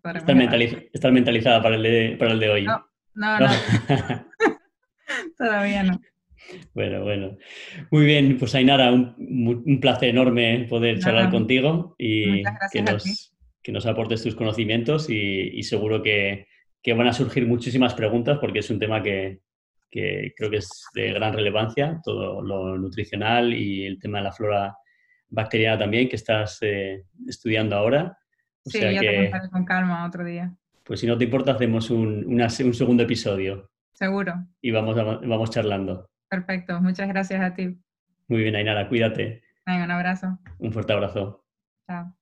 Estar, 0.92 1.12
mentalizada 1.12 1.62
para 1.62 1.76
el 1.76 1.82
de, 1.82 2.16
para 2.18 2.32
el 2.32 2.40
de 2.40 2.48
hoy. 2.48 2.64
no. 2.64 2.82
no. 3.14 3.40
no. 3.40 3.46
Todavía 5.36 5.82
no. 5.82 6.00
Bueno, 6.74 7.02
bueno. 7.02 7.36
Muy 7.90 8.04
bien, 8.04 8.38
pues 8.38 8.54
Ainara, 8.54 8.92
un, 8.92 9.14
un 9.66 9.80
placer 9.80 10.10
enorme 10.10 10.66
poder 10.68 10.98
charlar 10.98 11.30
contigo 11.30 11.94
y 11.98 12.42
que 12.72 12.82
nos, 12.82 13.34
que 13.62 13.72
nos, 13.72 13.86
aportes 13.86 14.22
tus 14.22 14.34
conocimientos 14.34 15.08
y, 15.10 15.62
seguro 15.62 16.02
que, 16.02 16.46
que, 16.82 16.92
van 16.92 17.08
a 17.08 17.12
surgir 17.12 17.46
muchísimas 17.46 17.94
preguntas 17.94 18.38
porque 18.40 18.60
es 18.60 18.70
un 18.70 18.78
tema 18.78 19.02
que, 19.02 19.40
que, 19.90 20.32
creo 20.36 20.50
que 20.50 20.58
es 20.58 20.84
de 20.94 21.12
gran 21.12 21.32
relevancia, 21.32 22.00
todo 22.04 22.42
lo 22.42 22.78
nutricional 22.78 23.52
y 23.52 23.84
el 23.84 23.98
tema 23.98 24.18
de 24.18 24.24
la 24.24 24.32
flora 24.32 24.76
bacteriana 25.28 25.78
también 25.78 26.08
que 26.08 26.16
estás 26.16 26.58
eh, 26.62 27.04
estudiando 27.26 27.76
ahora. 27.76 28.16
sí, 28.64 28.80
ya 28.80 29.00
te 29.00 29.22
contaré 29.22 29.50
con 29.50 29.64
calma 29.64 30.06
otro 30.06 30.24
día. 30.24 30.54
Pues 30.84 31.00
si 31.00 31.06
no 31.08 31.18
te 31.18 31.24
importa, 31.24 31.52
hacemos 31.52 31.90
un, 31.90 32.24
un 32.24 32.74
segundo 32.74 33.02
episodio. 33.02 33.70
Seguro. 33.96 34.34
Y 34.60 34.70
vamos, 34.72 34.94
vamos 34.94 35.50
charlando. 35.50 36.10
Perfecto, 36.28 36.80
muchas 36.82 37.08
gracias 37.08 37.40
a 37.40 37.54
ti. 37.54 37.78
Muy 38.28 38.42
bien, 38.42 38.54
Ainara, 38.54 38.88
cuídate. 38.88 39.42
un 39.66 39.90
abrazo. 39.90 40.38
Un 40.58 40.72
fuerte 40.72 40.92
abrazo. 40.92 41.44
Chao. 41.88 42.14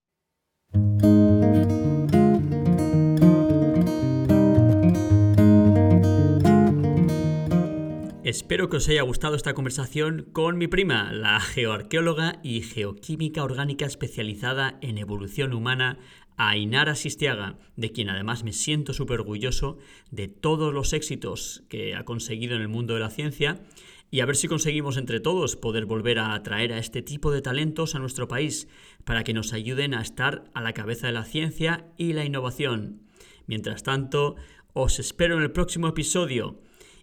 Espero 8.23 8.71
que 8.71 8.79
os 8.79 8.89
haya 8.89 9.03
gustado 9.03 9.37
esta 9.37 9.53
conversación 9.53 10.27
con 10.33 10.57
mi 10.57 10.67
prima, 10.67 11.13
la 11.13 11.41
geoarqueóloga 11.41 12.41
y 12.43 12.63
geoquímica 12.63 13.45
orgánica 13.45 13.85
especializada 13.85 14.79
en 14.81 14.97
evolución 14.97 15.53
humana, 15.53 15.99
a 16.37 16.57
Inara 16.57 16.95
Sistiaga, 16.95 17.59
de 17.77 17.93
quien 17.93 18.11
además 18.11 18.45
me 18.45 18.53
siento 18.53 18.93
súper 18.93 19.21
orgulloso 19.21 19.79
de 20.11 20.29
todos 20.29 20.73
los 20.73 20.93
éxitos 20.93 21.65
que 21.69 21.95
ha 21.95 22.05
conseguido 22.05 22.57
en 22.57 22.63
el 22.63 22.69
mundo 22.69 22.95
de 22.95 23.01
la 23.01 23.11
ciencia 23.11 23.63
y 24.11 24.21
a 24.21 24.27
ver 24.27 24.37
si 24.37 24.47
conseguimos 24.47 24.97
entre 24.97 25.19
todos 25.19 25.57
poder 25.57 25.87
volver 25.87 26.21
a 26.21 26.35
atraer 26.35 26.73
a 26.73 26.79
este 26.79 27.03
tipo 27.03 27.33
de 27.33 27.43
talentos 27.43 27.95
a 27.95 27.99
nuestro 27.99 28.29
país 28.29 28.69
para 29.05 29.25
que 29.25 29.35
nos 29.35 29.53
ayuden 29.53 29.93
a 29.93 30.03
estar 30.03 30.45
a 30.55 30.61
la 30.61 30.73
cabeza 30.73 31.09
de 31.09 31.15
la 31.15 31.25
ciencia 31.25 31.89
y 31.97 32.13
la 32.13 32.25
innovación. 32.25 33.03
Mientras 33.47 33.83
tanto, 33.83 34.37
os 34.73 35.01
espero 35.01 35.37
en 35.37 35.43
el 35.43 35.51
próximo 35.51 35.89
episodio. 35.89 36.61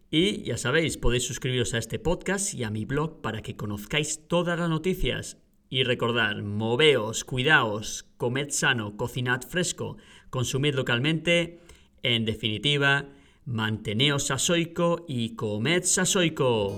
Y 0.09 0.43
ya 0.43 0.57
sabéis, 0.57 0.97
podéis 0.97 1.25
suscribiros 1.25 1.73
a 1.73 1.79
este 1.79 1.99
podcast 1.99 2.53
y 2.53 2.63
a 2.63 2.69
mi 2.69 2.85
blog 2.85 3.21
para 3.21 3.41
que 3.41 3.55
conozcáis 3.55 4.27
todas 4.27 4.57
las 4.57 4.69
noticias. 4.69 5.37
Y 5.73 5.85
recordad, 5.85 6.35
moveos, 6.35 7.23
cuidaos, 7.23 8.05
comed 8.17 8.49
sano, 8.49 8.97
cocinad 8.97 9.41
fresco, 9.41 9.95
consumid 10.29 10.75
localmente. 10.75 11.61
En 12.03 12.25
definitiva, 12.25 13.05
manteneos 13.45 14.27
sasoico 14.27 15.05
y 15.07 15.37
comed 15.37 15.83
sasoico. 15.83 16.77